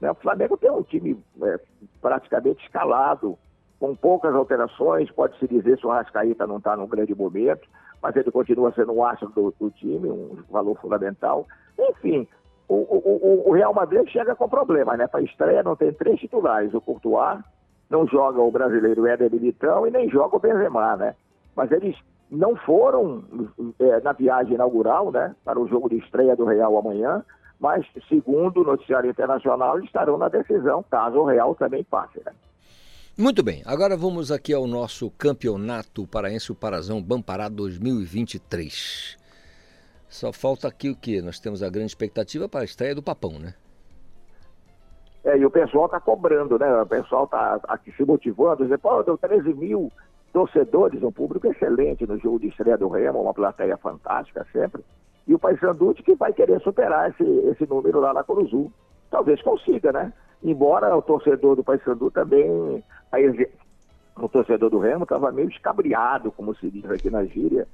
[0.00, 0.10] né?
[0.10, 1.58] O Flamengo tem um time é,
[2.00, 3.36] praticamente escalado,
[3.78, 5.10] com poucas alterações.
[5.10, 7.66] Pode-se dizer se o Rascaeta não está num grande momento,
[8.02, 11.46] mas ele continua sendo um astro do, do time, um valor fundamental.
[11.78, 12.28] Enfim,
[12.68, 15.06] o, o- o- o Real Madrid chega com problemas, né?
[15.08, 16.72] Para estreia não tem três titulares.
[16.74, 17.40] O Courtois
[17.90, 21.14] não joga o brasileiro Éder Militão e nem joga o Benzema, né?
[21.56, 21.96] Mas eles
[22.30, 23.24] não foram
[23.80, 25.34] eh, na viagem inaugural, né?
[25.44, 27.24] Para o jogo de estreia do Real amanhã,
[27.58, 32.32] mas segundo o noticiário internacional, eles estarão na decisão, caso o Real também passe, né?
[33.18, 39.18] Muito bem, agora vamos aqui ao nosso campeonato paraense, o Parazão Bampará 2023.
[40.08, 41.20] Só falta aqui o que?
[41.20, 43.54] Nós temos a grande expectativa para a estreia do Papão, né?
[45.24, 46.82] É, e o pessoal está cobrando, né?
[46.82, 49.92] O pessoal está aqui se motivando, dizendo, pô, deu 13 mil
[50.32, 54.82] torcedores, um público excelente no jogo de estreia do Remo, uma plateia fantástica sempre.
[55.26, 58.72] E o Paysandu que vai querer superar esse, esse número lá na Curuzu.
[59.10, 60.12] Talvez consiga, né?
[60.42, 62.82] Embora o torcedor do Paysandu também,
[64.16, 67.66] o torcedor do Remo estava meio escabriado, como se diz aqui na gíria,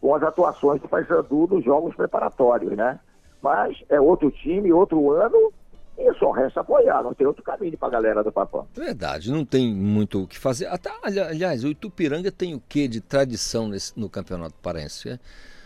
[0.00, 2.98] com as atuações do Paysandu nos jogos preparatórios, né?
[3.42, 5.52] Mas é outro time, outro ano,
[5.96, 8.66] e só resta apoiar, não tem outro caminho para a galera do Papão.
[8.74, 10.66] Verdade, não tem muito o que fazer.
[10.66, 15.10] Até, ali- aliás, o Itupiranga tem o que de tradição nesse- no Campeonato Paraense?
[15.10, 15.18] É?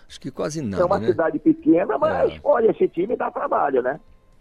[0.08, 1.06] Acho que quase nada, é uma né?
[1.08, 4.00] cidade pequena, mas olha, esse time dá trabalho, né?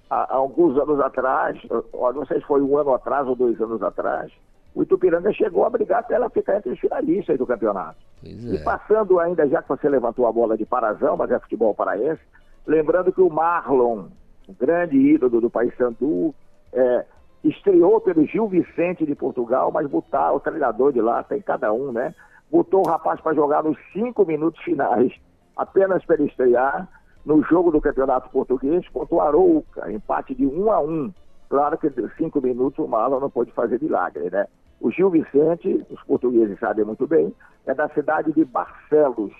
[0.09, 1.57] Há, há alguns anos atrás,
[1.93, 4.31] ó, não sei se foi um ano atrás ou dois anos atrás,
[4.73, 7.97] o Itupiranga chegou a brigar para ela ficar entre os finalistas do campeonato.
[8.23, 8.59] E é.
[8.63, 12.21] passando ainda, já que você levantou a bola de Parazão, mas é futebol paraense,
[12.65, 14.05] lembrando que o Marlon,
[14.47, 16.33] o grande ídolo do Paysandu,
[16.73, 17.05] é,
[17.43, 21.91] estreou pelo Gil Vicente de Portugal, mas botar o treinador de lá, tem cada um,
[21.91, 22.13] né?
[22.49, 25.13] Botou o rapaz para jogar nos cinco minutos finais,
[25.55, 26.87] apenas para ele estrear,
[27.25, 31.11] no jogo do Campeonato Português contra o Arouca, empate de um a um.
[31.49, 34.47] Claro que cinco minutos o Marlon não pôde fazer milagre, né?
[34.79, 37.33] O Gil Vicente, os portugueses sabem muito bem,
[37.65, 39.33] é da cidade de Barcelos.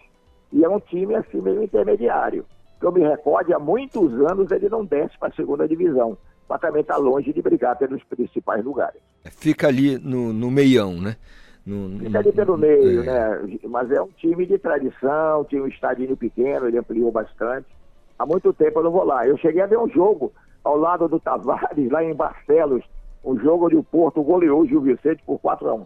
[0.51, 2.45] E é um time assim meio intermediário.
[2.79, 6.17] Que eu me recorde, há muitos anos ele não desce para a segunda divisão.
[6.47, 9.01] Mas também está longe de brigar pelos principais lugares.
[9.25, 11.17] Fica ali no, no meião, né?
[11.65, 13.05] No, no- Fica ali pelo meio, é.
[13.05, 13.57] né?
[13.67, 17.67] Mas é um time de tradição, tinha um estadinho pequeno, ele ampliou bastante.
[18.17, 19.27] Há muito tempo eu não vou lá.
[19.27, 20.31] Eu cheguei a ver um jogo
[20.63, 22.83] ao lado do Tavares, lá em Barcelos,
[23.23, 25.85] um jogo onde o Porto goleou o Gil Vicente por 4 a 1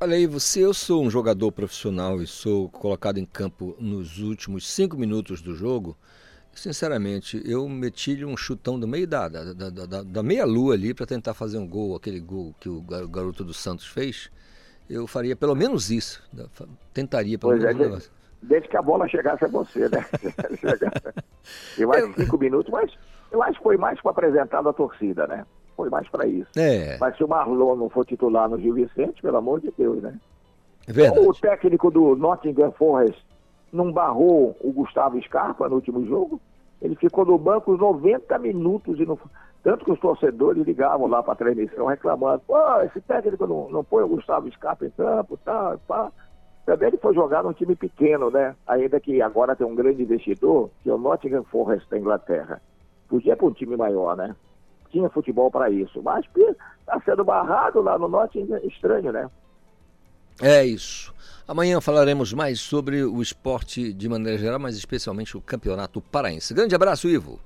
[0.00, 4.68] Olha aí, você, eu sou um jogador profissional e sou colocado em campo nos últimos
[4.70, 5.96] cinco minutos do jogo.
[6.56, 11.04] Sinceramente, eu meti-lhe um chutão do meio da, da, da, da- da meia-lua ali para
[11.06, 14.30] tentar fazer um gol, aquele gol que o gar- garoto do Santos fez.
[14.88, 16.22] Eu faria pelo menos isso.
[16.32, 16.46] né?
[16.94, 18.10] Tentaria pelo Pois é, menos um desde,
[18.42, 20.04] desde que a bola chegasse a você, né?
[21.78, 22.90] e mais cinco minutos, mas
[23.30, 25.44] eu acho que foi mais para apresentar a torcida, né?
[25.76, 26.48] Foi mais para isso.
[26.56, 30.02] É, Mas se o Marlon não for titular no Gil Vicente, pelo amor de Deus,
[30.02, 30.18] né?
[30.88, 31.26] é verdade.
[31.26, 33.22] O técnico do Nottingham Forest
[33.72, 36.40] não barrou o Gustavo Scarpa no último jogo.
[36.80, 39.18] Ele ficou no banco os 90 minutos e não.
[39.62, 43.82] Tanto que os torcedores ligavam lá para a transmissão reclamando: pô, esse técnico não, não
[43.84, 46.12] põe o Gustavo Scarpa em campo, tá, pá.
[46.64, 48.54] Também ele foi jogar num time pequeno, né?
[48.66, 52.60] Ainda que agora tem um grande investidor, que é o Nottingham Forest da Inglaterra.
[53.08, 54.34] Podia para um time maior, né?
[54.90, 56.02] Tinha futebol para isso.
[56.02, 59.30] Mas está sendo barrado lá no Nottingham, estranho, né?
[60.40, 61.14] É isso.
[61.48, 66.52] Amanhã falaremos mais sobre o esporte de maneira geral, mas especialmente o campeonato paraense.
[66.52, 67.38] Grande abraço, Ivo.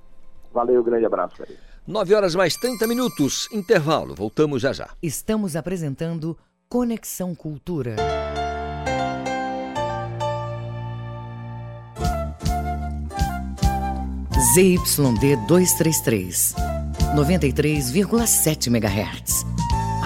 [0.53, 1.59] Valeu, grande abraço, Felipe.
[1.87, 3.47] 9 horas mais 30 minutos.
[3.51, 4.15] Intervalo.
[4.15, 4.89] Voltamos já já.
[5.01, 6.37] Estamos apresentando
[6.67, 7.95] Conexão Cultura.
[14.55, 16.55] ZYD 233,
[17.15, 19.50] 93,7 MHz.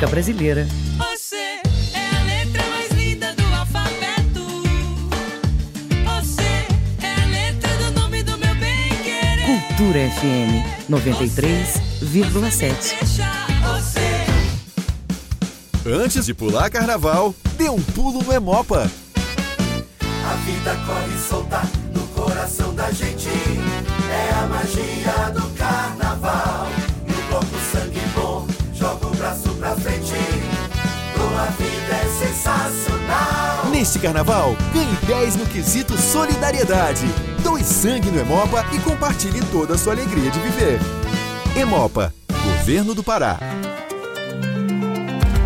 [0.00, 0.66] música brasileira.
[0.96, 1.60] Você é
[1.94, 4.40] a letra mais linda do alfabeto.
[6.04, 6.66] Você
[7.02, 9.44] é a letra do nome do meu bem querer.
[9.44, 12.94] Cultura FM 93,7.
[15.86, 18.88] Antes de pular carnaval, dê um pulo no Emopa.
[20.00, 21.60] A vida corre solta
[21.92, 23.28] no coração da gente.
[23.28, 26.09] É a magia do carnaval.
[31.14, 33.70] Tua vida é sensacional.
[33.70, 37.06] Neste carnaval, ganhe 10 no quesito solidariedade.
[37.42, 40.78] Doe sangue no Emopa e compartilhe toda a sua alegria de viver.
[41.56, 42.12] Emopa,
[42.44, 43.38] Governo do Pará.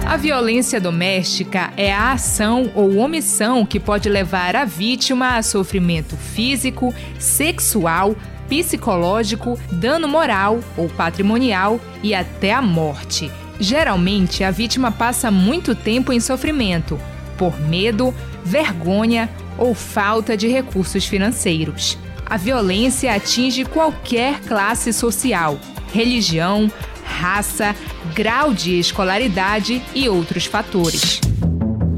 [0.06, 6.16] A violência doméstica é a ação ou omissão que pode levar a vítima a sofrimento
[6.16, 8.14] físico, sexual,
[8.48, 13.30] psicológico, dano moral ou patrimonial e até a morte.
[13.58, 17.00] Geralmente, a vítima passa muito tempo em sofrimento
[17.36, 18.14] por medo,
[18.44, 19.28] vergonha
[19.58, 21.98] ou falta de recursos financeiros.
[22.26, 25.58] A violência atinge qualquer classe social,
[25.92, 26.70] religião,
[27.04, 27.76] raça,
[28.14, 31.20] grau de escolaridade e outros fatores.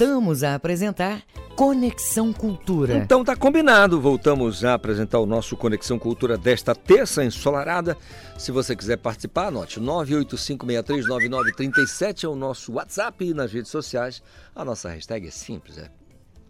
[0.00, 1.22] Voltamos a apresentar
[1.54, 2.96] Conexão Cultura.
[2.96, 7.98] Então tá combinado, voltamos a apresentar o nosso Conexão Cultura desta terça ensolarada.
[8.38, 14.22] Se você quiser participar, anote 985639937 é o nosso WhatsApp e nas redes sociais.
[14.56, 15.90] A nossa hashtag é simples, é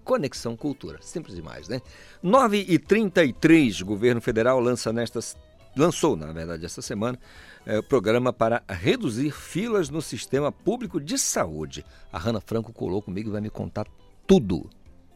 [0.05, 1.01] Conexão Cultura.
[1.03, 1.81] Simples demais, né?
[2.23, 5.37] 9 e 33 o governo federal lança nestas,
[5.77, 7.19] lançou, na verdade, essa semana,
[7.71, 11.85] é, programa para reduzir filas no sistema público de saúde.
[12.13, 13.87] A Hanna Franco colou comigo e vai me contar
[14.27, 14.69] tudo.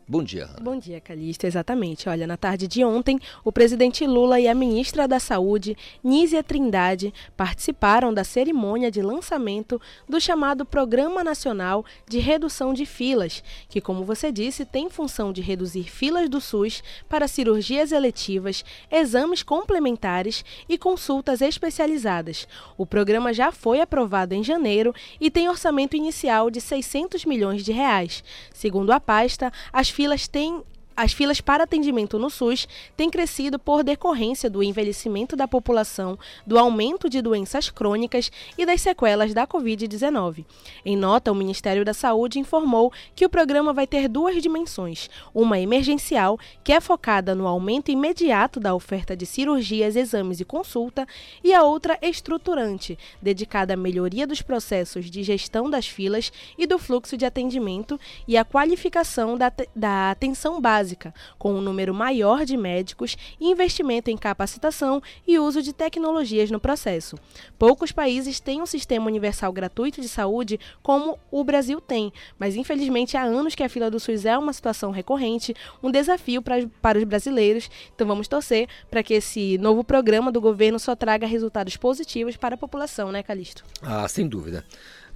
[0.06, 0.60] Bom dia, Hanna.
[0.60, 1.47] Bom dia, Calista.
[1.47, 2.10] Exatamente.
[2.10, 7.12] Olha, na tarde de ontem, o presidente Lula e a ministra da Saúde, Nízia Trindade,
[7.35, 14.05] participaram da cerimônia de lançamento do chamado Programa Nacional de Redução de Filas, que, como
[14.05, 20.76] você disse, tem função de reduzir filas do SUS para cirurgias eletivas, exames complementares e
[20.76, 22.47] consultas especializadas.
[22.76, 27.72] O programa já foi aprovado em janeiro e tem orçamento inicial de 600 milhões de
[27.72, 28.22] reais.
[28.52, 30.65] Segundo a pasta, as filas têm
[30.97, 36.16] as filas para atendimento no SUS têm crescido por decorrência do envelhecimento da população,
[36.47, 40.45] do aumento de doenças crônicas e das sequelas da Covid-19.
[40.85, 45.59] Em nota, o Ministério da Saúde informou que o programa vai ter duas dimensões: uma
[45.59, 51.09] emergencial, que é focada no aumento imediato da oferta de cirurgias, exames e consulta,
[51.43, 56.79] e a outra estruturante, dedicada à melhoria dos processos de gestão das filas e do
[56.79, 57.99] fluxo de atendimento
[58.29, 64.11] e à qualificação da, da atenção básica básica, com um número maior de médicos, investimento
[64.11, 67.16] em capacitação e uso de tecnologias no processo.
[67.59, 73.16] Poucos países têm um sistema universal gratuito de saúde como o Brasil tem, mas infelizmente
[73.16, 76.98] há anos que a fila do SUS é uma situação recorrente, um desafio pra, para
[76.98, 77.70] os brasileiros.
[77.94, 82.56] Então vamos torcer para que esse novo programa do governo só traga resultados positivos para
[82.56, 83.65] a população, né, Calixto?
[83.81, 84.65] Ah, sem dúvida.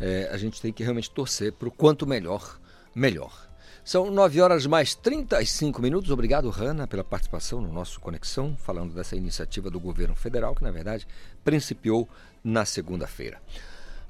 [0.01, 2.59] É, a gente tem que realmente torcer para o quanto melhor,
[2.95, 3.48] melhor.
[3.89, 6.11] São 9 horas mais 35 minutos.
[6.11, 10.71] Obrigado, Hanna, pela participação no nosso Conexão, falando dessa iniciativa do governo federal, que na
[10.71, 11.09] verdade
[11.43, 12.07] principiou
[12.45, 13.41] na segunda-feira.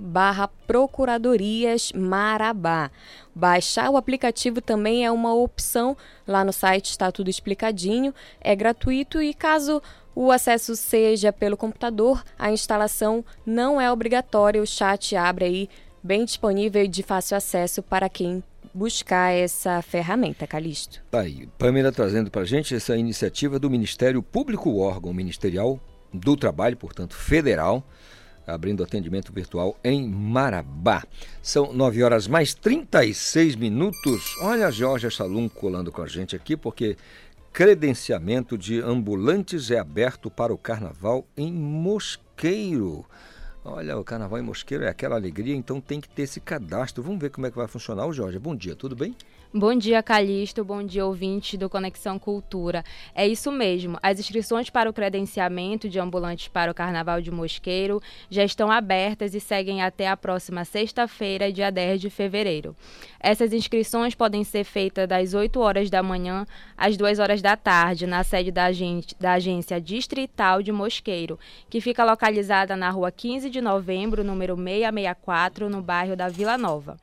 [0.00, 2.90] barra Procuradorias Marabá.
[3.34, 5.96] Baixar o aplicativo também é uma opção,
[6.26, 9.82] lá no site está tudo explicadinho, é gratuito e caso
[10.14, 15.68] o acesso seja pelo computador, a instalação não é obrigatória, o chat abre aí
[16.02, 18.42] bem disponível e de fácil acesso para quem
[18.74, 21.02] buscar essa ferramenta, Calixto.
[21.10, 25.80] Tá aí, Pamela trazendo para a gente essa iniciativa do Ministério Público, órgão ministerial
[26.12, 27.86] do Trabalho, portanto, federal,
[28.46, 31.04] abrindo atendimento virtual em Marabá.
[31.42, 34.36] São 9 horas mais 36 minutos.
[34.40, 36.96] Olha a Georgia Salum colando com a gente aqui, porque
[37.52, 43.04] credenciamento de ambulantes é aberto para o carnaval em Mosqueiro.
[43.64, 47.02] Olha, o carnaval em Mosqueiro é aquela alegria, então tem que ter esse cadastro.
[47.02, 48.06] Vamos ver como é que vai funcionar.
[48.06, 49.14] O Jorge, bom dia, tudo bem?
[49.54, 50.64] Bom dia, Calixto.
[50.64, 52.82] Bom dia, ouvintes do Conexão Cultura.
[53.14, 53.98] É isso mesmo.
[54.02, 58.00] As inscrições para o credenciamento de ambulantes para o Carnaval de Mosqueiro
[58.30, 62.74] já estão abertas e seguem até a próxima sexta-feira, dia 10 de fevereiro.
[63.20, 68.06] Essas inscrições podem ser feitas das 8 horas da manhã às 2 horas da tarde,
[68.06, 68.68] na sede da,
[69.20, 71.38] da Agência Distrital de Mosqueiro,
[71.68, 76.96] que fica localizada na rua 15 de novembro, número 664, no bairro da Vila Nova.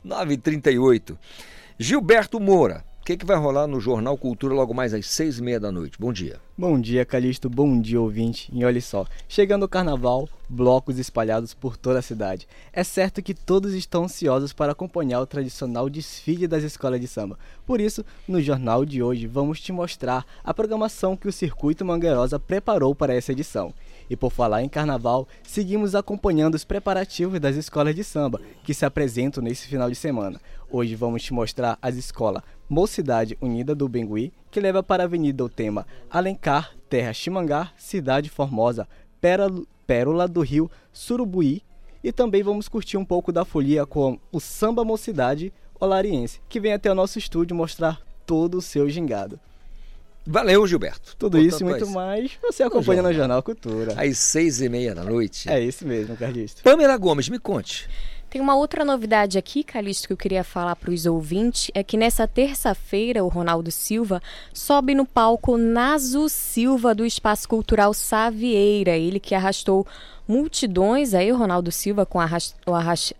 [0.01, 1.19] 938.
[1.77, 5.59] Gilberto Moura, que, que vai rolar no Jornal Cultura logo mais às seis e meia
[5.59, 5.97] da noite?
[5.99, 6.39] Bom dia.
[6.55, 7.49] Bom dia, Calixto.
[7.49, 8.51] Bom dia, ouvinte.
[8.53, 12.47] E olha só, chegando o carnaval, blocos espalhados por toda a cidade.
[12.71, 17.39] É certo que todos estão ansiosos para acompanhar o tradicional desfile das escolas de samba.
[17.65, 22.39] Por isso, no jornal de hoje, vamos te mostrar a programação que o Circuito Mangueirosa
[22.39, 23.73] preparou para essa edição.
[24.09, 28.85] E por falar em carnaval, seguimos acompanhando os preparativos das escolas de samba que se
[28.85, 30.41] apresentam nesse final de semana.
[30.71, 35.43] Hoje vamos te mostrar as escolas Mocidade Unida do Bengui, que leva para a avenida
[35.43, 38.87] o tema Alencar, Terra Chimangar, Cidade Formosa,
[39.19, 41.61] Pérola do Rio, Surubuí.
[42.03, 46.73] E também vamos curtir um pouco da folia com o Samba Mocidade Olariense, que vem
[46.73, 49.39] até o nosso estúdio mostrar todo o seu gingado.
[50.31, 51.15] Valeu, Gilberto.
[51.17, 53.95] Tudo Portanto, isso e muito mais você acompanha no Jornal Cultura.
[53.97, 55.49] Às seis e meia da noite.
[55.49, 56.61] É isso mesmo, Carlista.
[56.61, 57.89] Pamela Gomes, me conte.
[58.29, 61.97] Tem uma outra novidade aqui, Calixto, que eu queria falar para os ouvintes, é que
[61.97, 64.21] nessa terça-feira o Ronaldo Silva
[64.53, 69.87] sobe no palco Naso Silva do Espaço Cultural Savieira, ele que arrastou
[70.29, 71.15] multidões.
[71.15, 72.73] Aí o Ronaldo Silva com o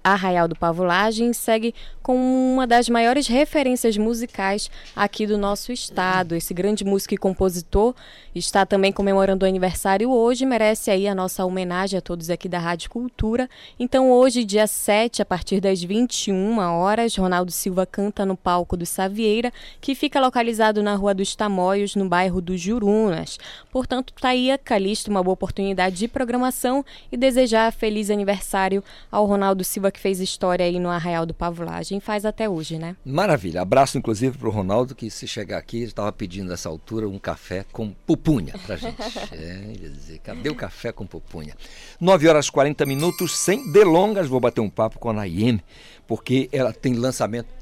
[0.04, 1.74] Arraial do Pavulagem segue
[2.04, 6.36] com uma das maiores referências musicais aqui do nosso estado.
[6.36, 7.96] Esse grande músico e compositor
[8.34, 12.60] está também comemorando o aniversário hoje, merece aí a nossa homenagem a todos aqui da
[12.60, 13.50] Rádio Cultura.
[13.80, 18.86] Então hoje, dia 7, a partir das 21 horas, Ronaldo Silva canta no palco do
[18.86, 23.40] Savieira, que fica localizado na Rua dos Tamoios, no bairro do Jurunas.
[23.72, 29.26] Portanto, tá aí a Calixto, uma boa oportunidade de programação e desejar feliz aniversário ao
[29.26, 32.00] Ronaldo Silva, que fez história aí no Arraial do Pavulagem.
[32.00, 32.96] Faz até hoje, né?
[33.06, 33.62] Maravilha.
[33.62, 37.66] Abraço, inclusive, para o Ronaldo, que se chegar aqui, estava pedindo nessa altura um café
[37.72, 38.98] com pupunha para gente.
[39.34, 41.56] é, dizer, cadê o café com pupunha?
[42.00, 45.64] 9 horas 40 minutos, sem delongas, vou bater um papo com a Naime,
[46.08, 47.59] porque ela tem lançamento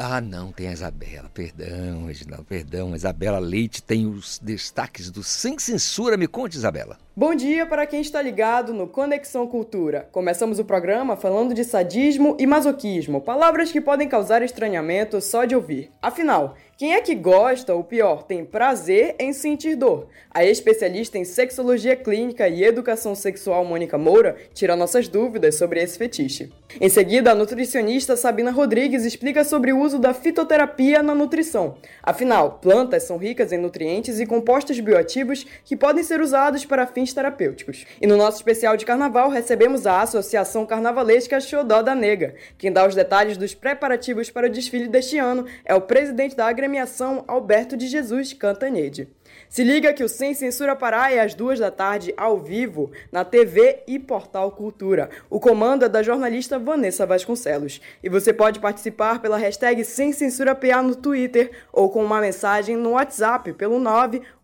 [0.00, 1.28] ah, não, tem a Isabela.
[1.34, 2.94] Perdão, Reginaldo, perdão.
[2.94, 6.16] Isabela Leite tem os destaques do Sem Censura.
[6.16, 6.96] Me conte, Isabela.
[7.16, 10.08] Bom dia para quem está ligado no Conexão Cultura.
[10.12, 15.56] Começamos o programa falando de sadismo e masoquismo, palavras que podem causar estranhamento só de
[15.56, 15.90] ouvir.
[16.00, 20.06] Afinal, quem é que gosta, ou pior, tem prazer em sentir dor?
[20.30, 25.98] A especialista em sexologia clínica e educação sexual Mônica Moura tira nossas dúvidas sobre esse
[25.98, 26.52] fetiche.
[26.80, 31.78] Em seguida, a nutricionista Sabina Rodrigues explica sobre o uso da fitoterapia na nutrição.
[32.00, 37.12] Afinal, plantas são ricas em nutrientes e compostos bioativos que podem ser usados para fins
[37.12, 37.86] terapêuticos.
[38.00, 42.36] E no nosso especial de carnaval, recebemos a Associação Carnavalesca Xodó da Nega.
[42.56, 46.46] Quem dá os detalhes dos preparativos para o desfile deste ano é o presidente da
[46.46, 49.08] Agremiação premiação Alberto de Jesus Cantanhede.
[49.48, 53.24] Se liga que o Sem Censura Pará é às duas da tarde, ao vivo, na
[53.24, 55.08] TV e Portal Cultura.
[55.30, 57.80] O comando é da jornalista Vanessa Vasconcelos.
[58.04, 62.76] E você pode participar pela hashtag Sem Censura PA no Twitter ou com uma mensagem
[62.76, 63.80] no WhatsApp pelo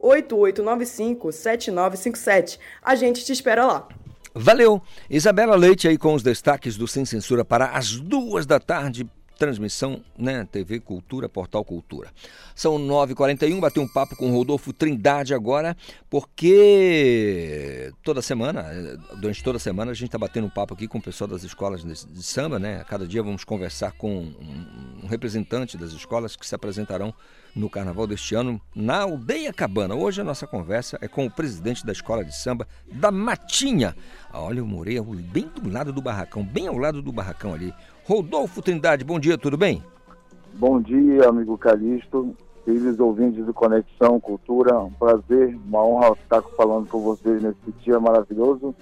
[0.01, 2.59] 988957957.
[2.83, 3.87] A gente te espera lá.
[4.35, 4.81] Valeu!
[5.11, 9.07] Isabela Leite aí com os destaques do Sem Censura Pará às duas da tarde
[9.39, 10.47] transmissão, né?
[10.51, 12.11] TV Cultura, Portal Cultura.
[12.55, 15.77] São 9h41, bateu um papo com Rodolfo Trindade agora,
[16.09, 20.87] porque toda semana, eh, durante toda a semana, a gente está batendo um papo aqui
[20.87, 22.81] com o pessoal das escolas de, de samba, né?
[22.81, 27.15] A cada dia vamos conversar com um, um representante das escolas que se apresentarão
[27.55, 29.95] no carnaval deste ano na Aldeia Cabana.
[29.95, 33.95] Hoje a nossa conversa é com o presidente da escola de samba da Matinha.
[34.33, 37.73] Ah, olha, eu morei bem do lado do barracão, bem ao lado do barracão ali.
[38.07, 39.83] Rodolfo Trindade, bom dia, tudo bem?
[40.55, 44.79] Bom dia, amigo Calixto, filhos ouvintes do Conexão Cultura.
[44.79, 48.75] Um prazer, uma honra estar falando com vocês nesse dia maravilhoso.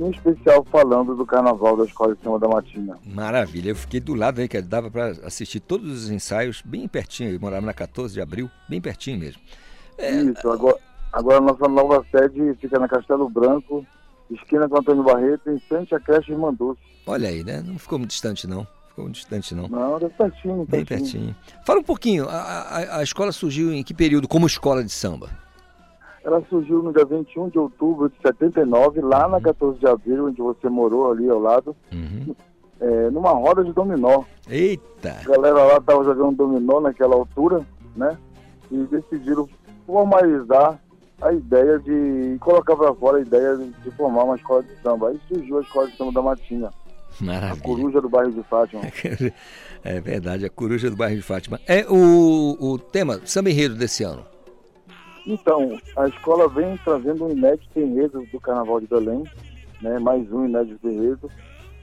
[0.00, 2.98] Em especial falando do carnaval da Escola de Samba da Matina.
[3.04, 7.30] Maravilha, eu fiquei do lado aí, que dava para assistir todos os ensaios bem pertinho.
[7.30, 9.40] Eu morava na 14 de abril, bem pertinho mesmo.
[9.98, 10.12] É...
[10.12, 10.78] Isso, agora,
[11.12, 13.86] agora a nossa nova sede fica na Castelo Branco,
[14.34, 16.80] esquina com Antônio Barreto, em frente à creche Irmanduce.
[17.06, 17.62] Olha aí, né?
[17.64, 18.66] Não ficou muito distante, não.
[18.88, 19.68] Ficou muito distante, não.
[19.68, 21.34] Não, era pertinho, Bem pertinho.
[21.64, 25.30] Fala um pouquinho, a, a, a, escola surgiu em que período como escola de samba?
[26.22, 30.40] Ela surgiu no dia 21 de outubro de 79, lá na 14 de abril, onde
[30.40, 32.34] você morou ali ao lado, uhum.
[32.80, 34.24] é, numa roda de dominó.
[34.48, 35.16] Eita!
[35.24, 38.16] A galera lá estava jogando dominó naquela altura, né?
[38.70, 39.48] E decidiram
[39.86, 40.78] formalizar
[41.22, 45.08] a ideia de colocar para fora a ideia de, formar uma escola de samba.
[45.08, 46.70] Aí surgiu a escola de samba da Matinha.
[47.20, 47.52] Maravilha.
[47.52, 48.82] A coruja do bairro de Fátima.
[49.84, 51.58] É verdade, a coruja do bairro de Fátima.
[51.66, 54.24] É o, o tema samba enredo desse ano.
[55.26, 59.24] Então, a escola vem trazendo um inédito enredo do Carnaval de Belém,
[59.80, 59.98] né?
[59.98, 61.28] mais um inédito enredo.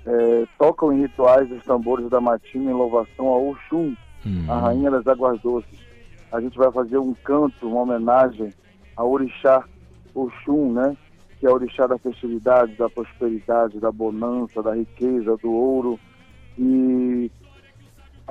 [0.06, 3.94] É, tocam em rituais os tambores da Matinha em louvação a Oxum,
[4.26, 4.45] Hum.
[4.49, 5.80] a rainha das águas doces.
[6.32, 8.53] A gente vai fazer um canto, uma homenagem
[8.99, 9.63] a Orixá
[10.13, 10.97] Oxum, né?
[11.39, 15.97] Que é o orixá da festividade, da prosperidade, da bonança, da riqueza, do ouro.
[16.57, 17.31] E,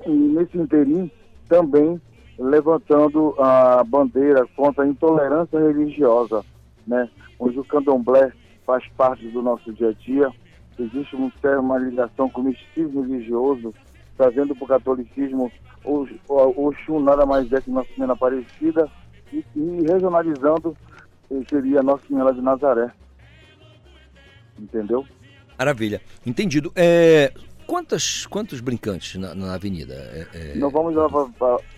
[0.05, 1.11] e nesse interim
[1.49, 1.99] também
[2.39, 6.45] levantando a bandeira contra a intolerância religiosa,
[6.87, 7.09] né?
[7.39, 8.31] Onde o candomblé
[8.67, 10.31] faz parte do nosso dia a dia.
[10.79, 13.73] Existe um, uma ligação com o misticismo religioso,
[14.19, 15.51] trazendo para o catolicismo
[15.83, 18.91] o, Oxum nada mais é que Nossa Senhora Aparecida
[19.33, 20.77] e, e regionalizando
[21.49, 22.91] seria Nossa Senhora de Nazaré.
[24.59, 25.07] Entendeu?
[25.59, 26.01] Maravilha.
[26.25, 26.73] Entendido.
[26.75, 27.33] É,
[27.67, 29.95] quantos, quantos brincantes na, na avenida?
[29.95, 30.55] É, é...
[30.57, 31.29] Nós vamos levar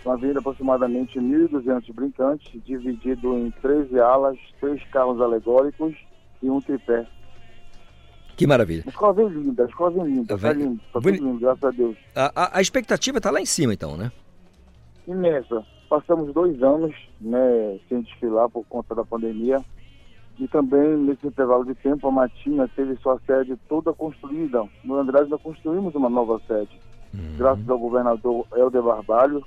[0.05, 5.95] na avenida aproximadamente 1.200 brincantes, dividido em 13 alas, três carros alegóricos
[6.41, 7.05] e um tripé.
[8.37, 8.83] Que maravilha.
[8.87, 11.69] A escola vem linda, a escola vem linda, tá lindo, tá tudo lindo, graças a
[11.71, 11.97] Deus.
[12.15, 14.11] A, a, a expectativa está lá em cima então, né?
[15.07, 15.63] Imensa.
[15.91, 19.61] Passamos dois anos né, sem desfilar por conta da pandemia.
[20.39, 24.63] E também, nesse intervalo de tempo, a Matinha teve sua sede toda construída.
[24.85, 26.79] No Andrade, nós construímos uma nova sede.
[27.13, 27.35] Uhum.
[27.37, 29.43] Graças ao governador Helder Barbalho,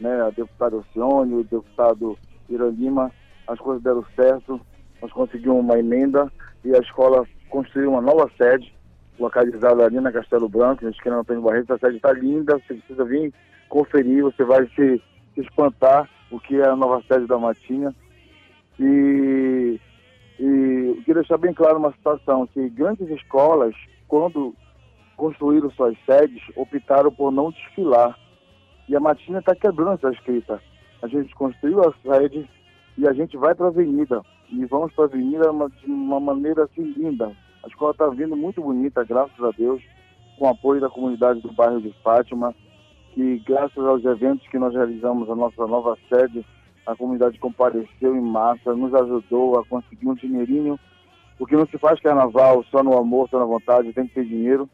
[0.00, 2.16] né, a deputada Alcione, o deputado
[2.48, 3.10] Ira Lima,
[3.48, 4.60] as coisas deram certo.
[5.02, 6.30] Nós conseguimos uma emenda
[6.64, 8.72] e a escola construiu uma nova sede,
[9.18, 11.74] localizada ali na Castelo Branco, na esquina Antônio Barreto.
[11.74, 13.34] A sede está linda, você precisa vir
[13.68, 15.02] conferir, você vai se
[15.40, 17.94] espantar o que é a nova sede da Matinha.
[18.78, 19.80] E,
[20.38, 23.74] e eu queria deixar bem claro uma situação, que grandes escolas,
[24.08, 24.54] quando
[25.16, 28.18] construíram suas sedes, optaram por não desfilar.
[28.88, 30.60] E a Matinha está quebrando essa escrita.
[31.02, 32.48] A gente construiu a sede
[32.96, 34.22] e a gente vai para a avenida.
[34.50, 35.44] E vamos para a avenida
[35.80, 37.32] de uma maneira assim linda.
[37.62, 39.82] A escola está vindo muito bonita, graças a Deus,
[40.38, 42.54] com o apoio da comunidade do bairro de Fátima.
[43.16, 46.44] E graças aos eventos que nós realizamos a nossa nova sede,
[46.86, 50.78] a comunidade compareceu em massa, nos ajudou a conseguir um dinheirinho,
[51.38, 54.68] porque não se faz carnaval só no amor, só na vontade, tem que ter dinheiro.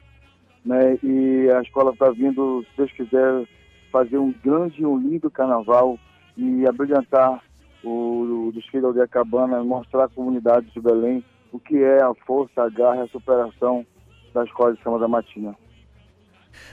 [0.65, 0.99] Né?
[1.03, 3.47] E a escola está vindo, se Deus quiser,
[3.91, 5.99] fazer um grande e um lindo carnaval
[6.37, 7.43] e abrilhantar
[7.83, 12.63] o, o desfile Aldeia Cabana, mostrar à comunidade de Belém o que é a força,
[12.63, 13.87] a garra a superação
[14.35, 15.55] da Escola de Samba da Matinha.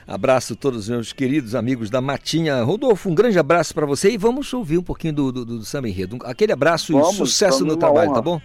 [0.07, 2.61] Abraço a todos os meus queridos amigos da Matinha.
[2.63, 5.87] Rodolfo, um grande abraço para você e vamos ouvir um pouquinho do, do, do Samba
[5.87, 6.17] Enredo.
[6.23, 8.15] Aquele abraço vamos, e sucesso no trabalho, honra.
[8.15, 8.41] tá bom?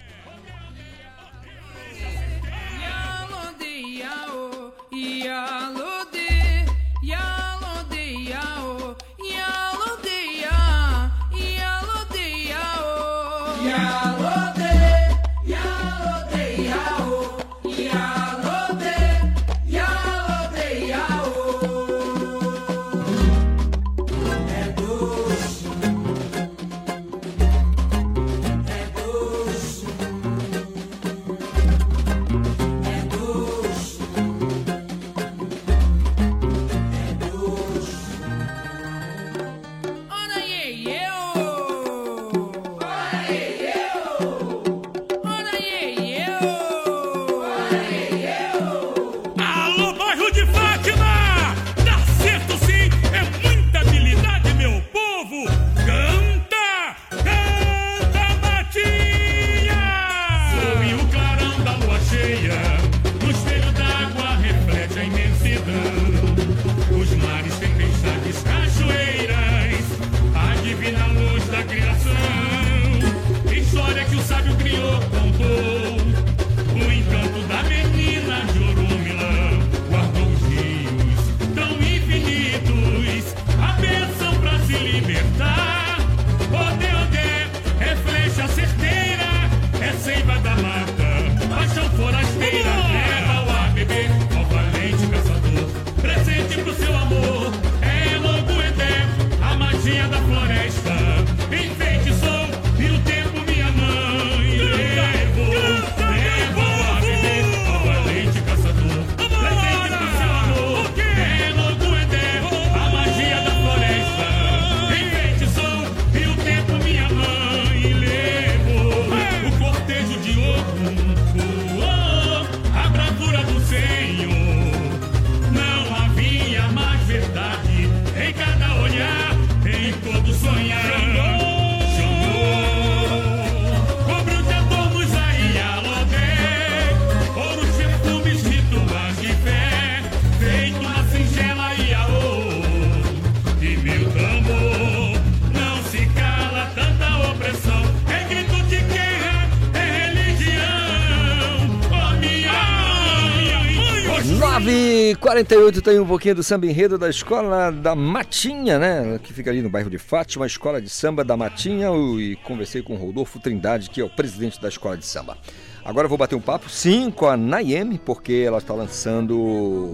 [155.44, 159.20] 9h48 tem um pouquinho do samba enredo da escola da Matinha, né?
[159.22, 161.90] Que fica ali no bairro de Fátima, escola de samba da Matinha.
[162.18, 165.38] E conversei com o Rodolfo Trindade, que é o presidente da escola de samba.
[165.84, 169.92] Agora eu vou bater um papo, sim, com a Nayeme, porque ela está lançando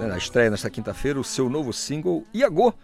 [0.00, 2.74] né, na estreia nesta quinta-feira o seu novo single Iagô,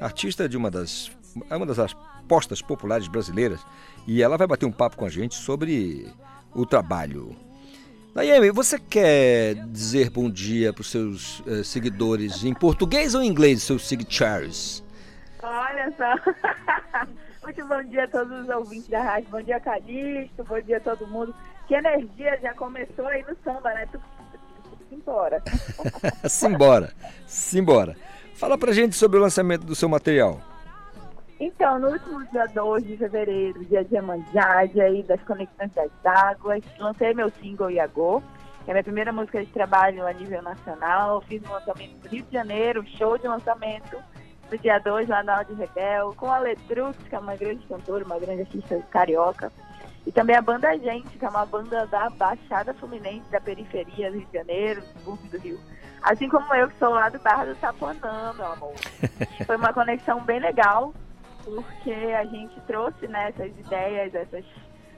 [0.00, 1.12] artista de uma das,
[1.50, 3.60] é uma das apostas populares brasileiras.
[4.06, 6.06] E ela vai bater um papo com a gente sobre
[6.54, 7.36] o trabalho
[8.14, 13.26] Nayemi, você quer dizer bom dia para os seus uh, seguidores em português ou em
[13.26, 14.84] inglês, seus seguidores?
[15.42, 17.06] Olha só.
[17.42, 19.30] Muito bom dia a todos os ouvintes da rádio.
[19.30, 20.44] Bom dia, Calixto.
[20.44, 21.34] Bom dia a todo mundo.
[21.66, 23.88] Que energia já começou aí no samba, né?
[24.90, 25.42] Simbora.
[26.28, 26.92] Simbora.
[27.26, 27.96] Simbora.
[28.34, 30.38] Fala pra gente sobre o lançamento do seu material.
[31.44, 35.90] Então, no último dia 2 de fevereiro, dia de Iemanjá, dia aí das Conexões das
[36.04, 38.22] Águas, lancei meu single Iagô,
[38.64, 41.20] que é a minha primeira música de trabalho a nível nacional.
[41.22, 43.98] Fiz um lançamento no Rio de Janeiro, show de lançamento,
[44.48, 48.04] no dia 2 lá na Audi Rebel, com a Letrux, que é uma grande cantora,
[48.04, 49.52] uma grande artista carioca.
[50.06, 54.18] E também a banda Gente, que é uma banda da Baixada Fluminense, da periferia do
[54.18, 55.60] Rio de Janeiro, subúrbio do Rio.
[56.04, 58.74] Assim como eu, que sou lá do Barra do Taponã, meu amor.
[59.44, 60.94] Foi uma conexão bem legal
[61.44, 64.44] porque a gente trouxe né, essas ideias, essas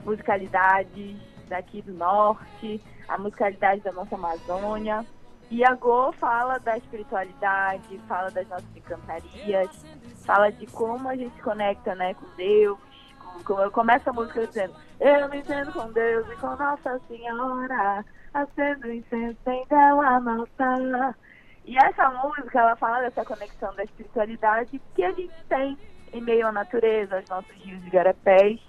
[0.05, 1.17] musicalidades
[1.49, 5.05] daqui do norte, a musicalidade da nossa Amazônia.
[5.51, 9.85] E a Go fala da espiritualidade, fala das nossas encantarias,
[10.25, 12.79] fala de como a gente se conecta né, com Deus.
[13.45, 18.05] Com, eu começo a música dizendo, eu me entendo com Deus e com Nossa Senhora,
[18.33, 21.15] acendo incenso em dela nossa.
[21.65, 25.79] E essa música, ela fala dessa conexão da espiritualidade que a gente tem
[26.15, 28.61] em meio à natureza, aos nossos rios e garapés,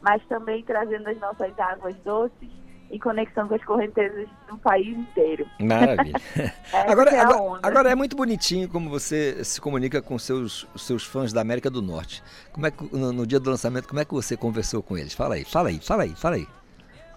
[0.00, 2.48] mas também trazendo as nossas águas doces
[2.90, 5.46] em conexão com as correntezas do país inteiro.
[5.60, 6.20] Maravilha.
[6.72, 11.32] agora, é agora, agora, é muito bonitinho como você se comunica com seus seus fãs
[11.32, 12.22] da América do Norte.
[12.52, 15.14] Como é que no, no dia do lançamento, como é que você conversou com eles?
[15.14, 16.48] Fala aí, fala aí, fala aí, fala aí.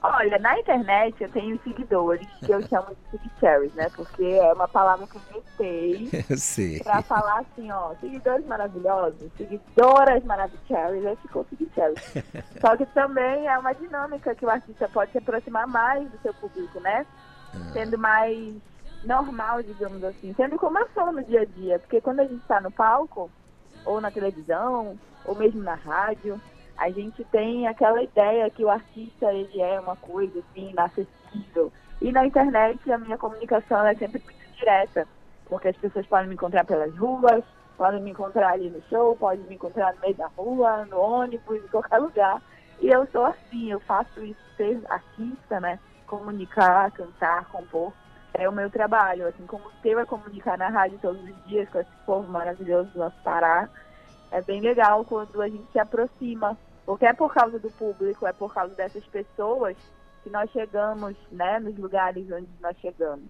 [0.05, 3.89] Olha, na internet eu tenho seguidores que eu chamo de seguicherries, né?
[3.95, 11.05] Porque é uma palavra que eu inventei pra falar assim, ó, seguidores maravilhosos, seguidoras maravilhosas,
[11.05, 12.03] aí ficou seguicherries.
[12.59, 16.33] Só que também é uma dinâmica que o artista pode se aproximar mais do seu
[16.33, 17.05] público, né?
[17.55, 17.71] Ah.
[17.71, 18.55] Sendo mais
[19.05, 21.79] normal, digamos assim, sendo como eu sou no dia a dia.
[21.79, 23.31] Porque quando a gente está no palco,
[23.85, 26.41] ou na televisão, ou mesmo na rádio,
[26.77, 31.71] a gente tem aquela ideia que o artista ele é uma coisa assim, inacessível.
[32.01, 35.07] E na internet a minha comunicação é sempre muito direta,
[35.45, 37.43] porque as pessoas podem me encontrar pelas ruas,
[37.77, 41.63] podem me encontrar ali no show, podem me encontrar no meio da rua, no ônibus,
[41.63, 42.41] em qualquer lugar.
[42.81, 45.79] E eu sou assim, eu faço isso, ser artista, né?
[46.07, 47.93] Comunicar, cantar, compor,
[48.33, 49.27] é o meu trabalho.
[49.27, 52.89] Assim como o teu é comunicar na rádio todos os dias com esse povo maravilhoso
[52.91, 53.69] do nosso Pará,
[54.33, 58.33] é bem legal quando a gente se aproxima, porque é por causa do público, é
[58.33, 59.77] por causa dessas pessoas
[60.23, 63.29] que nós chegamos, né, nos lugares onde nós chegamos.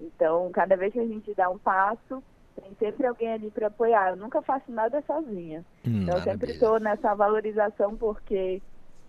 [0.00, 2.20] Então, cada vez que a gente dá um passo,
[2.56, 4.10] tem sempre alguém ali para apoiar.
[4.10, 5.64] Eu nunca faço nada sozinha.
[5.86, 8.60] Hum, então, eu sempre estou nessa valorização porque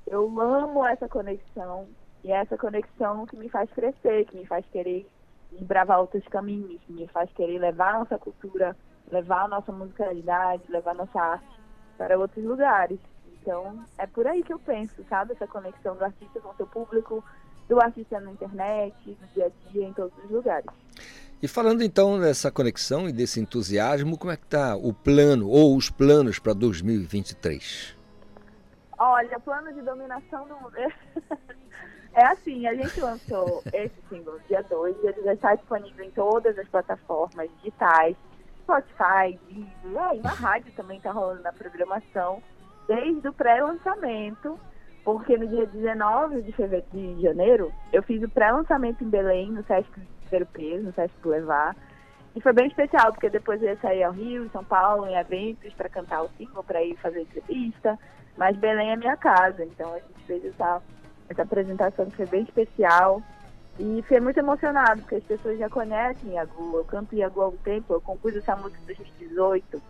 [0.05, 1.87] eu amo essa conexão
[2.23, 5.09] e é essa conexão que me faz crescer, que me faz querer
[5.51, 8.75] desbravar outros caminhos, que me faz querer levar a nossa cultura
[9.11, 11.61] levar a nossa musicalidade, levar a nossa arte
[11.97, 12.99] para outros lugares.
[13.41, 15.33] Então, é por aí que eu penso, sabe?
[15.33, 17.23] Essa conexão do artista com o seu público,
[17.67, 20.69] do artista na internet, no dia a dia, em todos os lugares.
[21.41, 25.75] E falando então dessa conexão e desse entusiasmo, como é que está o plano ou
[25.75, 27.97] os planos para 2023?
[28.99, 30.55] Olha, plano de dominação do
[32.13, 36.59] É assim, a gente lançou esse single dia 2, ele já está disponível em todas
[36.59, 38.17] as plataformas digitais,
[38.63, 42.41] Spotify, Deezer, aí na rádio também tá rolando na programação,
[42.87, 44.59] desde o pré-lançamento,
[45.03, 49.63] porque no dia 19 de fevereiro de janeiro, eu fiz o pré-lançamento em Belém, no
[49.65, 49.89] Sesc
[50.29, 51.75] Ver Peso, no Sesc Levar.
[52.35, 55.73] E foi bem especial, porque depois eu ia sair ao Rio, São Paulo, em eventos,
[55.73, 57.99] para cantar o single, para ir fazer entrevista.
[58.37, 60.81] Mas Belém é minha casa, então a gente fez essa,
[61.29, 63.21] essa apresentação que foi bem especial.
[63.81, 66.77] E fiquei muito emocionado, porque as pessoas já conhecem Iagu.
[66.77, 69.81] Eu canto Iagu há um tempo, eu compus essa música em 2018.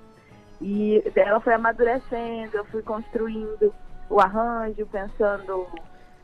[0.62, 3.74] E ela foi amadurecendo, eu fui construindo
[4.10, 5.68] o arranjo, pensando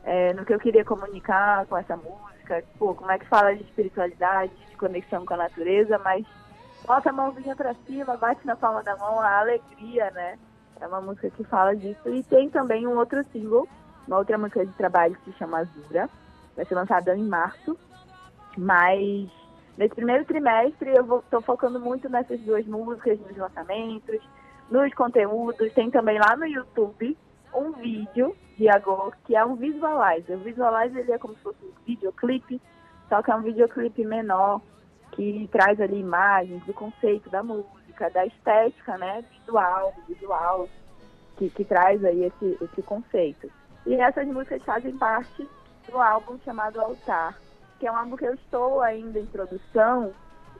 [0.02, 2.64] é, no que eu queria comunicar com essa música.
[2.78, 6.24] Pô, como é que fala de espiritualidade, de conexão com a natureza, mas
[6.86, 10.38] bota a mãozinha pra cima, bate na palma da mão, a alegria, né?
[10.80, 12.08] É uma música que fala disso.
[12.08, 13.68] E tem também um outro single,
[14.06, 16.08] uma outra música de trabalho que se chama Azura
[16.58, 17.78] vai ser lançada em março,
[18.58, 19.30] mas
[19.78, 24.20] Nesse primeiro trimestre eu estou focando muito nessas duas músicas, nos lançamentos,
[24.68, 25.72] nos conteúdos.
[25.72, 27.16] Tem também lá no YouTube
[27.54, 30.36] um vídeo de Agor, que é um visualizer.
[30.36, 32.60] O visualizer ele é como se fosse um videoclipe,
[33.08, 34.60] só que é um videoclipe menor,
[35.12, 40.68] que traz ali imagens do conceito da música, da estética, né, visual, visual,
[41.36, 43.48] que, que traz aí esse, esse conceito.
[43.86, 45.48] E essas músicas fazem parte
[45.90, 47.38] do álbum chamado Altar,
[47.78, 50.12] que é um álbum que eu estou ainda em produção.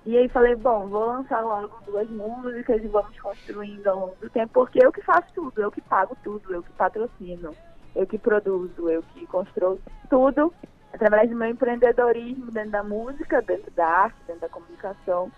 [0.06, 4.30] E aí falei, bom, vou lançar logo duas músicas e vamos construindo ao longo do
[4.30, 7.54] tempo, porque eu que faço tudo, eu que pago tudo, eu que patrocino,
[7.94, 9.78] eu que produzo, eu que construo
[10.08, 10.52] tudo
[10.92, 15.30] através do meu empreendedorismo dentro da música, dentro da arte, dentro da comunicação.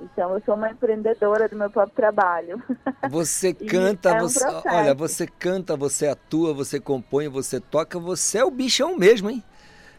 [0.00, 2.62] Então eu sou uma empreendedora do meu próprio trabalho.
[3.10, 8.38] Você canta, é um você, olha, você canta, você atua, você compõe, você toca, você
[8.38, 9.42] é o bichão mesmo, hein?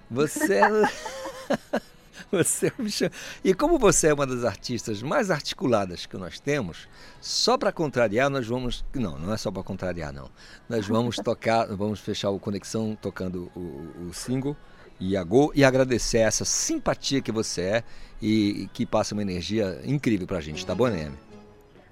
[0.09, 0.69] Você é
[2.31, 3.09] Você é um bichão.
[3.43, 6.87] E como você é uma das artistas mais articuladas que nós temos,
[7.19, 10.29] só para contrariar nós vamos, não, não é só para contrariar não.
[10.69, 14.55] Nós vamos tocar, vamos fechar o conexão tocando o, o single
[15.01, 17.83] Iago e agradecer essa simpatia que você é
[18.21, 21.17] e, e que passa uma energia incrível para a gente, tá bom, Neme?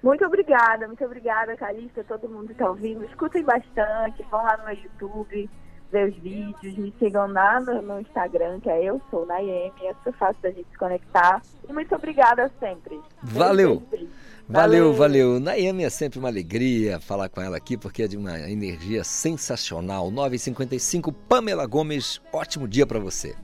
[0.02, 3.04] Muito obrigada, muito obrigada, Calista, todo mundo que está ouvindo.
[3.04, 5.50] Escutem bastante, vão lá no meu YouTube,
[5.92, 9.94] ver os vídeos, me sigam lá no, no Instagram, que é eu sou Nayeme, é
[9.96, 11.42] super fácil da gente se conectar.
[11.68, 13.02] E muito obrigada sempre.
[13.24, 13.80] Valeu!
[13.80, 14.29] Beijo, beijo.
[14.52, 15.40] Valeu, valeu.
[15.40, 20.12] Nayame é sempre uma alegria falar com ela aqui, porque é de uma energia sensacional.
[20.12, 23.36] 9h55, Pamela Gomes, ótimo dia para você.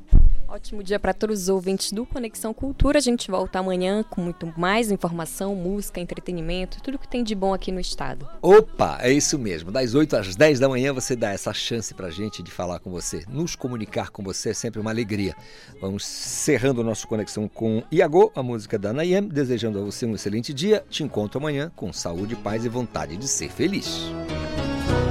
[0.48, 3.00] Ótimo dia para todos os ouvintes do Conexão Cultura.
[3.00, 7.54] A gente volta amanhã com muito mais informação, música, entretenimento, tudo que tem de bom
[7.54, 8.28] aqui no estado.
[8.42, 9.72] Opa, é isso mesmo.
[9.72, 12.80] Das 8 às 10 da manhã você dá essa chance para a gente de falar
[12.80, 13.24] com você.
[13.28, 15.36] Nos comunicar com você é sempre uma alegria.
[15.82, 20.16] Vamos cerrando o nosso Conexão com Iago, a música da Nayem, desejando a você um
[20.16, 20.86] excelente dia.
[20.90, 24.00] Te encontro amanhã com saúde, paz e vontade de ser feliz.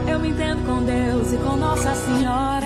[0.09, 2.64] Eu me entendo com Deus e com Nossa Senhora.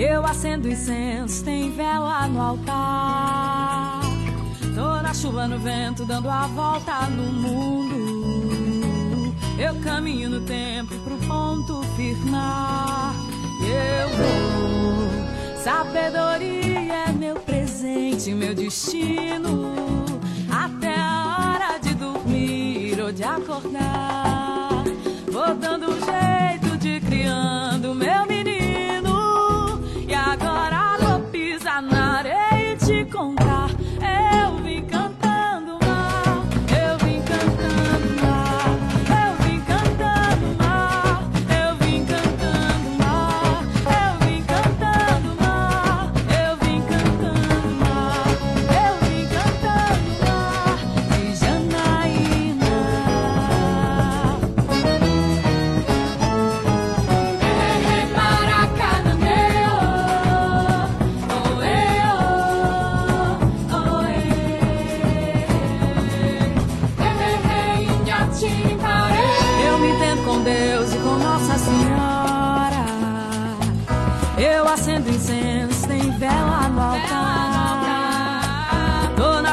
[0.00, 4.00] Eu acendo incenso, tem vela no altar.
[4.74, 9.34] Tô na chuva, no vento, dando a volta no mundo.
[9.58, 13.14] Eu caminho no tempo pro ponto firmar.
[13.60, 15.10] Eu vou.
[15.62, 19.74] Sabedoria é meu presente, meu destino.
[20.50, 24.82] Até a hora de dormir ou de acordar.
[25.30, 25.99] Vou dando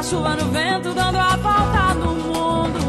[0.09, 2.79] chuva no vento, dando a volta no mundo.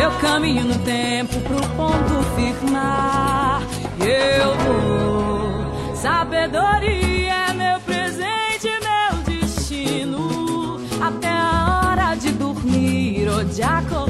[0.00, 3.60] Eu caminho no tempo pro ponto firmar.
[4.00, 5.94] Eu vou.
[5.94, 10.80] Sabedoria é meu presente, meu destino.
[10.98, 14.09] Até a hora de dormir ou de acordar.